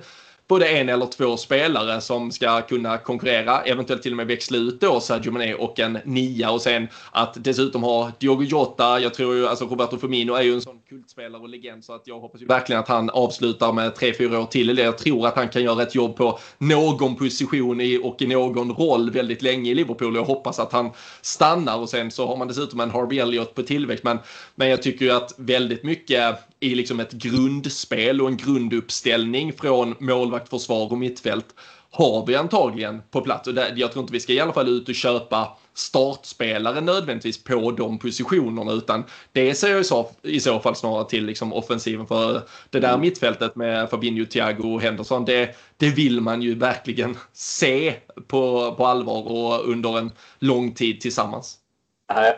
både 0.48 0.68
en 0.68 0.88
eller 0.88 1.06
två 1.06 1.36
spelare 1.36 2.00
som 2.00 2.32
ska 2.32 2.60
kunna 2.60 2.98
konkurrera, 2.98 3.62
eventuellt 3.62 4.02
till 4.02 4.12
och 4.12 4.16
med 4.16 4.26
växla 4.26 4.58
ut 4.58 4.80
då 4.80 5.00
Sergio 5.00 5.30
Mané 5.30 5.54
och 5.54 5.80
en 5.80 5.98
nia. 6.04 6.50
Och 6.50 6.62
sen 6.62 6.88
att 7.10 7.36
dessutom 7.36 7.82
ha 7.82 8.12
Diogo 8.18 8.44
Jota, 8.44 9.00
jag 9.00 9.14
tror 9.14 9.34
ju, 9.34 9.46
alltså 9.46 9.64
Roberto 9.64 9.98
Firmino 9.98 10.34
är 10.34 10.42
ju 10.42 10.54
en 10.54 10.62
sån 10.62 10.78
kultspelare 10.88 11.42
och 11.42 11.48
legend 11.48 11.84
så 11.84 11.94
att 11.94 12.02
jag 12.04 12.20
hoppas 12.20 12.42
ju 12.42 12.46
verkligen 12.46 12.80
att 12.80 12.88
han 12.88 13.10
avslutar 13.10 13.72
med 13.72 13.94
tre 13.94 14.14
fyra 14.14 14.40
år 14.40 14.46
till 14.46 14.70
eller. 14.70 14.84
Jag 14.84 14.98
tror 14.98 15.26
att 15.26 15.36
han 15.36 15.48
kan 15.48 15.62
göra 15.62 15.82
ett 15.82 15.94
jobb 15.94 16.16
på 16.16 16.38
någon 16.58 17.16
position 17.16 17.80
i, 17.80 18.00
och 18.02 18.22
i 18.22 18.26
någon 18.26 18.72
roll 18.72 19.10
väldigt 19.10 19.42
länge 19.42 19.70
i 19.70 19.74
Liverpool. 19.74 20.12
Och 20.12 20.18
jag 20.18 20.24
hoppas 20.24 20.58
att 20.58 20.72
han 20.72 20.90
stannar 21.22 21.78
och 21.78 21.88
sen 21.88 22.10
så 22.10 22.26
har 22.26 22.36
man 22.36 22.48
dessutom 22.48 22.80
en 22.80 22.90
Harvey 22.90 23.18
Elliott 23.18 23.54
på 23.54 23.62
tillväxt. 23.62 24.04
Men, 24.04 24.18
men 24.54 24.68
jag 24.68 24.82
tycker 24.82 25.04
ju 25.04 25.10
att 25.10 25.34
väldigt 25.36 25.82
mycket 25.82 26.38
i 26.62 26.74
liksom 26.74 27.00
ett 27.00 27.12
grundspel 27.12 28.20
och 28.20 28.28
en 28.28 28.36
grunduppställning 28.36 29.52
från 29.52 29.94
målvakt, 29.98 30.48
försvar 30.48 30.92
och 30.92 30.98
mittfält 30.98 31.46
har 31.90 32.26
vi 32.26 32.34
antagligen 32.34 33.02
på 33.10 33.20
plats. 33.20 33.48
Och 33.48 33.54
där, 33.54 33.72
jag 33.76 33.92
tror 33.92 34.02
inte 34.02 34.12
vi 34.12 34.20
ska 34.20 34.32
i 34.32 34.40
alla 34.40 34.52
fall 34.52 34.68
ut 34.68 34.88
och 34.88 34.94
köpa 34.94 35.56
startspelare 35.74 36.80
nödvändigtvis 36.80 37.44
på 37.44 37.70
de 37.70 37.98
positionerna 37.98 38.72
utan 38.72 39.04
det 39.32 39.54
ser 39.54 39.68
jag 39.68 39.80
i 39.80 39.84
så, 39.84 40.10
i 40.22 40.40
så 40.40 40.60
fall 40.60 40.76
snarare 40.76 41.08
till 41.08 41.24
liksom 41.24 41.52
offensiven 41.52 42.06
för 42.06 42.42
det 42.70 42.80
där 42.80 42.98
mittfältet 42.98 43.56
med 43.56 43.90
Fabinho, 43.90 44.24
Thiago 44.24 44.74
och 44.74 44.80
Henderson 44.80 45.24
det, 45.24 45.56
det 45.76 45.88
vill 45.88 46.20
man 46.20 46.42
ju 46.42 46.54
verkligen 46.54 47.16
se 47.32 47.94
på, 48.26 48.74
på 48.74 48.86
allvar 48.86 49.22
och 49.22 49.68
under 49.68 49.98
en 49.98 50.10
lång 50.38 50.74
tid 50.74 51.00
tillsammans. 51.00 51.58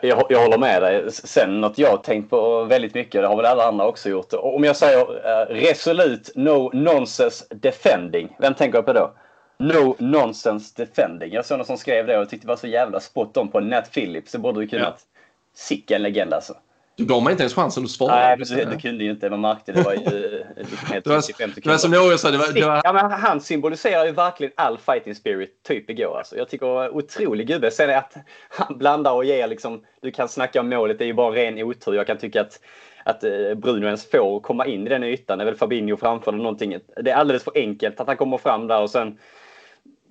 Jag, 0.01 0.27
jag 0.29 0.41
håller 0.41 0.59
med 0.59 0.83
dig. 0.83 1.13
Sen 1.13 1.61
något 1.61 1.79
jag 1.79 1.91
har 1.91 1.97
tänkt 1.97 2.31
på 2.31 2.65
väldigt 2.65 2.95
mycket, 2.95 3.23
det 3.23 3.29
har 3.29 3.37
väl 3.37 3.47
alla 3.47 3.69
andra 3.69 3.87
också 3.87 4.09
gjort. 4.09 4.33
Om 4.33 4.65
jag 4.65 4.77
säger 4.77 5.01
uh, 5.01 5.55
resolut 5.55 6.31
no 6.35 6.71
nonsense 6.73 7.45
defending, 7.51 8.37
vem 8.39 8.55
tänker 8.55 8.79
jag 8.79 8.87
på 8.87 8.93
då? 8.93 9.11
No 9.59 9.97
nonsense 9.99 10.85
defending. 10.85 11.33
Jag 11.33 11.47
såg 11.47 11.59
någon 11.59 11.67
som 11.67 11.79
skrev 11.79 12.07
det 12.07 12.19
och 12.19 12.29
tyckte 12.29 12.47
det 12.47 12.51
var 12.51 12.57
så 12.57 12.67
jävla 12.67 13.01
spot 13.01 13.37
on 13.37 13.49
på 13.49 13.61
Nat 13.61 13.93
Phillips. 13.93 14.33
Det 14.33 14.39
borde 14.39 14.61
du 14.61 14.67
kunnat. 14.67 15.07
Ja. 15.15 15.21
Sicken 15.55 16.03
legend 16.03 16.35
alltså. 16.35 16.55
Du 16.97 17.05
gav 17.05 17.23
mig 17.23 17.31
inte 17.31 17.43
ens 17.43 17.55
chansen 17.55 17.85
att 17.85 17.91
svara. 17.91 18.15
Nej, 18.15 18.37
men 18.39 18.71
du, 18.71 18.79
kunde 18.79 19.05
ju 19.05 19.11
inte. 19.11 19.31
Man 19.31 19.41
märkte 19.41 19.73
det 19.73 19.83
var 19.83 19.93
ju 19.93 19.99
eh, 20.01 20.47
liksom 20.57 20.79
helt 20.93 21.05
Det 21.05 21.11
var- 21.11 21.21
55 21.21 21.53
Det 21.55 21.67
var 21.71 21.77
som 21.77 21.91
någon 21.91 22.19
sa, 22.19 22.31
det 22.31 22.39
var, 22.39 22.53
det 22.53 22.67
var, 22.67 22.81
Ja, 22.85 22.93
men 22.93 23.11
han 23.11 23.41
symboliserar 23.41 24.05
ju 24.07 24.13
verkligen 24.13 24.53
all 24.57 24.79
fighting 24.79 25.15
spirit 25.15 25.63
typ 25.63 25.91
igår. 25.91 26.19
Alltså. 26.19 26.37
Jag 26.37 26.49
tycker 26.49 26.97
otrolig 26.97 27.47
gubbe. 27.47 27.71
Sen 27.71 27.91
är 27.91 27.97
att 27.97 28.15
han 28.49 28.79
blandar 28.79 29.13
och 29.13 29.25
ger 29.25 29.49
liksom. 29.49 29.83
Du 30.03 30.11
kan 30.11 30.29
snacka 30.29 30.61
om 30.61 30.69
målet, 30.69 30.99
det 30.99 31.05
är 31.05 31.07
ju 31.07 31.15
bara 31.15 31.35
ren 31.35 31.63
otur. 31.63 31.95
Jag 31.95 32.07
kan 32.07 32.19
tycka 32.19 32.41
att 32.41 32.61
att 33.05 33.25
eh, 33.25 33.55
Bruno 33.57 33.87
ens 33.87 34.11
får 34.11 34.41
komma 34.41 34.67
in 34.67 34.87
i 34.87 34.91
den 34.91 35.05
ytan. 35.05 35.39
Det 35.39 35.45
är 35.45 35.47
väl 35.47 35.55
Fabinho 35.57 35.97
framför 35.97 36.33
eller 36.33 36.43
någonting. 36.43 36.79
Det 37.03 37.11
är 37.11 37.15
alldeles 37.15 37.45
för 37.45 37.53
enkelt 37.55 38.01
att 38.01 38.07
han 38.07 38.17
kommer 38.17 38.39
fram 38.39 38.67
där 38.67 38.81
och 38.81 38.91
sen 38.91 39.19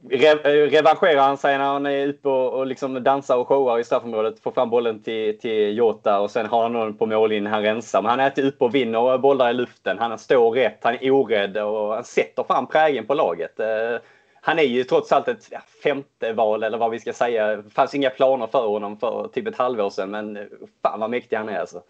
re- 0.09 0.47
eh, 0.47 0.69
revanscherar 0.69 1.21
han 1.21 1.37
sig 1.37 1.57
när 1.57 1.65
han 1.65 1.85
är 1.85 2.05
ute 2.07 2.27
och, 2.27 2.53
och 2.53 2.67
liksom 2.67 3.03
dansar 3.03 3.37
och 3.37 3.47
showar 3.47 3.79
i 3.79 3.83
straffområdet. 3.83 4.39
Får 4.39 4.51
fram 4.51 4.69
bollen 4.69 5.03
till, 5.03 5.39
till 5.39 5.77
Jota 5.77 6.19
och 6.19 6.31
sen 6.31 6.45
har 6.45 6.61
han 6.63 6.73
någon 6.73 6.97
på 6.97 7.05
mållinjen. 7.05 7.53
Han 7.53 7.61
rensar. 7.63 8.01
Men 8.01 8.09
han 8.09 8.19
är 8.19 8.25
inte 8.25 8.41
uppe 8.41 8.63
och 8.65 8.75
vinner 8.75 9.17
bollar 9.17 9.49
i 9.49 9.53
luften. 9.53 9.99
Han 9.99 10.19
står 10.19 10.51
rätt. 10.51 10.79
Han 10.81 10.97
är 11.01 11.11
orädd 11.11 11.57
och 11.57 11.93
han 11.93 12.03
sätter 12.03 12.43
fram 12.43 12.67
prägen 12.67 13.07
på 13.07 13.13
laget. 13.13 13.59
Eh, 13.59 13.97
Han 14.45 14.59
är 14.59 14.63
ju 14.63 14.83
trots 14.83 15.11
allt 15.11 15.27
ett 15.27 15.49
femte 15.83 16.33
val 16.33 16.63
eller 16.63 16.77
vad 16.77 16.91
vi 16.91 16.99
ska 16.99 17.13
säga. 17.13 17.55
Det 17.55 17.69
fanns 17.69 17.95
inga 17.95 18.09
planer 18.09 18.47
för 18.47 18.67
honom 18.67 18.97
för 18.97 19.27
typ 19.33 19.47
ett 19.47 19.57
halvår 19.57 19.89
sedan. 19.89 20.11
Men 20.11 20.49
fan 20.81 20.99
vad 20.99 21.09
mäktig 21.09 21.35
han 21.35 21.49
är 21.49 21.59
alltså. 21.59 21.81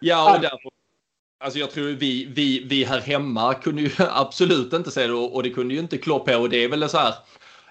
Ja, 0.00 0.34
och 0.34 0.40
därför, 0.42 0.70
alltså 1.38 1.58
jag 1.58 1.70
tror 1.70 1.84
vi, 1.84 2.24
vi, 2.24 2.64
vi 2.64 2.84
här 2.84 3.00
hemma 3.00 3.54
kunde 3.54 3.82
ju 3.82 3.90
absolut 3.98 4.72
inte 4.72 4.90
se 4.90 5.06
det 5.06 5.12
och, 5.12 5.42
det 5.42 5.50
kunde 5.50 5.74
ju 5.74 5.80
inte 5.80 5.98
Klopp 5.98 6.26
på 6.26 6.36
och 6.36 6.50
det 6.50 6.64
är 6.64 6.68
väl 6.68 6.88
så 6.88 6.98
här 6.98 7.14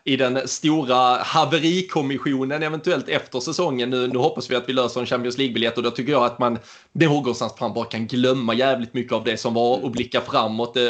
i 0.07 0.17
den 0.17 0.47
stora 0.47 1.17
haverikommissionen 1.17 2.63
eventuellt 2.63 3.09
efter 3.09 3.39
säsongen. 3.39 3.89
Nu, 3.89 4.07
nu 4.07 4.17
hoppas 4.17 4.51
vi 4.51 4.55
att 4.55 4.69
vi 4.69 4.73
löser 4.73 4.99
en 4.99 5.05
Champions 5.05 5.37
League-biljett 5.37 5.77
och 5.77 5.83
då 5.83 5.91
tycker 5.91 6.11
jag 6.11 6.23
att 6.23 6.39
man 6.39 6.59
någonstans 6.93 7.53
fram 7.57 7.73
bara 7.73 7.85
kan 7.85 8.07
glömma 8.07 8.53
jävligt 8.53 8.93
mycket 8.93 9.13
av 9.13 9.23
det 9.23 9.37
som 9.37 9.53
var 9.53 9.83
och 9.83 9.91
blicka 9.91 10.21
framåt. 10.21 10.77
Eh, 10.77 10.83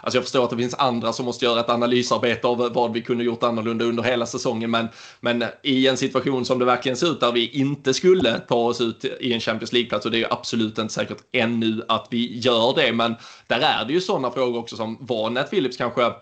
alltså 0.00 0.18
jag 0.18 0.22
förstår 0.24 0.44
att 0.44 0.50
det 0.50 0.56
finns 0.56 0.74
andra 0.74 1.12
som 1.12 1.24
måste 1.24 1.44
göra 1.44 1.60
ett 1.60 1.68
analysarbete 1.68 2.46
av 2.46 2.72
vad 2.74 2.92
vi 2.92 3.00
kunde 3.00 3.24
gjort 3.24 3.42
annorlunda 3.42 3.84
under 3.84 4.02
hela 4.02 4.26
säsongen 4.26 4.70
men, 4.70 4.88
men 5.20 5.44
i 5.62 5.88
en 5.88 5.96
situation 5.96 6.44
som 6.44 6.58
det 6.58 6.64
verkligen 6.64 6.96
ser 6.96 7.12
ut 7.12 7.20
där 7.20 7.32
vi 7.32 7.48
inte 7.48 7.94
skulle 7.94 8.38
ta 8.38 8.54
oss 8.54 8.80
ut 8.80 9.04
i 9.20 9.32
en 9.32 9.40
Champions 9.40 9.72
League-plats 9.72 10.04
och 10.04 10.10
det 10.10 10.16
är 10.16 10.20
ju 10.20 10.30
absolut 10.30 10.78
inte 10.78 10.94
säkert 10.94 11.18
ännu 11.32 11.82
att 11.88 12.06
vi 12.10 12.38
gör 12.38 12.74
det 12.76 12.92
men 12.92 13.14
där 13.46 13.60
är 13.60 13.84
det 13.84 13.92
ju 13.92 14.00
sådana 14.00 14.30
frågor 14.30 14.58
också 14.58 14.76
som 14.76 14.98
var 15.00 15.30
Nat 15.30 15.50
Phillips 15.50 15.76
kanske 15.76 16.12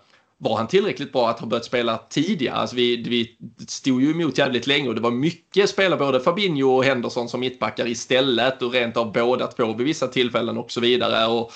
var 0.42 0.56
han 0.56 0.68
tillräckligt 0.68 1.12
bra 1.12 1.30
att 1.30 1.40
ha 1.40 1.46
börjat 1.46 1.64
spela 1.64 1.98
tidigare? 1.98 2.56
Alltså 2.56 2.76
vi, 2.76 2.96
vi 2.96 3.36
stod 3.68 4.02
ju 4.02 4.10
emot 4.10 4.38
jävligt 4.38 4.66
länge 4.66 4.88
och 4.88 4.94
det 4.94 5.00
var 5.00 5.10
mycket 5.10 5.70
spelare, 5.70 5.98
både 5.98 6.20
Fabinho 6.20 6.76
och 6.76 6.84
Henderson 6.84 7.28
som 7.28 7.40
mittbackar 7.40 7.88
istället 7.88 8.62
och 8.62 8.72
rent 8.72 8.96
av 8.96 9.12
båda 9.12 9.46
två 9.46 9.72
vid 9.72 9.86
vissa 9.86 10.08
tillfällen 10.08 10.58
och 10.58 10.70
så 10.70 10.80
vidare. 10.80 11.26
Och 11.26 11.52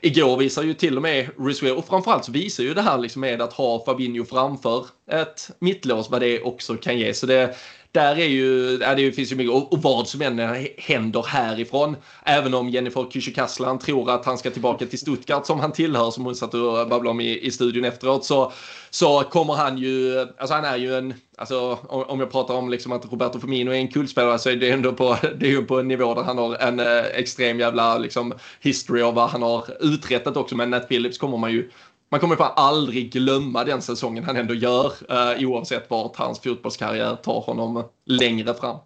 igår 0.00 0.36
visar 0.36 0.62
ju 0.62 0.74
till 0.74 0.96
och 0.96 1.02
med 1.02 1.28
Rizwe, 1.38 1.72
och 1.72 1.86
framförallt 1.86 2.24
så 2.24 2.32
visar 2.32 2.64
ju 2.64 2.74
det 2.74 2.82
här 2.82 2.98
liksom 2.98 3.20
med 3.20 3.42
att 3.42 3.52
ha 3.52 3.84
Fabinho 3.84 4.24
framför 4.24 4.86
ett 5.10 5.50
mittlås 5.58 6.10
vad 6.10 6.20
det 6.20 6.42
också 6.42 6.76
kan 6.76 6.98
ge. 6.98 7.14
Så 7.14 7.26
det, 7.26 7.56
där 7.92 8.18
är 8.18 8.26
ju, 8.26 8.78
ja, 8.80 8.94
det 8.94 9.12
finns 9.12 9.32
ju 9.32 9.36
mycket, 9.36 9.52
och, 9.52 9.72
och 9.72 9.82
vad 9.82 10.08
som 10.08 10.22
än 10.22 10.66
händer 10.78 11.22
härifrån, 11.28 11.96
även 12.24 12.54
om 12.54 12.68
Jennifer 12.68 13.00
Kücükaslan 13.00 13.78
tror 13.78 14.10
att 14.10 14.24
han 14.24 14.38
ska 14.38 14.50
tillbaka 14.50 14.86
till 14.86 14.98
Stuttgart 14.98 15.46
som 15.46 15.60
han 15.60 15.72
tillhör, 15.72 16.10
som 16.10 16.24
hon 16.24 16.34
satt 16.34 16.54
och 16.54 16.88
babblade 16.88 17.08
om 17.08 17.20
i, 17.20 17.38
i 17.38 17.50
studion 17.50 17.84
efteråt, 17.84 18.24
så, 18.24 18.52
så 18.90 19.22
kommer 19.22 19.54
han 19.54 19.78
ju, 19.78 20.20
alltså 20.20 20.54
han 20.54 20.64
är 20.64 20.76
ju 20.76 20.94
en, 20.94 21.14
alltså 21.36 21.78
om 21.82 22.20
jag 22.20 22.32
pratar 22.32 22.54
om 22.54 22.70
liksom 22.70 22.92
att 22.92 23.12
Roberto 23.12 23.40
Firmino 23.40 23.70
är 23.70 23.74
en 23.74 23.88
kultspelare 23.88 24.38
så 24.38 24.50
är 24.50 24.56
det 24.56 24.70
ändå 24.70 24.92
på, 24.92 25.16
det 25.38 25.46
är 25.46 25.50
ju 25.50 25.64
på 25.64 25.80
en 25.80 25.88
nivå 25.88 26.14
där 26.14 26.22
han 26.22 26.38
har 26.38 26.54
en 26.54 26.80
eh, 26.80 27.04
extrem 27.14 27.60
jävla 27.60 27.98
liksom 27.98 28.34
history 28.60 29.02
av 29.02 29.14
vad 29.14 29.30
han 29.30 29.42
har 29.42 29.64
uträttat 29.80 30.36
också, 30.36 30.56
men 30.56 30.70
Nat 30.70 30.88
Phillips 30.88 31.18
kommer 31.18 31.38
man 31.38 31.52
ju 31.52 31.70
man 32.08 32.20
kommer 32.20 32.36
fan 32.36 32.52
aldrig 32.56 33.12
glömma 33.12 33.64
den 33.64 33.82
säsongen 33.82 34.24
han 34.24 34.36
ändå 34.36 34.54
gör 34.54 34.92
eh, 35.08 35.48
oavsett 35.48 35.90
vart 35.90 36.16
hans 36.16 36.40
fotbollskarriär 36.40 37.16
tar 37.16 37.40
honom 37.40 37.84
längre 38.04 38.54
fram. 38.54 38.76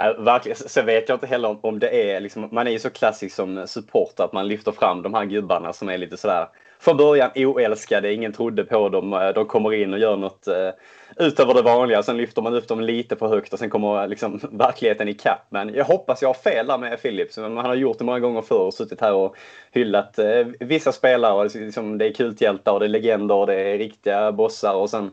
Äh, 0.00 0.24
verkligen. 0.24 0.56
Sen 0.56 0.86
vet 0.86 1.08
jag 1.08 1.16
inte 1.16 1.26
heller 1.26 1.48
om, 1.48 1.58
om 1.62 1.78
det 1.78 2.12
är 2.12 2.20
liksom, 2.20 2.48
man 2.52 2.66
är 2.66 2.70
ju 2.70 2.78
så 2.78 2.90
klassisk 2.90 3.36
som 3.36 3.66
supporter 3.66 4.24
att 4.24 4.32
man 4.32 4.48
lyfter 4.48 4.72
fram 4.72 5.02
de 5.02 5.14
här 5.14 5.24
gubbarna 5.24 5.72
som 5.72 5.88
är 5.88 5.98
lite 5.98 6.16
sådär 6.16 6.48
från 6.80 6.96
början 6.96 7.30
oälskade, 7.34 8.14
ingen 8.14 8.32
trodde 8.32 8.64
på 8.64 8.88
dem. 8.88 9.12
Eh, 9.12 9.28
de 9.28 9.46
kommer 9.46 9.74
in 9.74 9.92
och 9.92 9.98
gör 9.98 10.16
något 10.16 10.48
eh, 10.48 10.70
utöver 11.18 11.54
det 11.54 11.62
vanliga. 11.62 12.02
Sen 12.02 12.16
lyfter 12.16 12.42
man 12.42 12.54
upp 12.54 12.68
dem 12.68 12.80
lite 12.80 13.16
för 13.16 13.28
högt 13.28 13.52
och 13.52 13.58
sen 13.58 13.70
kommer 13.70 14.08
liksom 14.08 14.40
verkligheten 14.52 15.08
ikapp. 15.08 15.46
Men 15.48 15.74
jag 15.74 15.84
hoppas 15.84 16.22
jag 16.22 16.28
har 16.28 16.34
fel 16.34 16.66
där 16.66 16.78
med 16.78 17.02
Philips. 17.02 17.36
Han 17.36 17.56
har 17.56 17.74
gjort 17.74 17.98
det 17.98 18.04
många 18.04 18.20
gånger 18.20 18.42
förr 18.42 18.66
och 18.66 18.74
suttit 18.74 19.00
här 19.00 19.14
och 19.14 19.36
hyllat 19.72 20.18
eh, 20.18 20.46
vissa 20.60 20.92
spelare. 20.92 21.32
Och 21.32 21.44
liksom, 21.44 21.62
liksom, 21.62 21.98
det 21.98 22.06
är 22.06 22.12
kulthjältar 22.12 22.72
och 22.72 22.80
det 22.80 22.86
är 22.86 22.88
legender 22.88 23.34
och 23.34 23.46
det 23.46 23.54
är 23.54 23.78
riktiga 23.78 24.32
bossar. 24.32 24.74
Och 24.74 24.90
sen 24.90 25.10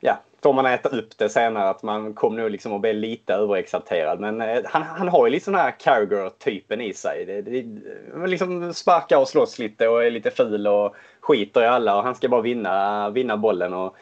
ja, 0.00 0.20
får 0.42 0.52
man 0.52 0.66
äta 0.66 0.88
upp 0.88 1.18
det 1.18 1.28
senare 1.28 1.68
att 1.68 1.82
man 1.82 2.14
kom 2.14 2.36
nog 2.36 2.50
liksom 2.50 2.72
att 2.72 2.80
bli 2.80 2.92
lite 2.92 3.34
överexalterad. 3.34 4.20
Men 4.20 4.40
eh, 4.40 4.60
han, 4.64 4.82
han 4.82 5.08
har 5.08 5.26
ju 5.26 5.32
lite 5.32 5.50
den 5.50 5.60
här 5.60 5.74
Carragher-typen 5.80 6.80
i 6.80 6.94
sig. 6.94 7.24
Det, 7.24 7.42
det, 7.42 7.58
eh, 7.58 8.26
liksom 8.26 8.74
sparkar 8.74 9.16
och 9.16 9.28
slåss 9.28 9.58
lite 9.58 9.88
och 9.88 10.04
är 10.04 10.10
lite 10.10 10.30
ful 10.30 10.66
och 10.66 10.96
skiter 11.20 11.62
i 11.62 11.66
alla 11.66 11.96
och 11.96 12.02
han 12.02 12.14
ska 12.14 12.28
bara 12.28 12.42
vinna, 12.42 13.10
vinna 13.10 13.36
bollen. 13.36 13.74
Och 13.74 13.96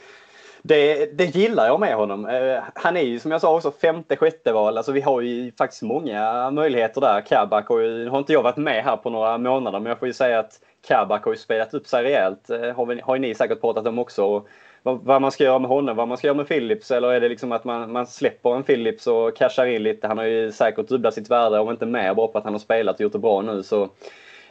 det, 0.68 1.18
det 1.18 1.24
gillar 1.24 1.66
jag 1.66 1.80
med 1.80 1.94
honom. 1.94 2.26
Eh, 2.26 2.62
han 2.74 2.96
är 2.96 3.02
ju 3.02 3.18
som 3.18 3.30
jag 3.30 3.40
sa 3.40 3.54
också 3.54 3.70
femte, 3.70 4.16
sjätte 4.16 4.52
val. 4.52 4.76
Alltså 4.76 4.92
vi 4.92 5.00
har 5.00 5.20
ju 5.20 5.52
faktiskt 5.52 5.82
många 5.82 6.50
möjligheter 6.50 7.00
där. 7.00 7.20
Kabak 7.20 7.68
har 7.68 7.78
ju, 7.78 8.08
har 8.08 8.18
inte 8.18 8.32
jag 8.32 8.42
varit 8.42 8.56
med 8.56 8.84
här 8.84 8.96
på 8.96 9.10
några 9.10 9.38
månader 9.38 9.78
men 9.78 9.88
jag 9.88 9.98
får 9.98 10.08
ju 10.08 10.14
säga 10.14 10.38
att 10.38 10.60
Kabak 10.88 11.24
har 11.24 11.32
ju 11.32 11.38
spelat 11.38 11.74
upp 11.74 11.86
sig 11.86 12.04
rejält. 12.04 12.50
Eh, 12.50 12.76
har, 12.76 12.86
vi, 12.86 13.00
har 13.00 13.14
ju 13.14 13.20
ni 13.20 13.34
säkert 13.34 13.60
pratat 13.60 13.86
om 13.86 13.98
också. 13.98 14.24
Och 14.24 14.48
vad, 14.82 15.04
vad, 15.04 15.22
man 15.22 15.32
ska 15.32 15.44
göra 15.44 15.58
med 15.58 15.68
honom, 15.68 15.96
vad 15.96 16.08
man 16.08 16.18
ska 16.18 16.26
göra 16.26 16.36
med 16.36 16.48
Philips 16.48 16.90
eller 16.90 17.12
är 17.12 17.20
det 17.20 17.28
liksom 17.28 17.52
att 17.52 17.64
man, 17.64 17.92
man 17.92 18.06
släpper 18.06 18.56
en 18.56 18.62
Philips 18.62 19.06
och 19.06 19.36
cashar 19.36 19.66
in 19.66 19.82
lite. 19.82 20.08
Han 20.08 20.18
har 20.18 20.24
ju 20.24 20.52
säkert 20.52 20.88
dubblat 20.88 21.14
sitt 21.14 21.30
värde 21.30 21.58
om 21.58 21.70
inte 21.70 21.86
mer 21.86 22.14
bara 22.14 22.26
på 22.26 22.38
att 22.38 22.44
han 22.44 22.54
har 22.54 22.60
spelat 22.60 22.94
och 22.94 23.00
gjort 23.00 23.12
det 23.12 23.18
bra 23.18 23.42
nu. 23.42 23.62
Så 23.62 23.88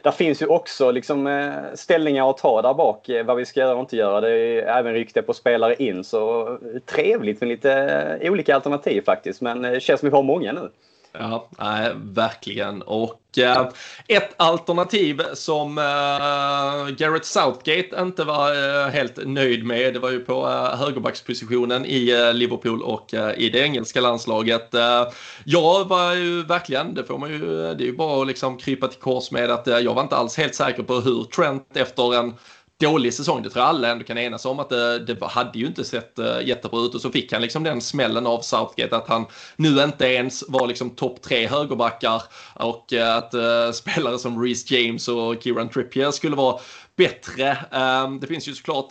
där 0.02 0.10
finns 0.10 0.42
ju 0.42 0.46
också 0.46 0.90
liksom 0.90 1.26
eh, 1.26 1.52
ställningar 1.74 2.30
att 2.30 2.38
ta 2.38 2.62
där 2.62 2.74
bak, 2.74 3.08
eh, 3.08 3.24
vad 3.24 3.36
vi 3.36 3.46
ska 3.46 3.60
göra 3.60 3.74
och 3.74 3.80
inte 3.80 3.96
göra. 3.96 4.20
Det 4.20 4.30
är 4.30 4.78
även 4.78 4.92
rykte 4.92 5.22
på 5.22 5.34
spelare 5.34 5.74
in, 5.78 6.04
så 6.04 6.58
trevligt 6.86 7.40
med 7.40 7.48
lite 7.48 7.72
eh, 8.20 8.32
olika 8.32 8.54
alternativ 8.54 9.02
faktiskt. 9.02 9.40
Men 9.40 9.62
det 9.62 9.80
känns 9.80 10.00
som 10.00 10.08
vi 10.08 10.16
har 10.16 10.22
många 10.22 10.52
nu. 10.52 10.70
Ja, 11.12 11.48
nej, 11.58 11.92
verkligen. 11.96 12.82
Och 12.82 13.38
eh, 13.38 13.68
ett 14.06 14.34
alternativ 14.36 15.22
som 15.34 15.78
eh, 15.78 16.94
Garrett 16.96 17.24
Southgate 17.24 17.88
inte 17.98 18.24
var 18.24 18.50
eh, 18.50 18.88
helt 18.88 19.26
nöjd 19.26 19.64
med, 19.64 19.94
det 19.94 20.00
var 20.00 20.10
ju 20.10 20.20
på 20.20 20.48
eh, 20.48 20.78
högerbackspositionen 20.78 21.86
i 21.86 22.10
eh, 22.10 22.34
Liverpool 22.34 22.82
och 22.82 23.14
eh, 23.14 23.38
i 23.38 23.50
det 23.50 23.58
engelska 23.58 24.00
landslaget. 24.00 24.74
Eh, 24.74 25.08
jag 25.44 25.88
var 25.88 26.14
ju 26.14 26.42
verkligen, 26.42 26.94
det 26.94 27.04
får 27.04 27.18
man 27.18 27.30
ju, 27.30 27.38
det 27.74 27.84
är 27.84 27.86
ju 27.86 27.96
bara 27.96 28.20
att 28.22 28.28
liksom 28.28 28.58
krypa 28.58 28.88
till 28.88 29.00
kors 29.00 29.30
med 29.30 29.50
att 29.50 29.66
jag 29.66 29.94
var 29.94 30.02
inte 30.02 30.16
alls 30.16 30.36
helt 30.36 30.54
säker 30.54 30.82
på 30.82 30.94
hur 30.94 31.24
Trent 31.24 31.76
efter 31.76 32.14
en 32.14 32.34
dålig 32.80 33.14
säsong. 33.14 33.42
Det 33.42 33.50
tror 33.50 33.62
jag 33.62 33.68
alla 33.68 33.88
ändå 33.88 34.04
kan 34.04 34.18
enas 34.18 34.44
om 34.44 34.60
att 34.60 34.68
det, 34.68 34.98
det 34.98 35.26
hade 35.26 35.58
ju 35.58 35.66
inte 35.66 35.84
sett 35.84 36.18
eh, 36.18 36.40
jättebra 36.44 36.80
ut 36.80 36.94
och 36.94 37.00
så 37.00 37.10
fick 37.10 37.32
han 37.32 37.42
liksom 37.42 37.62
den 37.62 37.80
smällen 37.80 38.26
av 38.26 38.40
Southgate 38.40 38.96
att 38.96 39.08
han 39.08 39.26
nu 39.56 39.82
inte 39.82 40.06
ens 40.06 40.44
var 40.48 40.66
liksom 40.66 40.90
topp 40.90 41.22
tre 41.22 41.46
högerbackar 41.46 42.22
och 42.54 42.92
eh, 42.92 43.16
att 43.16 43.34
uh, 43.34 43.72
spelare 43.72 44.18
som 44.18 44.42
Reece 44.42 44.70
James 44.70 45.08
och 45.08 45.42
Kieran 45.42 45.68
Trippier 45.68 46.10
skulle 46.10 46.36
vara 46.36 46.60
bättre. 46.96 47.56
Ehm, 47.70 48.20
det 48.20 48.26
finns 48.26 48.48
ju 48.48 48.54
såklart 48.54 48.90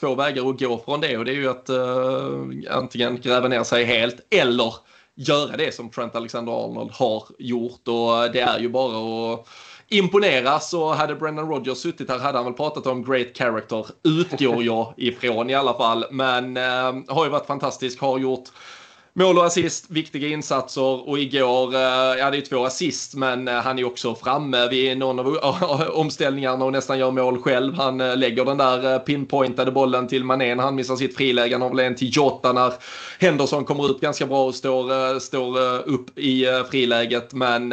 två 0.00 0.14
vägar 0.14 0.48
att 0.48 0.60
gå 0.60 0.82
från 0.84 1.00
det 1.00 1.18
och 1.18 1.24
det 1.24 1.30
är 1.30 1.34
ju 1.34 1.50
att 1.50 1.70
antingen 2.70 3.20
gräva 3.20 3.48
ner 3.48 3.64
sig 3.64 3.84
helt 3.84 4.16
eller 4.30 4.74
göra 5.14 5.56
det 5.56 5.74
som 5.74 5.90
Trent 5.90 6.14
Alexander-Arnold 6.14 6.90
har 6.92 7.24
gjort 7.38 7.88
och 7.88 8.32
det 8.32 8.40
är 8.40 8.58
ju 8.58 8.68
bara 8.68 9.32
att 9.32 9.48
imponera 9.88 10.60
så 10.60 10.92
hade 10.92 11.14
Brendan 11.14 11.48
Rodgers 11.48 11.78
suttit 11.78 12.10
här 12.10 12.18
hade 12.18 12.38
han 12.38 12.44
väl 12.44 12.54
pratat 12.54 12.86
om 12.86 13.04
great 13.04 13.38
character, 13.38 13.86
utgår 14.02 14.62
jag 14.62 14.94
ifrån 14.96 15.50
i 15.50 15.54
alla 15.54 15.74
fall. 15.74 16.04
Men 16.10 16.56
eh, 16.56 17.14
har 17.14 17.24
ju 17.24 17.30
varit 17.30 17.46
fantastisk, 17.46 18.00
har 18.00 18.18
gjort 18.18 18.48
mål 19.18 19.38
och 19.38 19.46
assist, 19.46 19.90
viktiga 19.90 20.28
insatser. 20.28 21.08
Och 21.08 21.18
igår, 21.18 21.74
eh, 21.74 22.18
ja 22.18 22.30
det 22.30 22.36
är 22.36 22.40
två 22.40 22.64
assist 22.64 23.14
men 23.14 23.48
eh, 23.48 23.54
han 23.54 23.78
är 23.78 23.84
också 23.84 24.14
framme 24.14 24.68
vid 24.68 24.98
någon 24.98 25.18
av 25.18 25.88
omställningarna 25.92 26.64
och 26.64 26.72
nästan 26.72 26.98
gör 26.98 27.10
mål 27.10 27.42
själv. 27.42 27.74
Han 27.74 28.00
eh, 28.00 28.16
lägger 28.16 28.44
den 28.44 28.58
där 28.58 28.98
pinpointade 28.98 29.70
bollen 29.70 30.08
till 30.08 30.24
Manen, 30.24 30.58
han 30.58 30.74
missar 30.74 30.96
sitt 30.96 31.16
friläge, 31.16 31.54
han 31.54 31.62
har 31.62 31.68
väl 31.68 31.78
en 31.78 31.94
till 31.94 32.16
Jota 32.16 32.52
när 32.52 32.72
Henderson 33.18 33.64
kommer 33.64 33.90
ut 33.90 34.00
ganska 34.00 34.26
bra 34.26 34.44
och 34.44 34.54
står, 34.54 35.18
står 35.18 35.58
upp 35.88 36.18
i 36.18 36.46
friläget. 36.70 37.34
Men 37.34 37.72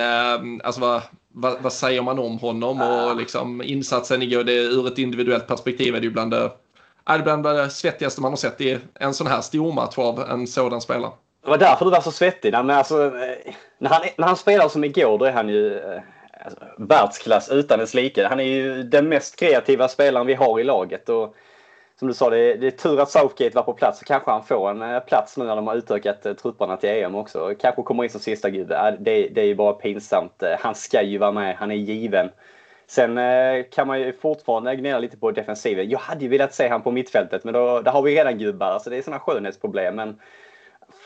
alltså 0.63 0.81
vad 0.81 1.01
vad, 1.35 1.61
vad, 1.61 1.73
säger 1.73 2.01
man 2.01 2.19
om 2.19 2.39
honom 2.39 2.81
och 2.81 3.15
liksom 3.15 3.61
insatsen 3.61 4.21
igår, 4.21 4.43
det, 4.43 4.53
ur 4.53 4.87
ett 4.87 4.97
individuellt 4.97 5.47
perspektiv 5.47 5.95
är 5.95 5.99
det 5.99 6.05
ju 6.05 6.11
bland 6.11 6.31
det, 6.31 6.51
är 7.05 7.17
det 7.17 7.23
bland 7.23 7.43
det 7.43 7.69
svettigaste 7.69 8.21
man 8.21 8.31
har 8.31 8.37
sett 8.37 8.61
i 8.61 8.77
en 8.99 9.13
sån 9.13 9.27
här 9.27 9.41
stormatch 9.41 9.97
av 9.97 10.19
en 10.19 10.47
sådan 10.47 10.81
spelare. 10.81 11.11
Det 11.43 11.49
var 11.49 11.57
därför 11.57 11.85
du 11.85 11.91
var 11.91 12.01
så 12.01 12.11
svettig. 12.11 12.51
Men 12.51 12.69
alltså, 12.69 13.05
eh, 13.05 13.53
när, 13.77 13.89
han, 13.89 14.01
när 14.17 14.27
han 14.27 14.37
spelar 14.37 14.69
som 14.69 14.83
igår 14.83 15.17
då 15.17 15.25
är 15.25 15.31
han 15.31 15.49
ju 15.49 15.77
eh, 15.77 16.01
alltså, 16.45 16.59
världsklass 16.77 17.49
utan 17.49 17.79
dess 17.79 17.93
like. 17.93 18.27
Han 18.27 18.39
är 18.39 18.43
ju 18.43 18.83
den 18.83 19.09
mest 19.09 19.35
kreativa 19.35 19.87
spelaren 19.87 20.27
vi 20.27 20.33
har 20.33 20.59
i 20.59 20.63
laget. 20.63 21.09
Och 21.09 21.35
som 21.99 22.07
du 22.07 22.13
sa, 22.13 22.29
det 22.29 22.37
är, 22.37 22.57
det 22.57 22.67
är 22.67 22.71
tur 22.71 22.99
att 22.99 23.09
Southgate 23.09 23.55
var 23.55 23.63
på 23.63 23.73
plats. 23.73 23.99
Så 23.99 24.05
kanske 24.05 24.31
han 24.31 24.43
får 24.43 24.69
en 24.69 24.81
eh, 24.81 24.99
plats 24.99 25.37
nu 25.37 25.45
när 25.45 25.55
de 25.55 25.67
har 25.67 25.75
utökat 25.75 26.25
eh, 26.25 26.33
trupperna 26.33 26.77
till 26.77 26.89
EM 26.89 27.15
också. 27.15 27.53
Kanske 27.59 27.83
kommer 27.83 28.03
in 28.03 28.09
som 28.09 28.19
sista 28.19 28.49
gud. 28.49 28.67
Det, 28.67 28.97
det 28.99 29.41
är 29.41 29.45
ju 29.45 29.55
bara 29.55 29.73
pinsamt. 29.73 30.43
Eh, 30.43 30.55
han 30.59 30.75
ska 30.75 31.01
ju 31.01 31.17
vara 31.17 31.31
med. 31.31 31.55
Han 31.55 31.71
är 31.71 31.75
given. 31.75 32.29
Sen 32.87 33.17
eh, 33.17 33.65
kan 33.71 33.87
man 33.87 33.99
ju 33.99 34.13
fortfarande 34.13 34.75
gnälla 34.75 34.99
lite 34.99 35.17
på 35.17 35.31
defensiven. 35.31 35.89
Jag 35.89 35.99
hade 35.99 36.21
ju 36.23 36.27
velat 36.27 36.53
se 36.53 36.67
han 36.67 36.81
på 36.81 36.91
mittfältet, 36.91 37.43
men 37.43 37.53
då, 37.53 37.81
där 37.81 37.91
har 37.91 38.01
vi 38.01 38.15
redan 38.15 38.37
gubbar. 38.37 38.79
Så 38.79 38.89
det 38.89 38.97
är 38.97 39.01
sådana 39.01 39.19
skönhetsproblem. 39.19 39.95
Men 39.95 40.19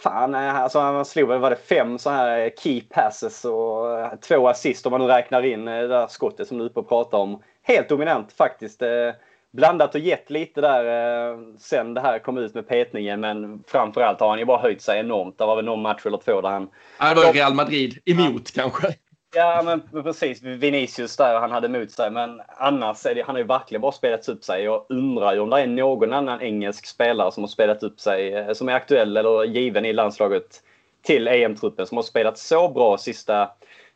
fan, 0.04 0.36
alltså 0.36 0.80
han 0.80 1.06
slog 1.06 1.30
väl, 1.30 1.40
var 1.40 1.50
det 1.50 1.56
fem 1.56 1.98
så 2.00 2.10
här 2.10 2.52
key 2.58 2.82
passes 2.82 3.46
och 3.46 4.22
två 4.22 4.48
assist 4.48 4.86
om 4.86 4.92
man 4.92 5.02
nu 5.02 5.08
räknar 5.08 5.46
in 5.46 5.66
det 5.66 5.88
där 5.88 6.08
skottet 6.08 6.48
som 6.48 6.58
du 6.58 6.64
är 6.64 6.70
uppe 6.70 6.80
och 6.80 6.90
pratar 6.90 7.18
om. 7.18 7.44
Helt 7.64 7.90
dominant 7.90 8.32
faktiskt 8.32 8.84
blandat 9.52 9.95
och 9.95 10.02
gett 10.02 10.30
lite 10.30 10.62
där 10.62 10.86
eh, 11.32 11.38
sen 11.60 11.93
det 11.93 12.02
här 12.02 12.20
kom 12.20 12.38
ut 12.38 12.54
med 12.54 12.68
petningen. 12.68 13.20
Men 13.20 13.64
framförallt 13.68 14.20
har 14.20 14.30
han 14.30 14.39
ju 14.39 14.45
bara 14.45 14.62
höjt 14.62 14.82
sig 14.82 15.00
enormt. 15.00 15.38
Det 15.38 15.45
var 15.45 15.56
väl 15.56 15.66
någon 15.66 15.82
match 15.82 16.06
eller 16.06 16.18
två 16.18 16.41
där 16.41 16.50
han... 16.50 16.70
Ja, 17.00 17.14
det 17.14 17.26
var 17.26 17.34
Real 17.34 17.54
Madrid 17.54 18.00
emot 18.06 18.52
ja. 18.54 18.62
kanske. 18.62 18.93
Ja, 19.36 19.62
men 19.66 20.04
precis. 20.04 20.43
Vinicius 20.43 21.18
där, 21.18 21.39
han 21.39 21.52
hade 21.52 21.68
emot 21.68 21.91
sig. 21.91 22.12
Men 22.12 22.41
annars 22.47 23.06
är 23.06 23.16
det, 23.16 23.22
han 23.22 23.36
har 23.36 23.39
ju 23.39 23.47
verkligen 23.47 23.82
bara 23.82 23.91
spelat 23.91 24.30
upp 24.30 24.43
sig. 24.43 24.64
Jag 24.64 24.86
undrar 24.89 25.34
ju 25.34 25.39
om 25.39 25.50
det 25.50 25.62
är 25.62 25.68
någon 25.68 26.14
annan 26.14 26.41
engelsk 26.41 26.86
spelare 26.86 27.32
som 27.32 27.43
har 27.43 27.47
spelat 27.47 27.84
upp 27.84 28.00
sig, 28.00 28.34
eh, 28.34 28.54
som 28.54 28.70
är 28.70 28.74
aktuell 28.74 29.18
eller 29.18 29.43
given 29.43 29.86
i 29.86 29.93
landslaget 29.93 30.64
till 31.02 31.28
EM-truppen, 31.28 31.88
som 31.88 31.97
har 31.97 32.04
spelat 32.04 32.38
så 32.38 32.70
bra 32.70 32.97
sista 32.97 33.50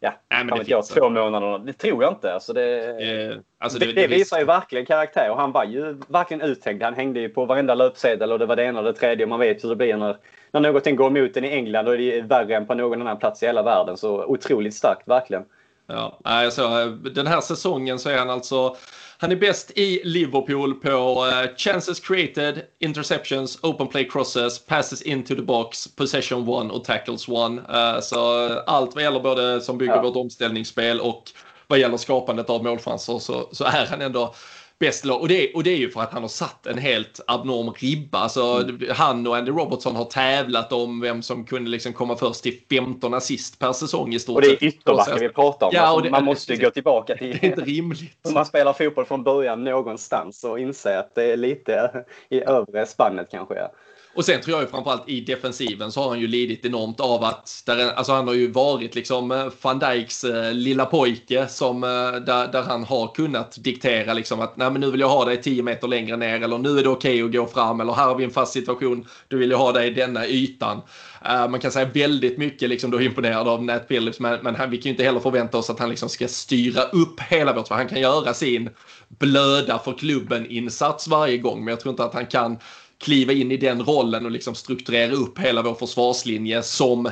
ja, 0.04 0.14
Nej, 0.30 0.43
men 0.43 0.58
det 0.58 0.68
jag, 0.68 0.86
två 0.86 1.10
månaderna. 1.10 1.58
Det 1.58 1.74
tror 1.74 2.04
jag 2.04 2.14
inte. 2.14 2.34
Alltså 2.34 2.54
det, 2.54 2.89
eh, 2.89 3.38
alltså 3.60 3.80
det, 3.80 3.86
det, 3.86 3.93
det 3.93 4.08
visar 4.08 4.39
ju 4.39 4.45
verkligen 4.45 4.86
karaktär 4.86 5.30
och 5.30 5.38
han 5.38 5.51
var 5.51 5.66
ju 5.66 6.01
verkligen 6.08 6.41
uttänkt. 6.41 6.84
Han 6.84 6.93
hängde 6.93 7.20
ju 7.20 7.30
på 7.30 7.45
varenda 7.45 7.76
löpsedel 7.76 8.32
och 8.32 8.39
det 8.39 8.45
var 8.45 8.56
det 8.56 8.64
ena 8.64 8.80
och 8.80 8.86
det 8.86 8.93
tredje. 8.93 9.26
Man 9.26 9.39
vet 9.39 9.64
hur 9.64 9.70
det 9.70 9.76
blir 9.76 9.97
när, 9.97 10.18
när 10.51 10.60
någonting 10.60 10.95
går 10.95 11.08
emot 11.08 11.38
en 11.38 11.45
i 11.45 11.47
England 11.47 11.88
och 11.88 11.97
det 11.97 12.18
är 12.18 12.22
värre 12.22 12.56
än 12.56 12.66
på 12.66 12.74
någon 12.74 13.01
annan 13.01 13.20
plats 13.20 13.43
i 13.43 13.45
hela 13.45 13.64
världen. 13.64 13.97
Så 13.97 14.26
otroligt 14.26 14.76
starkt, 14.76 15.08
verkligen. 15.08 15.45
Ja, 15.88 16.20
alltså, 16.24 16.86
den 17.16 17.28
här 17.28 17.41
säsongen 17.41 17.99
så 17.99 18.10
är 18.10 18.18
han 18.18 18.30
alltså 18.30 18.76
han 19.24 19.32
är 19.32 19.36
bäst 19.36 19.71
i 19.76 20.01
Liverpool 20.03 20.74
på 20.74 21.26
uh, 21.26 21.55
chances 21.57 21.99
created, 21.99 22.61
interceptions, 22.80 23.59
open 23.61 23.88
play 23.88 24.09
crosses, 24.09 24.65
passes 24.65 25.01
into 25.01 25.36
the 25.36 25.41
box, 25.41 25.88
possession 25.88 26.49
one 26.49 26.74
och 26.74 26.84
tackles 26.84 27.28
one. 27.28 27.61
Uh, 27.61 27.99
så 28.01 28.49
allt 28.59 28.95
vad 28.95 29.03
gäller 29.03 29.19
både 29.19 29.61
som 29.61 29.78
bygger 29.78 29.95
ja. 29.95 30.01
vårt 30.01 30.15
omställningsspel 30.15 30.99
och 30.99 31.24
vad 31.67 31.80
gäller 31.80 31.97
skapandet 31.97 32.49
av 32.49 32.63
målchanser 32.63 33.19
så, 33.19 33.49
så 33.51 33.63
är 33.63 33.86
han 33.86 34.01
ändå 34.01 34.36
bäst 34.84 35.05
lag. 35.05 35.21
Och 35.21 35.27
det, 35.27 35.53
och 35.53 35.63
det 35.63 35.69
är 35.69 35.77
ju 35.77 35.89
för 35.89 36.01
att 36.01 36.11
han 36.11 36.21
har 36.21 36.29
satt 36.29 36.67
en 36.67 36.77
helt 36.77 37.19
abnorm 37.27 37.73
ribba. 37.77 38.17
Alltså, 38.17 38.41
mm. 38.41 38.81
Han 38.91 39.27
och 39.27 39.36
Andy 39.36 39.51
Robertson 39.51 39.95
har 39.95 40.05
tävlat 40.05 40.73
om 40.73 41.01
vem 41.01 41.21
som 41.21 41.45
kunde 41.45 41.69
liksom 41.69 41.93
komma 41.93 42.15
först 42.15 42.43
till 42.43 42.59
15 42.69 43.13
assist 43.13 43.59
per 43.59 43.73
säsong 43.73 44.13
i 44.13 44.19
stort 44.19 44.36
Och 44.36 44.41
det 44.41 44.47
är 44.47 44.63
ytterbackar 44.63 45.19
vi 45.19 45.29
pratar 45.29 45.67
om. 45.67 45.71
Ja, 45.75 45.81
alltså, 45.81 46.03
det, 46.03 46.09
man 46.09 46.25
måste 46.25 46.55
gå 46.55 46.69
tillbaka 46.69 47.15
till 47.15 47.31
det 47.41 47.47
är 47.47 47.49
inte 47.49 47.61
rimligt. 47.61 48.17
Hur 48.23 48.31
man 48.31 48.45
spelar 48.45 48.73
fotboll 48.73 49.05
från 49.05 49.23
början 49.23 49.63
någonstans 49.63 50.43
och 50.43 50.59
inse 50.59 50.99
att 50.99 51.15
det 51.15 51.23
är 51.23 51.38
lite 51.38 52.05
i 52.29 52.41
övre 52.41 52.86
spannet 52.86 53.27
kanske. 53.31 53.55
Ja. 53.55 53.71
Och 54.16 54.26
sen 54.26 54.41
tror 54.41 54.57
jag 54.57 54.64
ju 54.64 54.70
framförallt 54.70 55.09
i 55.09 55.22
defensiven 55.22 55.91
så 55.91 56.01
har 56.01 56.09
han 56.09 56.20
ju 56.20 56.28
lidit 56.28 56.66
enormt 56.66 56.99
av 56.99 57.24
att 57.24 57.64
där, 57.66 57.91
alltså 57.91 58.14
han 58.14 58.28
har 58.28 58.36
ju 58.36 58.51
varit 58.51 58.95
liksom 58.95 59.32
eh, 59.32 59.47
van 59.61 59.80
Dijks 59.80 60.24
eh, 60.24 60.53
lilla 60.53 60.86
pojke 60.86 61.47
som 61.47 61.84
eh, 61.84 61.89
där, 62.26 62.51
där 62.51 62.61
han 62.61 62.84
har 62.84 63.07
kunnat 63.16 63.64
diktera 63.64 64.14
liksom 64.14 64.39
att 64.39 64.57
nej 64.57 64.72
men 64.72 64.82
nu 64.82 64.91
vill 64.91 64.99
jag 64.99 65.09
ha 65.09 65.26
dig 65.26 65.41
10 65.41 65.64
meter 65.64 65.88
längre 65.88 66.18
ner 66.18 66.41
eller 66.41 66.57
nu 66.57 66.80
är 66.80 66.84
det 66.84 66.89
okej 66.89 67.24
okay 67.24 67.39
att 67.39 67.47
gå 67.47 67.53
fram 67.53 67.80
eller 67.80 67.93
här 67.93 68.07
har 68.07 68.16
vi 68.16 68.24
en 68.24 68.32
fast 68.32 68.53
situation. 68.53 69.07
Du 69.28 69.38
vill 69.38 69.51
jag 69.51 69.57
ha 69.57 69.72
dig 69.72 69.88
i 69.88 69.93
denna 69.93 70.28
ytan. 70.28 70.82
Uh, 71.26 71.49
man 71.49 71.59
kan 71.59 71.72
säga 71.72 71.89
väldigt 71.93 72.38
mycket 72.38 72.70
liksom 72.70 72.91
då 72.91 73.01
imponerad 73.01 73.47
av 73.47 73.64
Nat 73.64 73.88
Phillips 73.88 74.20
men, 74.20 74.39
men 74.43 74.55
han, 74.55 74.70
vi 74.70 74.78
kan 74.78 74.84
ju 74.84 74.89
inte 74.89 75.03
heller 75.03 75.20
förvänta 75.20 75.57
oss 75.57 75.70
att 75.70 75.80
han 75.80 75.89
liksom 75.89 76.09
ska 76.09 76.28
styra 76.28 76.84
upp 76.84 77.20
hela 77.20 77.53
vårt, 77.53 77.68
för 77.68 77.76
han 77.76 77.88
kan 77.88 78.01
göra 78.01 78.34
sin 78.34 78.70
blöda 79.07 79.80
för 79.80 79.93
klubben 79.93 80.51
insats 80.51 81.07
varje 81.07 81.38
gång 81.38 81.64
men 81.64 81.72
jag 81.72 81.80
tror 81.80 81.91
inte 81.91 82.03
att 82.03 82.14
han 82.14 82.26
kan 82.26 82.57
kliva 83.04 83.34
in 83.34 83.51
i 83.51 83.58
den 83.58 83.84
rollen 83.84 84.26
och 84.26 84.32
liksom 84.32 84.56
strukturera 84.56 85.14
upp 85.14 85.39
hela 85.39 85.62
vår 85.62 85.74
försvarslinje 85.74 86.64
som 86.64 87.10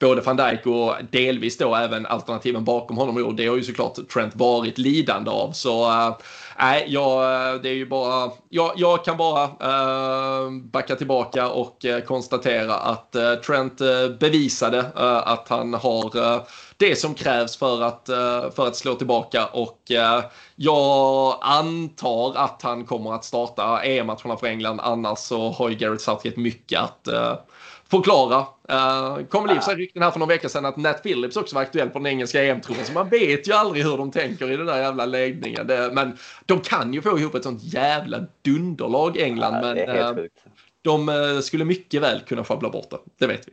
både 0.00 0.20
van 0.20 0.36
Dijk 0.36 0.66
och 0.66 0.94
delvis 1.10 1.58
då 1.58 1.74
även 1.74 2.06
alternativen 2.06 2.64
bakom 2.64 2.96
honom 2.96 3.18
gjort. 3.18 3.36
Det 3.36 3.46
har 3.46 3.56
ju 3.56 3.62
såklart 3.62 4.08
Trent 4.12 4.36
varit 4.36 4.78
lidande 4.78 5.30
av. 5.30 5.52
Så 5.52 5.90
eh, 5.90 6.16
nej, 6.58 6.82
äh, 6.82 6.92
jag, 6.92 7.22
eh, 7.22 7.60
det 7.60 7.68
är 7.68 7.74
ju 7.74 7.86
bara, 7.86 8.30
jag, 8.48 8.72
jag 8.76 9.04
kan 9.04 9.16
bara 9.16 9.42
äh, 9.44 10.50
backa 10.50 10.96
tillbaka 10.96 11.48
och 11.48 11.84
äh, 11.84 12.00
konstatera 12.00 12.74
att 12.74 13.14
äh, 13.14 13.34
Trent 13.34 13.80
äh, 13.80 14.08
bevisade 14.20 14.78
äh, 14.78 15.28
att 15.28 15.48
han 15.48 15.74
har 15.74 16.38
det 16.76 16.96
som 16.96 17.14
krävs 17.14 17.56
för 17.56 17.82
att, 17.82 18.06
för 18.54 18.66
att 18.66 18.76
slå 18.76 18.94
tillbaka 18.94 19.46
och 19.46 19.80
jag 20.56 21.38
antar 21.40 22.36
att 22.36 22.62
han 22.62 22.84
kommer 22.84 23.12
att 23.12 23.24
starta 23.24 23.82
EM-matcherna 23.82 24.36
för 24.36 24.46
England. 24.46 24.80
Annars 24.80 25.18
så 25.18 25.50
har 25.50 25.68
ju 25.68 25.74
Gareth 25.74 26.04
Southgate 26.04 26.40
mycket 26.40 26.80
att 26.80 27.08
förklara. 27.90 28.46
Uh, 28.72 29.24
kom 29.26 29.46
liv 29.46 29.60
sig 29.60 29.76
rykten 29.76 30.02
här 30.02 30.10
för 30.10 30.18
några 30.18 30.34
veckor 30.34 30.48
sedan 30.48 30.64
att 30.64 30.76
Nat 30.76 31.02
Phillips 31.02 31.36
också 31.36 31.54
var 31.54 31.62
aktuell 31.62 31.90
på 31.90 31.98
den 31.98 32.06
engelska 32.06 32.44
EM-truppen. 32.44 32.84
Så 32.84 32.92
man 32.92 33.08
vet 33.08 33.48
ju 33.48 33.52
aldrig 33.52 33.84
hur 33.84 33.96
de 33.96 34.10
tänker 34.10 34.50
i 34.50 34.56
den 34.56 34.66
där 34.66 34.80
jävla 34.80 35.06
läggningen. 35.06 35.66
Det, 35.66 35.90
men 35.92 36.18
de 36.46 36.60
kan 36.60 36.94
ju 36.94 37.02
få 37.02 37.18
ihop 37.18 37.34
ett 37.34 37.42
sånt 37.42 37.62
jävla 37.62 38.18
dunderlag 38.42 39.16
England. 39.16 39.54
Ja, 39.54 40.12
men 40.12 40.18
uh, 40.18 40.24
de 40.82 41.42
skulle 41.42 41.64
mycket 41.64 42.02
väl 42.02 42.20
kunna 42.20 42.44
sjabbla 42.44 42.70
bort 42.70 42.90
det. 42.90 42.98
Det 43.18 43.26
vet 43.26 43.48
vi. 43.48 43.52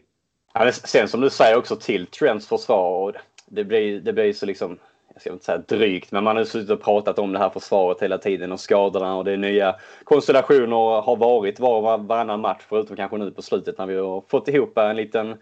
Ja, 0.53 0.71
sen 0.71 1.07
som 1.07 1.21
du 1.21 1.29
säger 1.29 1.57
också 1.57 1.75
till 1.75 2.07
Trents 2.07 2.47
försvar. 2.47 3.21
Det 3.45 3.63
blir, 3.63 3.99
det 3.99 4.13
blir 4.13 4.33
så 4.33 4.45
liksom 4.45 4.79
jag 5.13 5.21
ska 5.21 5.31
inte 5.31 5.45
säga 5.45 5.57
drygt, 5.57 6.11
men 6.11 6.23
man 6.23 6.37
har 6.37 6.43
suttit 6.43 6.69
och 6.69 6.81
pratat 6.81 7.19
om 7.19 7.33
det 7.33 7.39
här 7.39 7.49
försvaret 7.49 8.01
hela 8.01 8.17
tiden 8.17 8.51
och 8.51 8.59
skadorna 8.59 9.15
och 9.15 9.25
det 9.25 9.31
är 9.31 9.37
nya 9.37 9.75
konstellationer 10.03 11.01
har 11.01 11.15
varit 11.15 11.59
var 11.59 11.93
och 11.93 12.03
varannan 12.07 12.41
match 12.41 12.61
förutom 12.69 12.95
kanske 12.95 13.17
nu 13.17 13.31
på 13.31 13.41
slutet 13.41 13.77
när 13.77 13.85
vi 13.85 13.95
har 13.95 14.23
fått 14.27 14.47
ihop 14.47 14.77
en 14.77 14.95
liten 14.95 15.37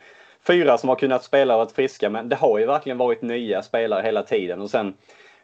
fyra 0.47 0.77
som 0.77 0.89
har 0.89 0.95
kunnat 0.95 1.23
spela 1.23 1.53
och 1.53 1.59
varit 1.59 1.71
friska. 1.71 2.09
Men 2.09 2.29
det 2.29 2.35
har 2.35 2.59
ju 2.59 2.65
verkligen 2.65 2.97
varit 2.97 3.21
nya 3.21 3.61
spelare 3.61 4.01
hela 4.01 4.23
tiden 4.23 4.61
och 4.61 4.69
sen 4.69 4.93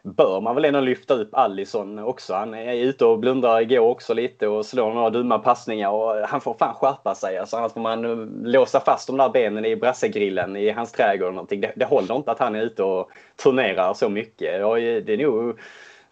bör 0.06 0.40
man 0.40 0.54
väl 0.54 0.64
ändå 0.64 0.80
lyfta 0.80 1.14
upp 1.14 1.28
Allison 1.32 1.98
också. 1.98 2.34
Han 2.34 2.54
är 2.54 2.74
ute 2.74 3.04
och 3.04 3.18
blundar 3.18 3.60
igår 3.60 3.78
också 3.78 4.14
lite 4.14 4.48
och 4.48 4.66
slår 4.66 4.94
några 4.94 5.10
dumma 5.10 5.38
passningar 5.38 5.90
och 5.90 6.28
han 6.28 6.40
får 6.40 6.54
fan 6.54 6.74
skärpa 6.74 7.14
sig. 7.14 7.38
Alltså, 7.38 7.56
annars 7.56 7.72
får 7.72 7.80
man 7.80 8.04
eh, 8.04 8.50
låsa 8.50 8.80
fast 8.80 9.06
de 9.06 9.16
där 9.16 9.28
benen 9.28 9.64
i 9.64 9.76
brassegrillen 9.76 10.56
i 10.56 10.70
hans 10.70 10.92
trädgård. 10.92 11.34
någonting. 11.34 11.60
Det, 11.60 11.72
det 11.76 11.84
håller 11.84 12.16
inte 12.16 12.30
att 12.30 12.38
han 12.38 12.54
är 12.54 12.62
ute 12.62 12.82
och 12.82 13.10
turnerar 13.42 13.94
så 13.94 14.08
mycket. 14.08 14.60
Det 15.06 15.12
är 15.12 15.16
nog 15.16 15.58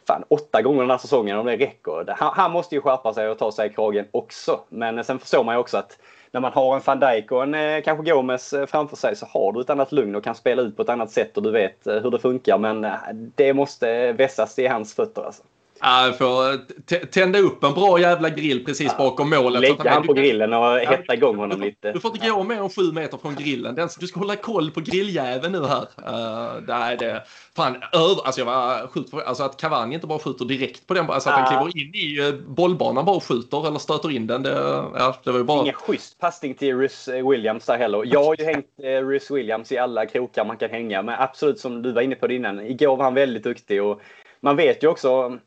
fan, 0.07 0.25
åtta 0.29 0.63
gånger 0.63 0.81
den 0.81 0.91
här 0.91 0.99
säsongen 0.99 1.39
om 1.39 1.47
det 1.47 1.57
räcker. 1.57 2.15
Han, 2.17 2.33
han 2.35 2.53
måste 2.53 2.75
ju 2.75 2.81
skärpa 2.81 3.15
sig 3.15 3.29
och 3.29 3.39
ta 3.39 3.53
sig 3.53 3.71
i 3.71 3.73
kragen 3.73 4.07
också. 4.11 4.61
Men 4.69 5.05
sen 5.05 5.19
förstår 5.19 5.45
man 5.45 5.55
ju 5.55 5.59
också 5.59 5.77
att 5.77 5.99
när 6.35 6.41
man 6.41 6.53
har 6.53 6.77
en 6.77 6.83
van 6.85 7.01
Dijk 7.01 7.33
och 7.33 7.43
en 7.43 7.55
eh, 7.55 7.83
kanske 7.83 8.11
Gomes 8.11 8.53
eh, 8.53 8.67
framför 8.67 8.97
sig 8.97 9.17
så 9.17 9.27
har 9.27 9.53
du 9.53 9.61
ett 9.61 9.71
annat 9.71 9.93
lugn 9.93 10.15
och 10.15 10.25
kan 10.25 10.35
spela 10.35 10.63
ut 10.63 10.77
på 10.77 10.83
ett 10.83 10.89
annat 10.89 11.11
sätt 11.11 11.37
och 11.37 11.43
du 11.43 11.51
vet 11.51 11.87
eh, 11.87 11.95
hur 11.95 12.11
det 12.11 12.19
funkar. 12.19 12.59
Men 12.59 12.85
eh, 12.85 12.93
det 13.13 13.55
måste 13.55 14.13
vässas 14.13 14.59
i 14.59 14.67
hans 14.67 14.95
fötter 14.95 15.23
alltså. 15.23 15.43
Ja, 15.81 16.13
får 16.19 17.07
tända 17.07 17.39
upp 17.39 17.65
en 17.65 17.75
bra 17.75 18.01
jävla 18.01 18.31
grill 18.31 18.65
precis 18.65 18.93
ja. 18.99 19.05
bakom 19.05 19.31
målet. 19.31 19.61
Lägga 19.61 19.91
han 19.91 20.07
på 20.07 20.13
grillen 20.13 20.53
och 20.53 20.65
ja. 20.65 20.91
hetta 20.91 21.15
igång 21.15 21.37
honom 21.37 21.61
du, 21.61 21.67
lite. 21.67 21.93
Du 21.93 22.01
får 22.01 22.15
inte 22.15 22.29
gå 22.29 22.43
mer 22.43 22.63
än 22.63 22.71
sju 22.71 22.93
meter 22.93 23.19
från 23.19 23.35
grillen. 23.35 23.75
Den, 23.75 23.89
du 24.01 24.07
ska 24.07 24.21
hålla 24.21 24.37
koll 24.37 24.71
på 24.71 24.81
grilljäveln 24.81 25.53
nu 25.53 25.67
här. 25.67 25.83
Uh, 25.83 26.63
där 26.63 26.97
det, 26.97 27.23
fan, 27.57 27.77
över, 27.93 28.27
alltså 28.27 28.41
jag 28.41 28.47
var 28.47 28.87
sjukt 28.87 29.11
för, 29.11 29.21
alltså 29.21 29.43
att 29.43 29.61
Cavani 29.61 29.95
inte 29.95 30.07
bara 30.07 30.19
skjuter 30.19 30.45
direkt 30.45 30.87
på 30.87 30.95
den, 30.95 31.11
alltså 31.11 31.31
att 31.31 31.39
ja. 31.39 31.57
han 31.57 31.71
kliver 31.71 31.87
in 31.87 31.95
i 31.95 32.21
uh, 32.21 32.41
bollbanan 32.47 33.05
bara 33.05 33.17
och 33.17 33.25
skjuter 33.25 33.69
eller 33.69 33.79
stöter 33.79 34.11
in 34.11 34.27
den. 34.27 34.43
Det, 34.43 34.85
ja, 34.95 35.17
det 35.25 35.31
var 35.31 35.39
ju 35.39 35.45
bara... 35.45 35.63
Ingen 35.63 35.75
schysst 35.75 36.19
passning 36.19 36.55
till 36.55 36.79
Rhys 36.79 37.09
Williams 37.09 37.67
där 37.67 37.79
heller. 37.79 38.03
Jag 38.05 38.25
har 38.25 38.37
ju 38.39 38.45
hängt 38.45 38.67
uh, 38.85 39.09
Rhys 39.09 39.31
Williams 39.31 39.73
i 39.73 39.79
alla 39.79 40.07
krokar 40.07 40.45
man 40.45 40.57
kan 40.57 40.71
hänga, 40.71 41.03
men 41.03 41.15
absolut 41.19 41.61
som 41.61 41.83
du 41.83 41.93
var 41.93 42.03
inne 42.03 42.15
på 42.15 42.27
det 42.27 42.35
innan. 42.35 42.61
Igår 42.61 42.97
var 42.97 43.05
han 43.05 43.15
väldigt 43.15 43.45
duktig 43.45 43.83
och 43.83 44.01
man 44.45 44.57
vet 44.57 44.83
ju 44.83 44.89
också 44.89 45.39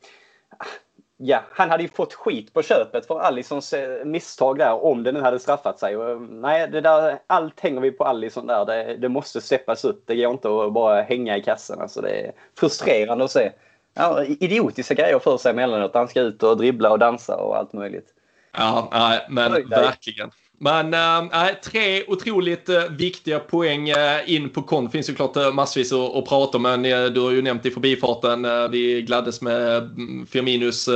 ja, 1.18 1.44
han 1.52 1.70
hade 1.70 1.84
ju 1.84 1.90
fått 1.90 2.14
skit 2.14 2.54
på 2.54 2.62
köpet 2.62 3.08
för 3.08 3.20
Allisons 3.20 3.74
eh, 3.74 4.06
misstag 4.06 4.58
där 4.58 4.84
om 4.84 5.04
det 5.04 5.12
nu 5.12 5.22
hade 5.22 5.40
straffat 5.40 5.80
sig. 5.80 5.98
Och, 5.98 6.22
nej, 6.22 6.68
det 6.68 6.82
där, 6.82 7.20
allt 7.28 7.60
hänger 7.60 7.82
vi 7.82 7.92
på 7.92 8.04
Allison 8.04 8.48
där. 8.48 8.66
Det, 8.66 8.98
det 8.98 9.10
måste 9.10 9.42
steppas 9.42 9.86
upp. 9.86 10.04
Det 10.06 10.16
går 10.16 10.32
inte 10.32 10.48
att 10.48 10.74
bara 10.74 11.02
hänga 11.02 11.38
i 11.38 11.42
kassan. 11.42 11.82
Alltså, 11.82 12.02
det 12.02 12.10
är 12.10 12.32
frustrerande 12.60 13.24
att 13.24 13.32
se. 13.32 13.52
Ja, 13.94 14.24
idiotiska 14.24 14.94
grejer 14.94 15.20
för 15.20 15.38
sig 15.38 15.52
emellanåt. 15.52 15.94
Han 15.94 16.08
ska 16.08 16.22
ut 16.22 16.44
och 16.44 16.58
dribbla 16.58 16.92
och 16.92 17.00
dansa 17.00 17.36
och 17.36 17.58
allt 17.58 17.74
möjligt. 17.74 18.14
Ja, 18.52 19.22
men 19.30 19.52
verkligen. 19.70 20.32
Men 20.60 20.94
eh, 20.94 21.48
äh, 21.48 21.56
tre 21.64 22.04
otroligt 22.08 22.70
äh, 22.70 22.90
viktiga 22.90 23.40
poäng 23.40 23.90
äh, 23.90 24.36
in 24.36 24.50
på 24.50 24.62
kon. 24.62 24.90
finns 24.90 25.10
ju 25.10 25.16
klart 25.16 25.38
äh, 25.38 25.52
massvis 25.52 25.94
att, 25.94 26.16
att 26.16 26.26
prata 26.26 26.58
om. 26.58 26.64
Men 26.64 26.84
du 27.14 27.20
har 27.20 27.32
ju 27.32 27.42
nämnt 27.42 27.66
i 27.66 27.72
förbifarten. 27.72 28.72
vi 28.72 29.02
gladdes 29.02 29.42
med 29.42 29.78
mm, 29.78 30.28
Firminus 30.28 30.90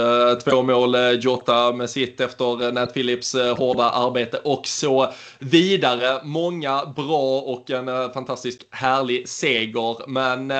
två 0.43 0.63
mål. 0.63 0.95
Jota 1.21 1.71
med 1.71 1.89
sitt 1.89 2.21
efter 2.21 2.71
Nat 2.71 2.93
Phillips 2.93 3.35
hårda 3.57 3.89
arbete 3.89 4.37
och 4.37 4.67
så 4.67 5.07
vidare. 5.39 6.19
Många 6.23 6.85
bra 6.85 7.39
och 7.39 7.69
en 7.69 8.13
fantastisk 8.13 8.61
härlig 8.69 9.29
seger. 9.29 10.09
Men 10.09 10.53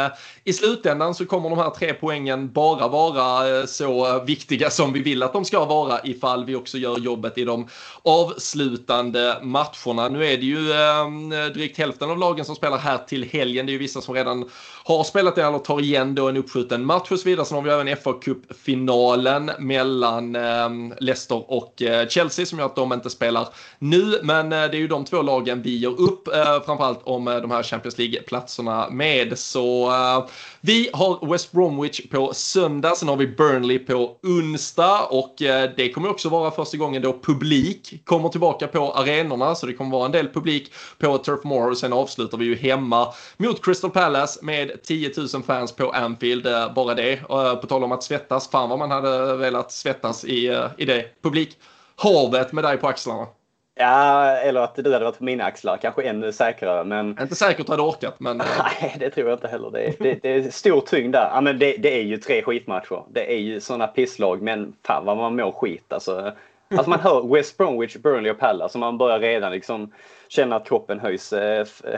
i 0.43 0.54
slutändan 0.54 1.16
så 1.16 1.26
kommer 1.26 1.49
de 1.49 1.60
här 1.60 1.70
tre 1.70 1.93
poängen 1.93 2.52
bara 2.52 2.88
vara 2.88 3.68
så 3.68 4.24
viktiga 4.24 4.70
som 4.70 4.93
vi 4.93 4.99
vill 4.99 5.24
att 5.24 5.34
de 5.34 5.45
ska 5.45 5.66
vara 5.66 5.99
ifall 6.04 6.45
vi 6.45 6.56
också 6.56 6.78
gör 6.78 6.99
jobbet 6.99 7.38
i 7.38 7.43
de 7.43 7.68
avslutande 8.04 8.91
avslutande 8.92 9.39
matcherna. 9.42 10.10
Nu 10.10 10.26
är 10.26 10.38
det 10.38 10.46
ju 10.46 10.72
eh, 10.72 11.46
drygt 11.54 11.78
hälften 11.78 12.10
av 12.10 12.18
lagen 12.18 12.46
som 12.46 12.56
spelar 12.56 12.78
här 12.78 12.98
till 12.98 13.24
helgen. 13.24 13.66
Det 13.66 13.70
är 13.70 13.74
ju 13.74 13.80
vissa 13.80 14.02
som 14.02 14.16
redan 14.16 14.50
har 14.84 15.04
spelat 15.04 15.36
det 15.36 15.44
eller 15.44 15.60
tar 15.60 15.82
igen 15.82 16.16
då 16.16 16.30
en 16.30 16.38
uppskjuten 16.38 16.86
match 16.86 17.12
och 17.12 17.20
så 17.20 17.30
vidare. 17.30 17.46
Sen 17.46 17.56
har 17.56 17.64
vi 17.64 17.70
även 17.70 17.98
fa 17.98 18.14
Cup-finalen 18.14 19.52
mellan 19.60 20.36
eh, 20.36 20.70
Leicester 21.00 21.52
och 21.52 21.82
eh, 21.82 22.08
Chelsea 22.08 22.46
som 22.46 22.60
gör 22.60 22.66
att 22.66 22.76
de 22.76 22.94
inte 22.94 23.10
spelar 23.10 23.48
nu. 23.80 24.20
Men 24.24 24.46
eh, 24.46 24.60
det 24.60 24.78
är 24.78 24.82
ju 24.82 24.88
de 24.88 25.06
två 25.06 25.22
lagen 25.22 25.62
vi 25.62 25.78
gör 25.78 26.02
upp, 26.02 26.28
eh, 26.28 26.62
framförallt 26.66 27.00
om 27.04 27.28
eh, 27.28 27.36
de 27.36 27.52
här 27.52 27.64
Champions 27.64 27.98
League-platserna 27.98 28.90
med. 28.90 29.40
Så 29.40 29.92
eh, 29.92 30.26
vi 30.62 30.90
har 30.94 31.32
West 31.32 31.52
Bromwich 31.52 32.10
på 32.12 32.34
söndag, 32.34 32.96
sen 32.96 33.08
har 33.08 33.16
vi 33.16 33.28
Burnley 33.28 33.80
på 33.80 34.18
onsdag 34.24 35.00
och 35.10 35.42
eh, 35.42 35.70
det 35.78 35.92
kommer 35.92 36.10
också 36.10 36.30
vara 36.30 36.52
första 36.52 36.78
gången 36.78 37.02
då 37.02 37.20
publik 37.24 38.06
kommer 38.06 38.30
tillbaka 38.30 38.68
på 38.68 38.94
arenorna 38.94 39.56
så 39.56 39.66
det 39.66 39.74
kommer 39.74 39.92
vara 39.92 40.06
en 40.06 40.12
del 40.12 40.28
publik 40.30 40.74
på 41.00 41.18
Turf 41.18 41.44
Moor 41.44 41.72
och 41.72 41.78
sen 41.78 41.94
avslutar 41.94 42.38
vi 42.38 42.46
ju 42.46 42.56
hemma 42.56 43.14
mot 43.38 43.66
Crystal 43.66 43.92
Palace 43.92 44.40
med 44.46 44.81
10 44.84 45.12
000 45.34 45.44
fans 45.44 45.76
på 45.76 45.90
Anfield, 45.90 46.48
eh, 46.48 46.74
bara 46.74 46.94
det. 46.94 47.12
Eh, 47.14 47.56
på 47.56 47.68
tal 47.68 47.84
om 47.84 47.92
att 47.92 48.04
svettas, 48.04 48.50
fan 48.52 48.70
vad 48.70 48.80
man 48.80 48.92
hade 48.92 49.36
velat 49.36 49.72
svettas 49.72 50.26
i, 50.26 50.68
i 50.78 50.86
det 50.86 51.06
publikhavet 51.22 52.52
med 52.52 52.64
dig 52.64 52.78
på 52.78 52.88
axlarna. 52.88 53.28
Ja, 53.76 54.28
eller 54.38 54.62
att 54.62 54.76
du 54.76 54.94
hade 54.94 55.06
varit 55.06 55.18
på 55.18 55.24
mina 55.24 55.44
axlar. 55.44 55.78
Kanske 55.78 56.04
ännu 56.04 56.32
säkrare. 56.32 56.84
Men... 56.84 57.18
Inte 57.22 57.36
säkert 57.36 57.70
hade 57.70 57.82
orkat, 57.82 58.20
men... 58.20 58.38
Nej, 58.82 58.96
det 59.00 59.10
tror 59.10 59.30
jag 59.30 59.36
inte 59.36 59.48
heller. 59.48 59.72
Det 59.72 59.88
är, 59.88 59.94
det, 60.00 60.20
det 60.22 60.34
är 60.34 60.52
stor 60.52 60.82
tyngd 60.82 61.14
där. 61.14 61.30
Ja, 61.34 61.42
men 61.42 61.60
det, 61.60 61.78
det, 61.78 62.00
är 62.00 62.04
ju 62.04 62.18
tre 62.18 62.44
skitmatcher. 62.44 63.04
Det 63.10 63.34
är 63.34 63.38
ju 63.38 63.60
sådana 63.60 63.88
pisslag, 63.88 64.42
men 64.42 64.74
fan 64.86 65.06
vad 65.06 65.18
man 65.18 65.36
mår 65.36 65.52
skit 65.52 65.94
alltså. 65.94 66.32
Alltså 66.72 66.90
man 66.90 67.00
hör 67.00 67.34
West 67.34 67.58
Bromwich, 67.58 67.96
Burnley 67.96 68.32
och 68.32 68.40
Palace 68.40 68.78
och 68.78 68.80
man 68.80 68.98
börjar 68.98 69.20
redan 69.20 69.52
liksom 69.52 69.92
känna 70.32 70.56
att 70.56 70.68
kroppen 70.68 71.00
höjs 71.00 71.30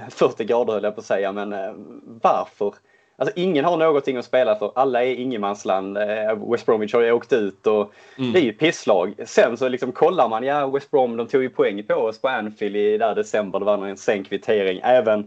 40 0.09 0.43
grader 0.43 0.73
höll 0.73 0.83
jag 0.83 0.95
på 0.95 0.99
att 0.99 1.05
säga. 1.05 1.31
Men 1.31 1.53
eh, 1.53 1.73
varför? 2.21 2.73
Alltså 3.15 3.33
ingen 3.35 3.65
har 3.65 3.77
någonting 3.77 4.17
att 4.17 4.25
spela 4.25 4.55
för. 4.55 4.71
Alla 4.75 5.03
är 5.03 5.15
ingenmansland. 5.15 5.97
Eh, 5.97 6.51
West 6.51 6.65
Bromwich 6.65 6.93
har 6.93 7.01
ju 7.01 7.11
åkt 7.11 7.33
ut 7.33 7.67
och 7.67 7.93
mm. 8.17 8.33
det 8.33 8.39
är 8.39 8.43
ju 8.43 8.53
pisslag. 8.53 9.13
Sen 9.25 9.57
så 9.57 9.67
liksom 9.67 9.91
kollar 9.91 10.29
man, 10.29 10.43
ja 10.43 10.67
West 10.67 10.91
Brom 10.91 11.17
de 11.17 11.27
tog 11.27 11.43
ju 11.43 11.49
poäng 11.49 11.83
på 11.83 11.93
oss 11.93 12.21
på 12.21 12.27
Anfield 12.27 12.75
i 12.75 12.97
där 12.97 13.15
december. 13.15 13.59
Det 13.59 13.65
var 13.65 13.87
en 13.87 13.97
sen 13.97 14.23
kvittering. 14.23 14.79
Även 14.83 15.19
eh, 15.19 15.25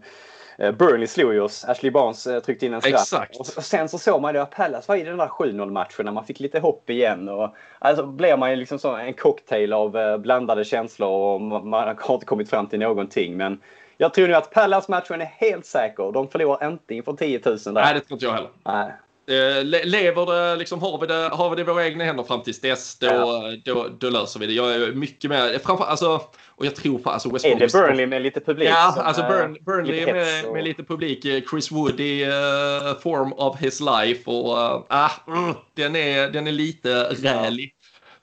Burnley 0.58 1.06
slog 1.06 1.34
ju 1.34 1.40
oss. 1.40 1.64
Ashley 1.64 1.90
Barnes 1.90 2.26
eh, 2.26 2.40
tryckte 2.40 2.66
in 2.66 2.74
en 2.74 2.80
straff. 2.80 2.94
Exakt. 2.94 3.36
Och 3.36 3.46
sen 3.46 3.88
så 3.88 3.98
såg 3.98 4.22
man 4.22 4.34
ju 4.34 4.40
att 4.40 4.50
Pallas 4.50 4.88
var 4.88 4.96
i 4.96 5.02
den 5.02 5.16
där 5.16 5.26
7-0 5.26 5.70
matchen 5.70 6.04
när 6.04 6.12
man 6.12 6.24
fick 6.24 6.40
lite 6.40 6.60
hopp 6.60 6.90
igen. 6.90 7.28
Och, 7.28 7.54
alltså 7.78 8.06
blev 8.06 8.38
man 8.38 8.50
ju 8.50 8.56
liksom 8.56 8.78
så 8.78 8.96
en 8.96 9.14
cocktail 9.14 9.72
av 9.72 10.18
blandade 10.18 10.64
känslor 10.64 11.08
och 11.08 11.40
man 11.40 11.72
har 11.72 12.14
inte 12.14 12.26
kommit 12.26 12.50
fram 12.50 12.66
till 12.66 12.78
någonting. 12.78 13.36
Men 13.36 13.60
jag 13.96 14.14
tror 14.14 14.28
nu 14.28 14.34
att 14.34 14.50
Pallas-matchen 14.50 15.20
är 15.20 15.24
helt 15.24 15.66
säker. 15.66 16.12
De 16.12 16.28
förlorar 16.28 16.68
inte 16.68 16.94
inför 16.94 17.12
10 17.12 17.40
000 17.44 17.58
där. 17.58 17.72
Nej, 17.72 17.94
det 17.94 18.00
tror 18.00 18.16
inte 18.16 18.24
jag 18.24 18.32
heller. 18.32 18.50
Nej. 18.64 18.92
Eh, 19.28 19.64
lever 19.64 20.26
det, 20.26 20.56
liksom, 20.56 20.80
har, 20.80 21.00
vi 21.00 21.06
det, 21.06 21.28
har 21.32 21.50
vi 21.50 21.56
det 21.56 21.62
i 21.62 21.64
våra 21.64 21.86
egna 21.86 22.04
händer 22.04 22.24
fram 22.24 22.42
tills 22.42 22.60
dess, 22.60 22.98
då, 22.98 23.06
ja. 23.06 23.52
då, 23.64 23.88
då, 23.98 24.10
löser 24.10 24.40
vi 24.40 24.46
det. 24.46 24.52
Jag 24.52 24.74
är 24.74 24.92
mycket 24.92 25.30
mer, 25.30 25.58
framför, 25.58 25.84
alltså, 25.84 26.20
och 26.46 26.66
jag 26.66 26.76
tror 26.76 26.98
på 26.98 27.10
alltså 27.10 27.32
West 27.32 27.44
Är 27.44 27.58
det 27.58 27.72
Burnley 27.72 28.06
med 28.06 28.22
lite 28.22 28.40
publik? 28.40 28.68
Ja, 28.68 29.02
alltså 29.02 29.22
Burn, 29.22 29.56
Burnley 29.60 30.12
med, 30.12 30.44
och... 30.44 30.52
med, 30.52 30.64
lite 30.64 30.84
publik. 30.84 31.24
Eh, 31.24 31.42
Chris 31.50 31.72
Wood 31.72 32.00
i 32.00 32.24
uh, 32.24 33.00
form 33.00 33.32
of 33.32 33.60
his 33.60 33.80
life 33.80 34.30
och 34.30 34.58
uh, 34.58 35.08
uh, 35.28 35.56
den, 35.74 35.96
är, 35.96 36.28
den 36.30 36.46
är 36.46 36.52
lite 36.52 37.04
rälig. 37.04 37.72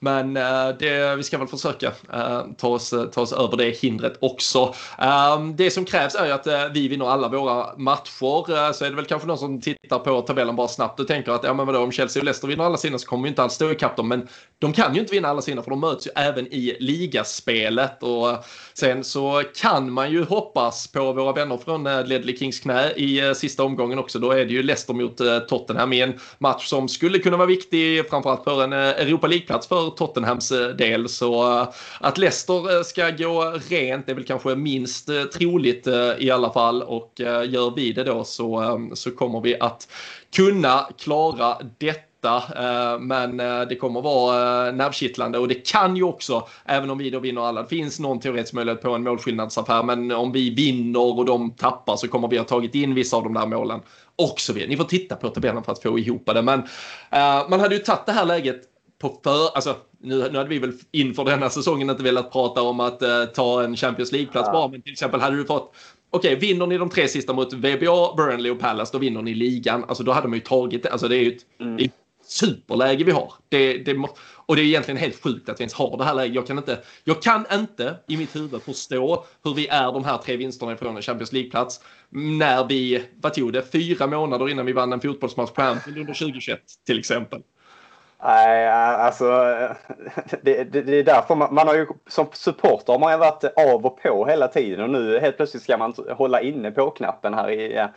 Men 0.04 0.38
eh, 0.38 0.70
det, 0.80 1.16
vi 1.16 1.24
ska 1.24 1.38
väl 1.38 1.48
försöka 1.48 1.88
eh, 2.14 2.42
ta, 2.58 2.68
oss, 2.68 2.94
ta 3.12 3.22
oss 3.22 3.34
över 3.34 3.58
det 3.58 3.70
hindret 3.70 4.18
också. 4.22 4.74
Ehm, 4.98 5.56
det 5.56 5.72
som 5.72 5.86
krävs 5.86 6.16
är 6.16 6.26
ju 6.26 6.32
att 6.32 6.48
eh, 6.48 6.66
vi 6.74 6.88
vinner 6.88 7.06
alla 7.06 7.28
våra 7.28 7.78
matcher. 7.78 8.74
så 8.74 8.86
är 8.86 8.90
det 8.90 8.96
väl 8.96 9.06
kanske 9.06 9.28
någon 9.28 9.38
som 9.38 9.62
tittar 9.62 10.00
på 10.00 10.22
tabellen 10.22 10.56
bara 10.56 10.68
snabbt 10.68 11.00
och 11.00 11.08
tänker 11.08 11.32
att 11.32 11.44
ja, 11.44 11.54
men 11.54 11.66
vadå, 11.66 11.80
om 11.80 11.92
Chelsea 11.92 12.22
och 12.22 12.26
Leicester 12.26 12.48
vinner 12.48 12.64
alla 12.64 12.78
sina 12.78 12.98
så 12.98 13.08
kommer 13.08 13.24
vi 13.24 13.30
inte 13.30 13.44
alls 13.44 13.54
stå 13.54 13.72
ikapp 13.72 13.96
dem. 13.96 14.08
Men 14.08 14.28
de 14.60 14.74
kan 14.74 14.94
ju 14.94 15.00
inte 15.00 15.14
vinna 15.14 15.28
alla 15.28 15.42
sina 15.42 15.62
för 15.62 15.70
de 15.70 15.80
möts 15.80 16.08
ju 16.08 16.12
även 16.16 16.48
i 16.48 16.78
ligaspelet. 16.80 18.04
Och 18.04 18.28
sen 18.74 19.04
så 19.04 19.44
kan 19.56 19.92
man 19.92 20.12
ju 20.12 20.24
hoppas 20.24 20.88
på 20.88 21.14
våra 21.14 21.34
vänner 21.34 21.58
från 21.58 21.84
Ledley 21.84 22.38
Kings 22.38 22.60
knä 22.60 22.92
i 22.92 23.34
sista 23.36 23.64
omgången 23.64 24.00
också. 24.00 24.20
Då 24.20 24.32
är 24.32 24.46
det 24.46 24.54
ju 24.54 24.64
Leicester 24.64 24.94
mot 24.94 25.48
Tottenham 25.48 25.94
i 25.94 26.02
en 26.02 26.20
match 26.38 26.68
som 26.68 26.88
skulle 26.88 27.20
kunna 27.20 27.38
vara 27.38 27.48
viktig 27.48 28.10
framförallt 28.10 28.44
för 28.44 28.64
en 28.64 28.74
Europa 28.74 29.28
League-plats 29.28 29.68
för 29.68 29.93
Tottenhams 29.98 30.52
eh, 30.52 30.70
del. 30.70 31.10
Så 31.10 31.60
eh, 31.60 31.68
att 32.00 32.18
Leicester 32.18 32.78
eh, 32.78 32.84
ska 32.84 33.10
gå 33.10 33.54
rent 33.70 34.10
är 34.10 34.14
väl 34.14 34.24
kanske 34.24 34.56
minst 34.56 35.10
troligt 35.34 35.88
i 36.18 36.32
alla 36.32 36.52
fall. 36.52 36.84
Och 36.84 37.12
gör 37.46 37.76
vi 37.76 37.94
det 37.94 38.04
då 38.04 38.24
så, 38.24 38.80
så 38.94 39.12
kommer 39.12 39.42
vi 39.42 39.60
att 39.60 39.88
kunna 40.36 40.90
klara 40.98 41.58
detta 41.78 42.10
men 43.00 43.38
det 43.70 43.76
kommer 43.76 44.02
vara 44.02 44.72
nervkittlande 44.72 45.38
och 45.40 45.48
det 45.48 45.68
kan 45.72 45.96
ju 45.96 46.04
också, 46.04 46.48
även 46.66 46.90
om 46.90 46.98
vi 46.98 47.10
då 47.10 47.20
vinner 47.20 47.42
alla, 47.42 47.62
det 47.62 47.68
finns 47.68 48.00
någon 48.00 48.20
teoretisk 48.20 48.54
möjlighet 48.54 48.82
på 48.82 48.92
en 48.92 49.04
målskillnadsaffär, 49.04 49.84
men 49.84 50.12
om 50.12 50.32
vi 50.32 50.50
vinner 50.50 51.00
och 51.00 51.26
de 51.26 51.52
tappar 51.52 51.96
så 51.96 52.08
kommer 52.08 52.28
vi 52.28 52.38
ha 52.38 52.46
tagit 52.46 52.76
in 52.76 52.96
vissa 52.96 53.18
av 53.18 53.24
de 53.24 53.34
där 53.34 53.46
målen 53.46 53.80
och 54.16 54.40
så 54.40 54.54
vidare. 54.54 54.70
Ni 54.70 54.78
får 54.78 54.84
titta 54.84 55.16
på 55.16 55.30
tabellen 55.30 55.64
för 55.64 55.72
att 55.72 55.82
få 55.82 56.00
ihop 56.00 56.26
det, 56.26 56.42
men 56.42 56.64
man 57.50 57.60
hade 57.60 57.76
ju 57.76 57.82
tagit 57.82 58.06
det 58.06 58.12
här 58.12 58.26
läget 58.26 58.73
på 59.00 59.20
för, 59.24 59.56
alltså 59.56 59.76
nu, 60.00 60.30
nu 60.32 60.38
hade 60.38 60.50
vi 60.50 60.60
väl 60.60 60.74
inför 60.92 61.26
denna 61.26 61.50
säsongen 61.50 61.90
inte 61.90 62.04
velat 62.04 62.32
prata 62.32 62.62
om 62.62 62.80
att 62.80 63.02
uh, 63.02 63.26
ta 63.26 63.64
en 63.64 63.76
Champions 63.76 64.12
League-plats 64.12 64.48
ja. 64.48 64.54
bara, 64.54 64.68
men 64.68 64.82
till 64.82 64.92
exempel 64.92 65.22
hade 65.22 65.38
du 65.38 65.46
fått 65.46 65.76
Okej, 66.10 66.36
okay, 66.36 66.48
vinner 66.48 66.68
ni 66.68 66.78
de 66.78 66.90
tre 66.90 67.08
sista 67.08 67.34
mot 67.34 67.54
VBA, 67.54 68.14
Burnley 68.18 68.52
och 68.52 68.60
Palace, 68.60 68.92
då 68.94 68.98
vinner 68.98 69.22
ni 69.22 69.34
ligan. 69.34 69.86
Alltså 69.88 70.04
då 70.04 70.12
hade 70.12 70.28
man 70.28 70.38
ju 70.38 70.44
tagit 70.44 70.84
det. 70.84 70.90
Alltså 70.90 71.08
det 71.08 71.18
är 71.18 71.22
ju 71.22 71.32
ett, 71.32 71.46
mm. 71.60 71.86
ett 71.86 71.92
superläge 72.26 73.04
vi 73.04 73.12
har. 73.12 73.34
Det, 73.50 73.78
det, 73.78 73.98
och 74.46 74.56
det 74.56 74.62
är 74.62 74.66
egentligen 74.66 74.98
helt 74.98 75.24
sjukt 75.24 75.50
att 75.50 75.60
vi 75.60 75.62
ens 75.62 75.74
har 75.74 75.98
det 75.98 76.04
här 76.04 76.14
läget. 76.14 76.36
Jag 76.36 76.48
kan 76.48 76.58
inte, 76.58 76.80
jag 77.04 77.22
kan 77.22 77.46
inte 77.54 77.96
i 78.08 78.18
mitt 78.18 78.36
huvud 78.36 78.62
förstå 78.62 79.26
hur 79.44 79.54
vi 79.54 79.68
är 79.68 79.92
de 79.92 80.04
här 80.04 80.18
tre 80.18 80.38
vinsterna 80.38 80.74
ifrån 80.74 80.96
en 80.96 81.02
Champions 81.02 81.34
League-plats 81.34 81.80
när 82.10 82.68
vi, 82.68 83.04
vad 83.22 83.34
tog 83.34 83.54
det, 83.54 83.72
fyra 83.72 84.08
månader 84.08 84.50
innan 84.50 84.66
vi 84.66 84.74
vann 84.74 84.94
en 84.94 85.02
fotbollsmatch 85.02 85.52
på 85.52 85.62
Anfield 85.62 85.98
under 85.98 86.14
2021 86.14 86.60
till 86.86 87.00
exempel. 87.00 87.42
Nej, 88.26 88.68
alltså 88.70 89.26
det, 90.42 90.64
det, 90.64 90.82
det, 90.82 91.00
är 91.00 91.04
därför 91.04 91.36
man, 91.36 91.54
man, 91.54 91.68
har 91.68 91.76
ju 91.76 91.88
som 92.08 92.28
supporter 92.34 92.94
har 92.94 93.00
man 93.00 93.12
ju 93.12 93.18
varit 93.18 93.44
av 93.44 93.86
och 93.86 94.02
på 94.02 94.26
hela 94.26 94.48
tiden 94.48 94.84
och 94.84 94.90
nu 94.90 95.20
helt 95.20 95.38
plötsligt 95.38 95.64
ska 95.64 95.78
man 95.78 95.94
hålla 96.10 96.42
inne 96.42 96.72
på 96.72 96.90
knappen 96.90 97.34
här 97.34 97.52
i 97.52 97.88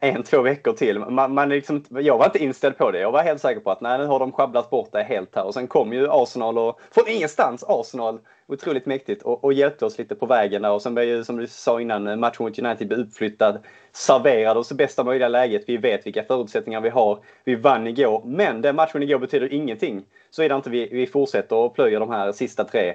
en, 0.00 0.22
två 0.22 0.42
veckor 0.42 0.72
till. 0.72 0.98
Man, 0.98 1.34
man 1.34 1.48
liksom, 1.48 1.84
jag 1.88 2.18
var 2.18 2.24
inte 2.24 2.44
inställd 2.44 2.78
på 2.78 2.90
det. 2.90 3.00
Jag 3.00 3.12
var 3.12 3.22
helt 3.22 3.40
säker 3.40 3.60
på 3.60 3.70
att 3.70 3.80
nej, 3.80 3.98
nu 3.98 4.06
har 4.06 4.18
de 4.18 4.32
sjabblat 4.32 4.70
bort 4.70 4.88
det 4.92 5.02
helt 5.02 5.34
här 5.34 5.44
och 5.44 5.54
sen 5.54 5.66
kom 5.66 5.92
ju 5.92 6.08
Arsenal 6.10 6.58
och 6.58 6.80
från 6.90 7.08
ingenstans 7.08 7.64
Arsenal 7.68 8.18
otroligt 8.48 8.86
mäktigt 8.86 9.22
och, 9.22 9.44
och 9.44 9.52
hjälpte 9.52 9.84
oss 9.84 9.98
lite 9.98 10.14
på 10.14 10.26
vägen 10.26 10.62
där 10.62 10.70
och 10.70 10.82
sen 10.82 10.94
blev 10.94 11.08
ju 11.08 11.24
som 11.24 11.36
du 11.36 11.46
sa 11.46 11.80
innan 11.80 12.06
eh, 12.06 12.16
matchen 12.16 12.44
mot 12.44 12.58
United 12.58 12.88
blev 12.88 13.00
uppflyttad. 13.00 13.58
Serverade 13.92 14.60
oss 14.60 14.68
det 14.68 14.74
bästa 14.74 15.04
möjliga 15.04 15.28
läget. 15.28 15.64
Vi 15.66 15.76
vet 15.76 16.06
vilka 16.06 16.24
förutsättningar 16.24 16.80
vi 16.80 16.88
har. 16.88 17.18
Vi 17.44 17.54
vann 17.54 17.86
igår, 17.86 18.22
men 18.24 18.62
den 18.62 18.76
matchen 18.76 19.02
igår 19.02 19.18
betyder 19.18 19.52
ingenting. 19.52 20.04
Så 20.30 20.42
är 20.42 20.48
det 20.48 20.54
inte 20.54 20.70
vi, 20.70 20.88
vi 20.92 21.06
fortsätter 21.06 21.56
och 21.56 21.74
plöjer 21.74 22.00
de 22.00 22.10
här 22.10 22.32
sista 22.32 22.64
tre. 22.64 22.94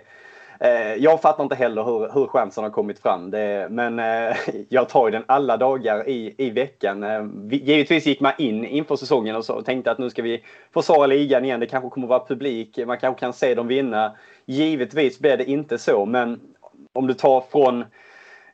Eh, 0.63 0.95
jag 0.95 1.21
fattar 1.21 1.43
inte 1.43 1.55
heller 1.55 1.83
hur, 1.83 2.13
hur 2.13 2.27
chansen 2.27 2.63
har 2.63 2.71
kommit 2.71 2.99
fram. 2.99 3.31
Det, 3.31 3.67
men 3.69 3.99
eh, 3.99 4.37
jag 4.69 4.89
tar 4.89 5.07
ju 5.07 5.11
den 5.11 5.23
alla 5.27 5.57
dagar 5.57 6.09
i, 6.09 6.35
i 6.37 6.49
veckan. 6.49 7.03
Eh, 7.03 7.25
givetvis 7.51 8.05
gick 8.05 8.19
man 8.19 8.33
in 8.37 8.65
inför 8.65 8.95
säsongen 8.95 9.35
och, 9.35 9.45
så, 9.45 9.53
och 9.53 9.65
tänkte 9.65 9.91
att 9.91 9.97
nu 9.97 10.09
ska 10.09 10.21
vi 10.21 10.43
försvara 10.73 11.07
ligan 11.07 11.45
igen. 11.45 11.59
Det 11.59 11.67
kanske 11.67 11.89
kommer 11.89 12.07
vara 12.07 12.25
publik. 12.25 12.79
Man 12.87 12.97
kanske 12.97 13.19
kan 13.19 13.33
se 13.33 13.55
dem 13.55 13.67
vinna. 13.67 14.11
Givetvis 14.45 15.19
blev 15.19 15.37
det 15.37 15.49
inte 15.49 15.77
så, 15.77 16.05
men 16.05 16.39
om 16.93 17.07
du 17.07 17.13
tar 17.13 17.43
från 17.51 17.85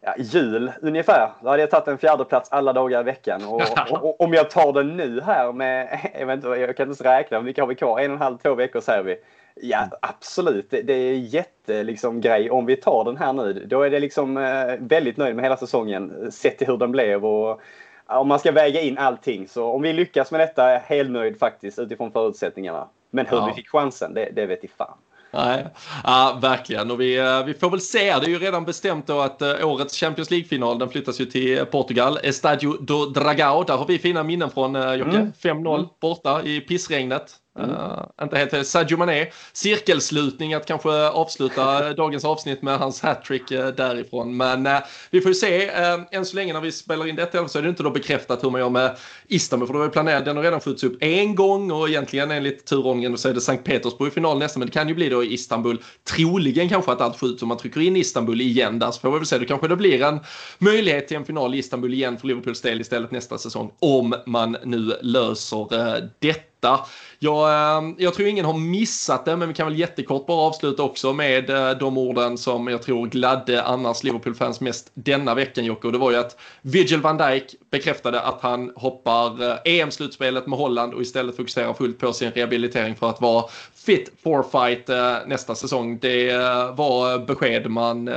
ja, 0.02 0.14
jul 0.18 0.72
ungefär. 0.82 1.32
Då 1.42 1.50
hade 1.50 1.62
jag 1.62 1.72
tagit 1.72 1.88
en 1.88 1.98
fjärde 1.98 2.26
plats 2.26 2.52
alla 2.52 2.74
dagar 2.74 3.02
i 3.02 3.04
veckan. 3.04 3.46
Och, 3.46 3.62
och, 3.92 4.04
och, 4.04 4.22
om 4.22 4.34
jag 4.34 4.50
tar 4.50 4.74
den 4.74 4.98
nu 4.98 5.22
här 5.22 5.52
med, 5.52 6.00
jag, 6.20 6.26
vet 6.26 6.36
inte, 6.36 6.48
jag 6.48 6.60
kan 6.60 6.70
inte 6.70 6.84
ens 6.84 7.02
räkna, 7.02 7.40
vilka 7.40 7.62
har 7.62 7.68
vi 7.68 7.76
kvar? 7.76 8.00
En 8.00 8.12
och 8.12 8.16
en 8.16 8.22
halv, 8.22 8.38
två 8.38 8.56
veckor 8.56 8.82
säger 8.82 9.04
vi. 9.04 9.18
Ja, 9.62 9.90
absolut. 10.02 10.70
Det, 10.70 10.82
det 10.82 10.94
är 10.94 11.14
jätte 11.14 11.84
liksom, 11.84 12.22
grej. 12.22 12.50
Om 12.50 12.66
vi 12.66 12.76
tar 12.76 13.04
den 13.04 13.18
här 13.18 13.34
nu, 13.34 13.66
då 13.70 13.82
är 13.82 13.90
det 13.90 14.00
liksom 14.00 14.38
eh, 14.38 14.76
väldigt 14.80 15.18
nöjd 15.18 15.36
med 15.36 15.46
hela 15.46 15.58
säsongen 15.58 16.32
sett 16.32 16.58
till 16.58 16.68
hur 16.68 16.78
den 16.78 16.92
blev. 16.92 17.26
Och, 17.26 17.62
om 18.06 18.28
man 18.28 18.40
ska 18.40 18.52
väga 18.52 18.82
in 18.82 18.98
allting. 18.98 19.48
Så 19.48 19.66
om 19.66 19.82
vi 19.82 19.94
lyckas 19.94 20.32
med 20.32 20.40
detta 20.40 20.70
är 20.70 20.80
helt 20.80 21.12
nöjd 21.12 21.40
faktiskt 21.40 21.80
utifrån 21.80 22.12
förutsättningarna. 22.12 22.88
Men 23.10 23.26
hur 23.26 23.38
ja. 23.38 23.46
vi 23.46 23.54
fick 23.54 23.70
chansen, 23.70 24.14
det, 24.14 24.30
det 24.36 24.46
vet 24.46 24.64
i 24.64 24.68
fan. 24.78 24.98
Nej, 25.32 25.68
ja, 26.04 26.40
verkligen. 26.42 26.92
Och 26.92 27.02
vi, 27.02 27.18
eh, 27.18 27.46
vi 27.46 27.54
får 27.54 27.70
väl 27.70 27.82
se. 27.82 28.00
Det 28.00 28.26
är 28.26 28.30
ju 28.30 28.40
redan 28.40 28.66
bestämt 28.66 29.08
då 29.08 29.20
att 29.20 29.42
uh, 29.42 29.68
årets 29.68 29.98
Champions 29.98 30.32
League-final 30.32 30.80
den 30.80 30.90
flyttas 30.90 31.22
ju 31.22 31.26
till 31.26 31.66
Portugal. 31.66 32.20
Estadio 32.24 32.74
do 32.74 33.06
Dragao. 33.06 33.64
Där 33.64 33.78
har 33.78 33.86
vi 33.86 34.00
fina 34.00 34.24
minnen 34.24 34.50
från 34.50 34.74
Jocke. 34.74 35.18
Mm. 35.18 35.32
5-0 35.32 35.76
mm. 35.76 35.88
borta 36.02 36.44
i 36.44 36.62
pissregnet. 36.62 37.36
Mm. 37.58 37.70
Uh, 37.70 38.04
inte 38.22 38.38
helt. 38.38 38.68
Sadio 38.68 38.98
Mané, 38.98 39.28
cirkelslutning 39.54 40.54
att 40.54 40.66
kanske 40.66 40.90
avsluta 41.10 41.94
dagens 41.98 42.26
avsnitt 42.26 42.62
med 42.62 42.80
hans 42.80 43.02
hattrick 43.02 43.52
uh, 43.52 43.68
därifrån. 43.68 44.38
Men 44.38 44.68
uh, 44.68 44.78
vi 45.12 45.22
får 45.22 45.30
ju 45.30 45.36
se. 45.36 45.68
Uh, 45.68 46.02
än 46.12 46.26
så 46.26 46.36
länge 46.36 46.54
när 46.54 46.62
vi 46.62 46.72
spelar 46.72 47.08
in 47.08 47.16
detta 47.16 47.48
så 47.48 47.58
är 47.58 47.64
det 47.64 47.70
inte 47.70 47.84
då 47.84 47.90
bekräftat 47.90 48.44
hur 48.44 48.50
man 48.50 48.62
gör 48.62 48.70
med 48.70 48.98
Istanbul. 49.28 49.68
För 49.68 49.74
då 49.74 49.82
är 49.82 49.90
planerat, 49.90 50.26
den 50.26 50.36
har 50.36 50.44
redan 50.44 50.60
skjutits 50.60 50.84
upp 50.84 50.98
en 51.00 51.36
gång 51.36 51.72
och 51.72 51.90
egentligen 51.90 52.32
enligt 52.32 52.66
turordningen 52.66 53.18
så 53.18 53.30
är 53.30 53.34
det 53.34 53.42
Sankt 53.42 53.64
Petersburg 53.64 54.08
i 54.08 54.12
final 54.12 54.40
nästa. 54.40 54.60
Men 54.60 54.68
det 54.68 54.72
kan 54.72 54.88
ju 54.88 54.96
bli 54.96 55.10
då 55.10 55.24
i 55.24 55.34
Istanbul. 55.34 55.82
Troligen 56.16 56.70
kanske 56.70 56.92
att 56.92 57.02
allt 57.02 57.20
skjuts 57.20 57.42
om 57.42 57.48
man 57.48 57.58
trycker 57.58 57.82
in 57.82 57.96
Istanbul 57.96 58.42
igen 58.42 58.80
där 58.80 58.92
så 58.92 59.00
får 59.00 59.12
vi 59.12 59.18
väl 59.18 59.26
se. 59.26 59.38
Då 59.38 59.46
kanske 59.46 59.68
det 59.68 59.76
blir 59.76 60.02
en 60.04 60.20
möjlighet 60.58 61.08
till 61.08 61.18
en 61.18 61.26
final 61.26 61.56
i 61.56 61.58
Istanbul 61.58 61.94
igen 61.94 62.18
för 62.18 62.28
Liverpools 62.28 62.62
del 62.62 62.82
istället 62.82 63.12
nästa 63.12 63.38
säsong. 63.38 63.72
Om 63.80 64.16
man 64.26 64.58
nu 64.64 64.94
löser 65.02 66.10
detta 66.20 66.57
detta. 66.60 66.86
Jag, 67.20 67.78
ehm, 67.78 67.96
jag 67.98 68.14
tror 68.14 68.28
ingen 68.28 68.46
har 68.46 68.54
missat 68.54 69.26
det, 69.26 69.36
men 69.36 69.48
vi 69.48 69.54
kan 69.54 69.68
väl 69.68 69.80
jättekort 69.80 70.28
bara 70.28 70.38
avsluta 70.38 70.84
också 70.84 71.14
med 71.14 71.50
eh, 71.50 71.70
de 71.72 71.98
orden 71.98 72.38
som 72.38 72.68
jag 72.68 72.82
tror 72.82 73.08
gladde 73.08 73.64
annars 73.64 74.04
Liverpool-fans 74.04 74.62
mest 74.62 74.92
denna 74.94 75.36
veckan 75.36 75.66
Jocke. 75.66 75.88
Och 75.88 75.94
det 75.94 76.00
var 76.00 76.12
ju 76.12 76.18
att 76.18 76.38
Virgil 76.62 77.02
van 77.02 77.18
Dijk 77.18 77.56
bekräftade 77.72 78.22
att 78.22 78.42
han 78.42 78.72
hoppar 78.76 79.44
eh, 79.44 79.58
EM-slutspelet 79.66 80.48
med 80.48 80.60
Holland 80.60 80.94
och 80.94 81.02
istället 81.02 81.36
fokuserar 81.36 81.74
fullt 81.74 82.00
på 82.00 82.14
sin 82.14 82.32
rehabilitering 82.32 82.96
för 82.96 83.10
att 83.10 83.22
vara 83.22 83.46
fit 83.76 84.12
for 84.24 84.44
fight 84.44 84.90
eh, 84.90 85.28
nästa 85.28 85.56
säsong. 85.56 85.98
Det 86.02 86.38
var 86.78 87.26
besked 87.26 87.68
man 87.72 88.10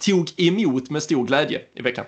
tog 0.00 0.30
emot 0.36 0.90
med 0.90 1.02
stor 1.02 1.26
glädje 1.26 1.60
i 1.74 1.82
veckan. 1.82 2.04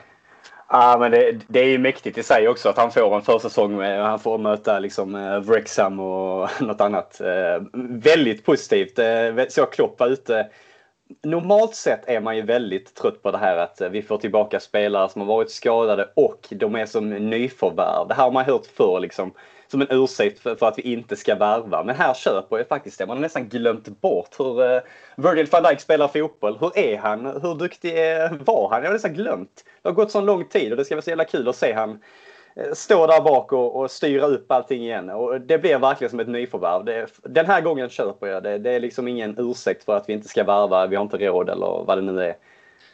Ja, 0.72 0.96
men 1.00 1.10
det, 1.10 1.40
det, 1.48 1.60
är 1.60 1.68
ju 1.68 1.78
mäktigt 1.78 2.18
i 2.18 2.22
sig 2.22 2.48
också 2.48 2.68
att 2.68 2.76
han 2.76 2.90
får 2.90 3.16
en 3.16 3.22
försäsong 3.22 3.76
med, 3.76 4.04
han 4.04 4.18
får 4.18 4.38
möta 4.38 4.78
liksom 4.78 5.14
eh, 5.14 5.40
Wrexham 5.40 6.00
och 6.00 6.48
något 6.60 6.80
annat. 6.80 7.20
Eh, 7.20 7.62
väldigt 7.88 8.44
positivt. 8.44 8.98
Eh, 8.98 9.46
så 9.48 9.66
Klopp 9.66 10.00
var 10.00 10.08
ute. 10.08 10.46
Normalt 11.22 11.74
sett 11.74 12.08
är 12.08 12.20
man 12.20 12.36
ju 12.36 12.42
väldigt 12.42 12.94
trött 12.94 13.22
på 13.22 13.30
det 13.30 13.38
här 13.38 13.56
att 13.56 13.80
eh, 13.80 13.88
vi 13.88 14.02
får 14.02 14.18
tillbaka 14.18 14.60
spelare 14.60 15.08
som 15.08 15.20
har 15.20 15.28
varit 15.28 15.50
skadade 15.50 16.08
och 16.16 16.48
de 16.50 16.76
är 16.76 16.86
som 16.86 17.10
nyförvärv. 17.10 18.08
Det 18.08 18.14
här 18.14 18.24
har 18.24 18.30
man 18.30 18.44
hört 18.44 18.66
förr 18.66 19.00
liksom 19.00 19.32
som 19.68 19.80
en 19.80 19.86
ursäkt 19.90 20.40
för, 20.40 20.54
för, 20.54 20.66
att 20.66 20.78
vi 20.78 20.82
inte 20.82 21.16
ska 21.16 21.34
värva. 21.34 21.84
Men 21.84 21.96
här 21.96 22.14
köper 22.14 22.56
jag 22.56 22.68
faktiskt 22.68 22.98
det. 22.98 23.06
Man 23.06 23.16
har 23.16 23.22
nästan 23.22 23.48
glömt 23.48 24.00
bort 24.00 24.34
hur 24.38 24.62
uh, 24.62 24.80
Virgil 25.16 25.46
van 25.50 25.62
Dijk 25.62 25.80
spelar 25.80 26.08
fotboll. 26.08 26.58
Hur 26.60 26.78
är 26.78 26.98
han? 26.98 27.26
Hur 27.26 27.54
duktig 27.54 27.94
var 28.44 28.68
han? 28.70 28.82
Jag 28.82 28.88
har 28.88 28.92
nästan 28.92 29.14
glömt. 29.14 29.64
Det 29.82 29.88
har 29.88 29.94
gått 29.94 30.10
så 30.10 30.20
lång 30.20 30.44
tid 30.44 30.70
och 30.72 30.76
det 30.76 30.84
ska 30.84 30.94
vara 30.94 31.02
så 31.02 31.10
jävla 31.10 31.24
kul 31.24 31.48
att 31.48 31.56
se 31.56 31.72
han 31.72 31.98
stå 32.74 33.06
där 33.06 33.20
bak 33.20 33.52
och, 33.52 33.80
och 33.80 33.90
styra 33.90 34.26
upp 34.26 34.52
allting 34.52 34.82
igen. 34.82 35.10
Och 35.10 35.40
det 35.40 35.58
blir 35.58 35.78
verkligen 35.78 36.10
som 36.10 36.20
ett 36.20 36.28
nyförvärv. 36.28 36.84
Det, 36.84 37.06
den 37.22 37.46
här 37.46 37.60
gången 37.60 37.88
köper 37.88 38.26
jag 38.26 38.42
det. 38.42 38.58
Det 38.58 38.70
är 38.70 38.80
liksom 38.80 39.08
ingen 39.08 39.34
ursäkt 39.38 39.84
för 39.84 39.96
att 39.96 40.08
vi 40.08 40.12
inte 40.12 40.28
ska 40.28 40.44
värva. 40.44 40.86
Vi 40.86 40.96
har 40.96 41.02
inte 41.02 41.16
råd 41.16 41.48
eller 41.48 41.84
vad 41.86 41.98
det 41.98 42.02
nu 42.02 42.22
är. 42.22 42.36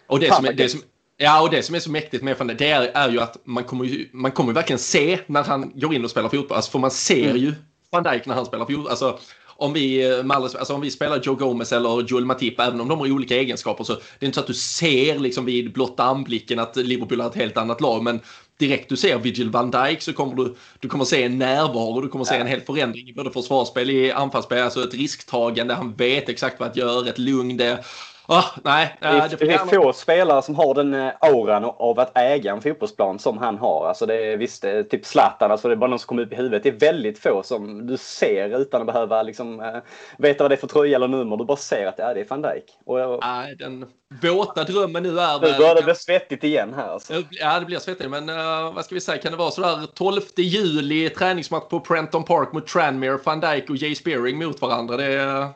Och 0.07 0.20
det 0.20 0.34
som, 0.34 0.44
är, 0.44 0.52
det 0.52 0.68
som, 0.68 0.80
Ja, 1.16 1.42
och 1.42 1.50
det 1.50 1.62
som 1.62 1.74
är 1.74 1.78
så 1.78 1.90
mäktigt 1.90 2.22
med 2.22 2.38
Van 2.38 2.46
det 2.46 2.70
är, 2.70 2.90
är 2.94 3.11
ju 3.11 3.20
att 3.20 3.36
man 3.44 3.64
kommer 3.64 3.84
ju, 3.84 4.09
man 4.12 4.30
kommer 4.32 4.52
verkligen 4.52 4.78
se 4.78 5.18
när 5.26 5.42
han 5.42 5.72
går 5.74 5.94
in 5.94 6.04
och 6.04 6.11
spelar 6.11 6.28
fotboll. 6.28 6.57
Alltså, 6.57 6.70
för 6.70 6.78
man 6.78 6.90
ser 6.90 7.30
mm. 7.30 7.36
ju 7.36 7.54
van 7.90 8.02
Dijk 8.02 8.26
när 8.26 8.34
han 8.34 8.46
spelar 8.46 8.66
fotboll. 8.66 8.88
Alltså, 8.88 9.18
om 9.59 9.72
vi, 9.72 10.12
alltså 10.30 10.74
om 10.74 10.80
vi 10.80 10.90
spelar 10.90 11.20
Joe 11.22 11.34
Gomez 11.34 11.72
eller 11.72 12.02
Joel 12.02 12.24
Matip, 12.24 12.61
även 12.61 12.80
om 12.80 12.88
de 12.88 12.98
har 12.98 13.12
olika 13.12 13.36
egenskaper, 13.36 13.84
så 13.84 13.92
det 13.94 14.00
är 14.20 14.26
inte 14.26 14.34
så 14.34 14.40
att 14.40 14.46
du 14.46 14.54
ser 14.54 15.18
liksom 15.18 15.44
vid 15.44 15.72
blotta 15.72 16.04
anblicken 16.04 16.59
att 16.59 16.76
Liverpool 16.76 17.20
har 17.20 17.28
ett 17.28 17.36
helt 17.36 17.57
annat 17.57 17.80
lag. 17.80 18.02
Men 18.02 18.20
direkt 18.59 18.88
du 18.88 18.96
ser 18.96 19.18
Vigil 19.18 19.50
van 19.50 19.70
Dijk 19.70 20.02
så 20.02 20.12
kommer 20.12 20.34
du, 20.34 20.54
du 20.80 20.88
kommer 20.88 21.04
se 21.04 21.22
en 21.22 21.38
närvaro, 21.38 22.00
du 22.00 22.09
kommer 22.09 22.24
se 22.24 22.36
en 22.36 22.46
hel 22.46 22.61
förändring 22.61 23.09
i 23.09 23.12
både 23.12 23.30
försvarsspel 23.30 23.90
i 23.90 24.12
anfallsspel, 24.12 24.62
alltså 24.62 24.84
ett 24.84 24.94
risktagande. 24.94 25.74
Han 25.74 25.94
vet 25.94 26.28
exakt 26.28 26.61
vad 26.61 26.68
att 26.68 26.76
göra, 26.76 27.09
ett 27.09 27.18
lugn. 27.18 27.57
Det, 27.57 27.84
Oh, 28.29 28.47
nej, 28.64 28.97
det, 29.01 29.07
är, 29.07 29.37
det 29.39 29.53
är 29.53 29.59
få 29.59 29.93
spelare 29.93 30.43
som 30.43 30.55
har 30.55 30.74
den 30.74 30.95
eh, 30.95 31.12
auran 31.20 31.64
av 31.64 32.01
att 32.01 32.18
äga 32.18 32.53
en 32.53 32.62
fotbollsplan 32.62 33.18
som 33.18 33.39
han 33.39 33.59
har. 33.59 33.89
Alltså 33.89 34.07
det 34.07 34.33
är 34.33 34.37
visst, 34.37 34.64
typ 34.91 35.07
Zlatan, 35.07 35.51
alltså 35.51 35.68
det 35.68 35.74
är 35.74 35.77
bara 35.77 35.91
någon 35.91 35.99
som 35.99 36.07
kommer 36.07 36.22
upp 36.22 36.33
i 36.33 36.37
huvudet. 36.37 36.62
Det 36.62 36.68
är 36.68 36.93
väldigt 36.93 37.18
få 37.18 37.43
som 37.43 37.87
du 37.87 37.97
ser 37.97 38.61
utan 38.61 38.81
att 38.81 38.87
behöva 38.87 39.22
liksom, 39.22 39.61
äh, 39.61 39.77
veta 40.18 40.45
vad 40.45 40.51
det 40.51 40.55
är 40.55 40.61
för 40.61 40.66
tröja 40.66 40.97
eller 40.97 41.09
nummer. 41.09 41.37
Du 41.37 41.45
bara 41.45 41.57
ser 41.57 41.87
att 41.87 41.99
ja, 41.99 42.14
det 42.14 42.20
är 42.20 42.27
van 42.29 42.43
Dijk. 42.43 42.64
Och, 42.85 43.18
nej, 43.22 43.57
den 43.57 43.87
våta 44.22 44.64
drömmen 44.64 45.03
nu 45.03 45.20
är... 45.20 45.41
Nu 45.41 45.59
börjar 45.59 45.74
det 45.74 45.83
bli 45.83 45.95
svettigt 45.95 46.45
igen 46.45 46.74
här. 46.74 46.89
Alltså. 46.89 47.22
Ja, 47.31 47.61
det 47.61 47.66
blir 47.66 47.79
svettigt. 47.79 48.11
Men 48.11 48.29
uh, 48.29 48.74
vad 48.74 48.85
ska 48.85 48.95
vi 48.95 49.01
säga? 49.01 49.18
Kan 49.18 49.33
det 49.33 49.39
vara 49.39 49.51
sådär 49.51 49.87
12 49.95 50.20
juli, 50.37 51.11
träningsmatch 51.11 51.68
på 51.68 51.81
Prenton 51.81 52.24
Park 52.24 52.53
mot 52.53 52.66
Tranmere, 52.66 53.18
van 53.24 53.41
Dijk 53.41 53.70
och 53.70 53.77
Jay 53.77 53.95
Spearing 53.95 54.39
mot 54.39 54.61
varandra? 54.61 54.97
Det, 54.97 55.05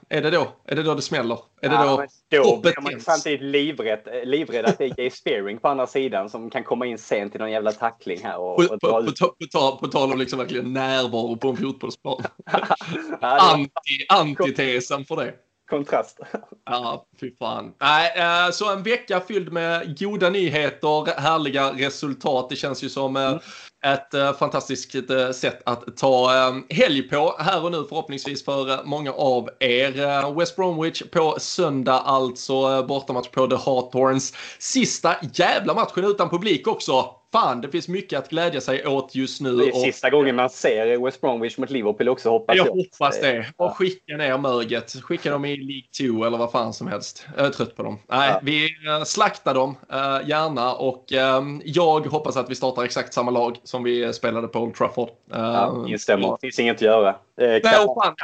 är, 0.08 0.22
det 0.22 0.30
då? 0.30 0.48
Är 0.66 0.76
det 0.76 0.82
då 0.82 0.94
det 0.94 1.02
smäller? 1.02 1.38
Är 1.62 1.68
det 1.68 1.74
ja, 1.74 2.06
då, 2.28 2.59
blir 2.60 2.74
man 2.82 3.00
samtidigt 3.00 3.42
livrädd, 3.42 4.08
livrädd 4.24 4.64
att 4.64 4.78
det 4.78 4.84
är 4.84 5.00
Jay 5.00 5.10
Spearing 5.10 5.58
på 5.58 5.68
andra 5.68 5.86
sidan 5.86 6.30
som 6.30 6.50
kan 6.50 6.64
komma 6.64 6.86
in 6.86 6.98
sent 6.98 7.32
till 7.32 7.40
någon 7.40 7.50
jävla 7.50 7.72
tackling 7.72 8.18
här. 8.22 8.38
Och, 8.38 8.56
på, 8.56 8.62
och 8.62 8.80
på, 8.80 9.02
på, 9.02 9.12
på, 9.12 9.46
tal, 9.52 9.78
på 9.78 9.88
tal 9.88 10.12
om 10.12 10.18
liksom 10.18 10.38
verkligen 10.38 10.72
närvaro 10.72 11.36
på 11.36 11.48
en 11.48 11.56
fotbollsplan. 11.56 12.22
Anti, 13.20 14.06
antitesen 14.08 15.04
för 15.04 15.16
det 15.16 15.34
kontrast. 15.70 16.20
Ja, 16.66 17.06
fy 17.20 17.36
fan. 17.36 17.74
Nej, 17.80 18.12
äh, 18.16 18.50
så 18.52 18.72
en 18.72 18.82
vecka 18.82 19.20
fylld 19.20 19.52
med 19.52 19.98
goda 19.98 20.30
nyheter, 20.30 21.20
härliga 21.20 21.72
resultat. 21.72 22.50
Det 22.50 22.56
känns 22.56 22.84
ju 22.84 22.88
som 22.88 23.16
äh, 23.16 23.26
mm. 23.26 23.40
ett 23.84 24.14
äh, 24.14 24.32
fantastiskt 24.32 24.94
sätt 25.34 25.62
att 25.66 25.96
ta 25.96 26.30
helg 26.70 27.02
på 27.02 27.36
här 27.38 27.64
och 27.64 27.72
nu 27.72 27.84
förhoppningsvis 27.88 28.44
för 28.44 28.84
många 28.84 29.12
av 29.12 29.50
er. 29.58 30.34
West 30.38 30.56
Bromwich 30.56 31.02
på 31.12 31.36
söndag 31.38 31.98
alltså, 31.98 32.82
bortamatch 32.82 33.28
på 33.28 33.46
The 33.46 33.56
Hawthorns. 33.56 34.34
Sista 34.58 35.16
jävla 35.34 35.74
matchen 35.74 36.04
utan 36.04 36.30
publik 36.30 36.66
också 36.66 37.19
fan, 37.32 37.60
det 37.60 37.68
finns 37.68 37.88
mycket 37.88 38.18
att 38.18 38.28
glädja 38.28 38.60
sig 38.60 38.86
åt 38.86 39.14
just 39.14 39.40
nu. 39.40 39.56
Det 39.56 39.68
är 39.68 39.72
sista 39.72 40.06
och... 40.06 40.12
gången 40.12 40.36
man 40.36 40.50
ser 40.50 41.04
West 41.04 41.20
Bromwich 41.20 41.58
mot 41.58 41.70
Liverpool 41.70 42.08
också 42.08 42.30
hoppas 42.30 42.56
jag. 42.56 42.66
Jag 42.66 42.72
hoppas 42.72 43.20
det. 43.20 43.46
Och 43.56 43.76
skicka 43.76 44.16
ner 44.16 44.38
möget. 44.38 44.92
Skicka 45.02 45.30
dem 45.30 45.44
i 45.44 45.56
League 45.56 46.16
2 46.18 46.24
eller 46.24 46.38
vad 46.38 46.52
fan 46.52 46.72
som 46.72 46.86
helst. 46.86 47.26
Jag 47.36 47.46
är 47.46 47.50
trött 47.50 47.76
på 47.76 47.82
dem. 47.82 47.98
Nej, 48.08 48.30
ja. 48.30 48.40
vi 48.42 48.64
eh, 48.64 49.04
slaktar 49.04 49.54
dem 49.54 49.76
uh, 49.92 50.28
gärna 50.28 50.74
och 50.74 51.12
um, 51.12 51.62
jag 51.64 52.06
hoppas 52.06 52.36
att 52.36 52.50
vi 52.50 52.54
startar 52.54 52.84
exakt 52.84 53.14
samma 53.14 53.30
lag 53.30 53.60
som 53.64 53.82
vi 53.82 54.12
spelade 54.12 54.48
på 54.48 54.60
Old 54.60 54.74
Trafford. 54.74 55.10
Ja, 55.30 55.84
instämmer. 55.88 56.28
Det 56.28 56.36
finns 56.40 56.58
inget 56.58 56.76
att 56.76 56.82
göra. 56.82 57.08
Eh, 57.08 57.14
Nej, 57.36 57.58
och 57.86 58.04
fan, 58.04 58.14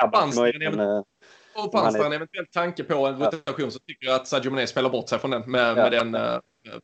och 1.56 1.72
fanns 1.72 1.94
det 1.94 2.06
en 2.06 2.12
eventuell 2.12 2.46
tanke 2.46 2.84
på 2.84 3.06
en 3.06 3.18
rotation 3.18 3.70
så 3.70 3.78
tycker 3.78 4.06
jag 4.06 4.14
att 4.14 4.28
Sadio 4.28 4.50
Mané 4.50 4.66
spelar 4.66 4.90
bort 4.90 5.08
sig 5.08 5.18
från 5.18 5.30
den 5.30 5.42
med, 5.46 5.70
ja. 5.70 5.74
med 5.74 5.92
den 5.92 6.14
Eh, 6.66 6.78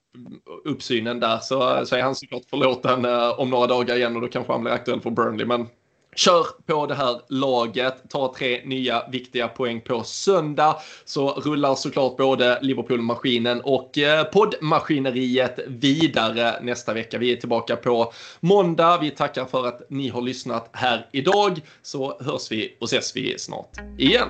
uppsynen 0.65 1.21
där 1.21 1.39
så, 1.39 1.87
så 1.87 1.97
är 1.97 2.03
han 2.03 2.15
såklart 2.15 2.43
förlåten 2.51 3.05
eh, 3.05 3.41
om 3.41 3.51
några 3.51 3.67
dagar 3.67 3.97
igen 3.97 4.17
och 4.17 4.23
då 4.23 4.29
kanske 4.29 4.53
han 4.53 4.63
blir 4.63 4.73
aktuell 4.73 5.01
för 5.01 5.11
Burnley. 5.11 5.47
Men 5.47 5.69
Kör 6.17 6.47
på 6.67 6.87
det 6.87 6.95
här 6.95 7.21
laget, 7.29 8.11
ta 8.11 8.35
tre 8.39 8.61
nya 8.65 9.09
viktiga 9.09 9.49
poäng 9.49 9.81
på 9.81 10.03
söndag 10.03 10.77
så 11.05 11.31
rullar 11.31 11.75
såklart 11.75 12.17
både 12.17 12.59
Liverpool-maskinen 12.63 13.61
och 13.61 13.99
eh, 13.99 14.25
poddmaskineriet 14.25 15.59
vidare 15.67 16.63
nästa 16.63 16.95
vecka. 16.95 17.19
Vi 17.19 17.33
är 17.33 17.37
tillbaka 17.37 17.77
på 17.77 18.13
måndag. 18.41 18.99
Vi 19.01 19.11
tackar 19.11 19.45
för 19.45 19.67
att 19.67 19.83
ni 19.89 20.09
har 20.09 20.23
lyssnat 20.23 20.71
här 20.73 21.07
idag 21.13 21.61
så 21.83 22.19
hörs 22.21 22.53
vi 22.53 22.77
och 22.81 22.87
ses 22.87 23.17
vi 23.17 23.39
snart 23.39 23.77
igen. 23.99 24.29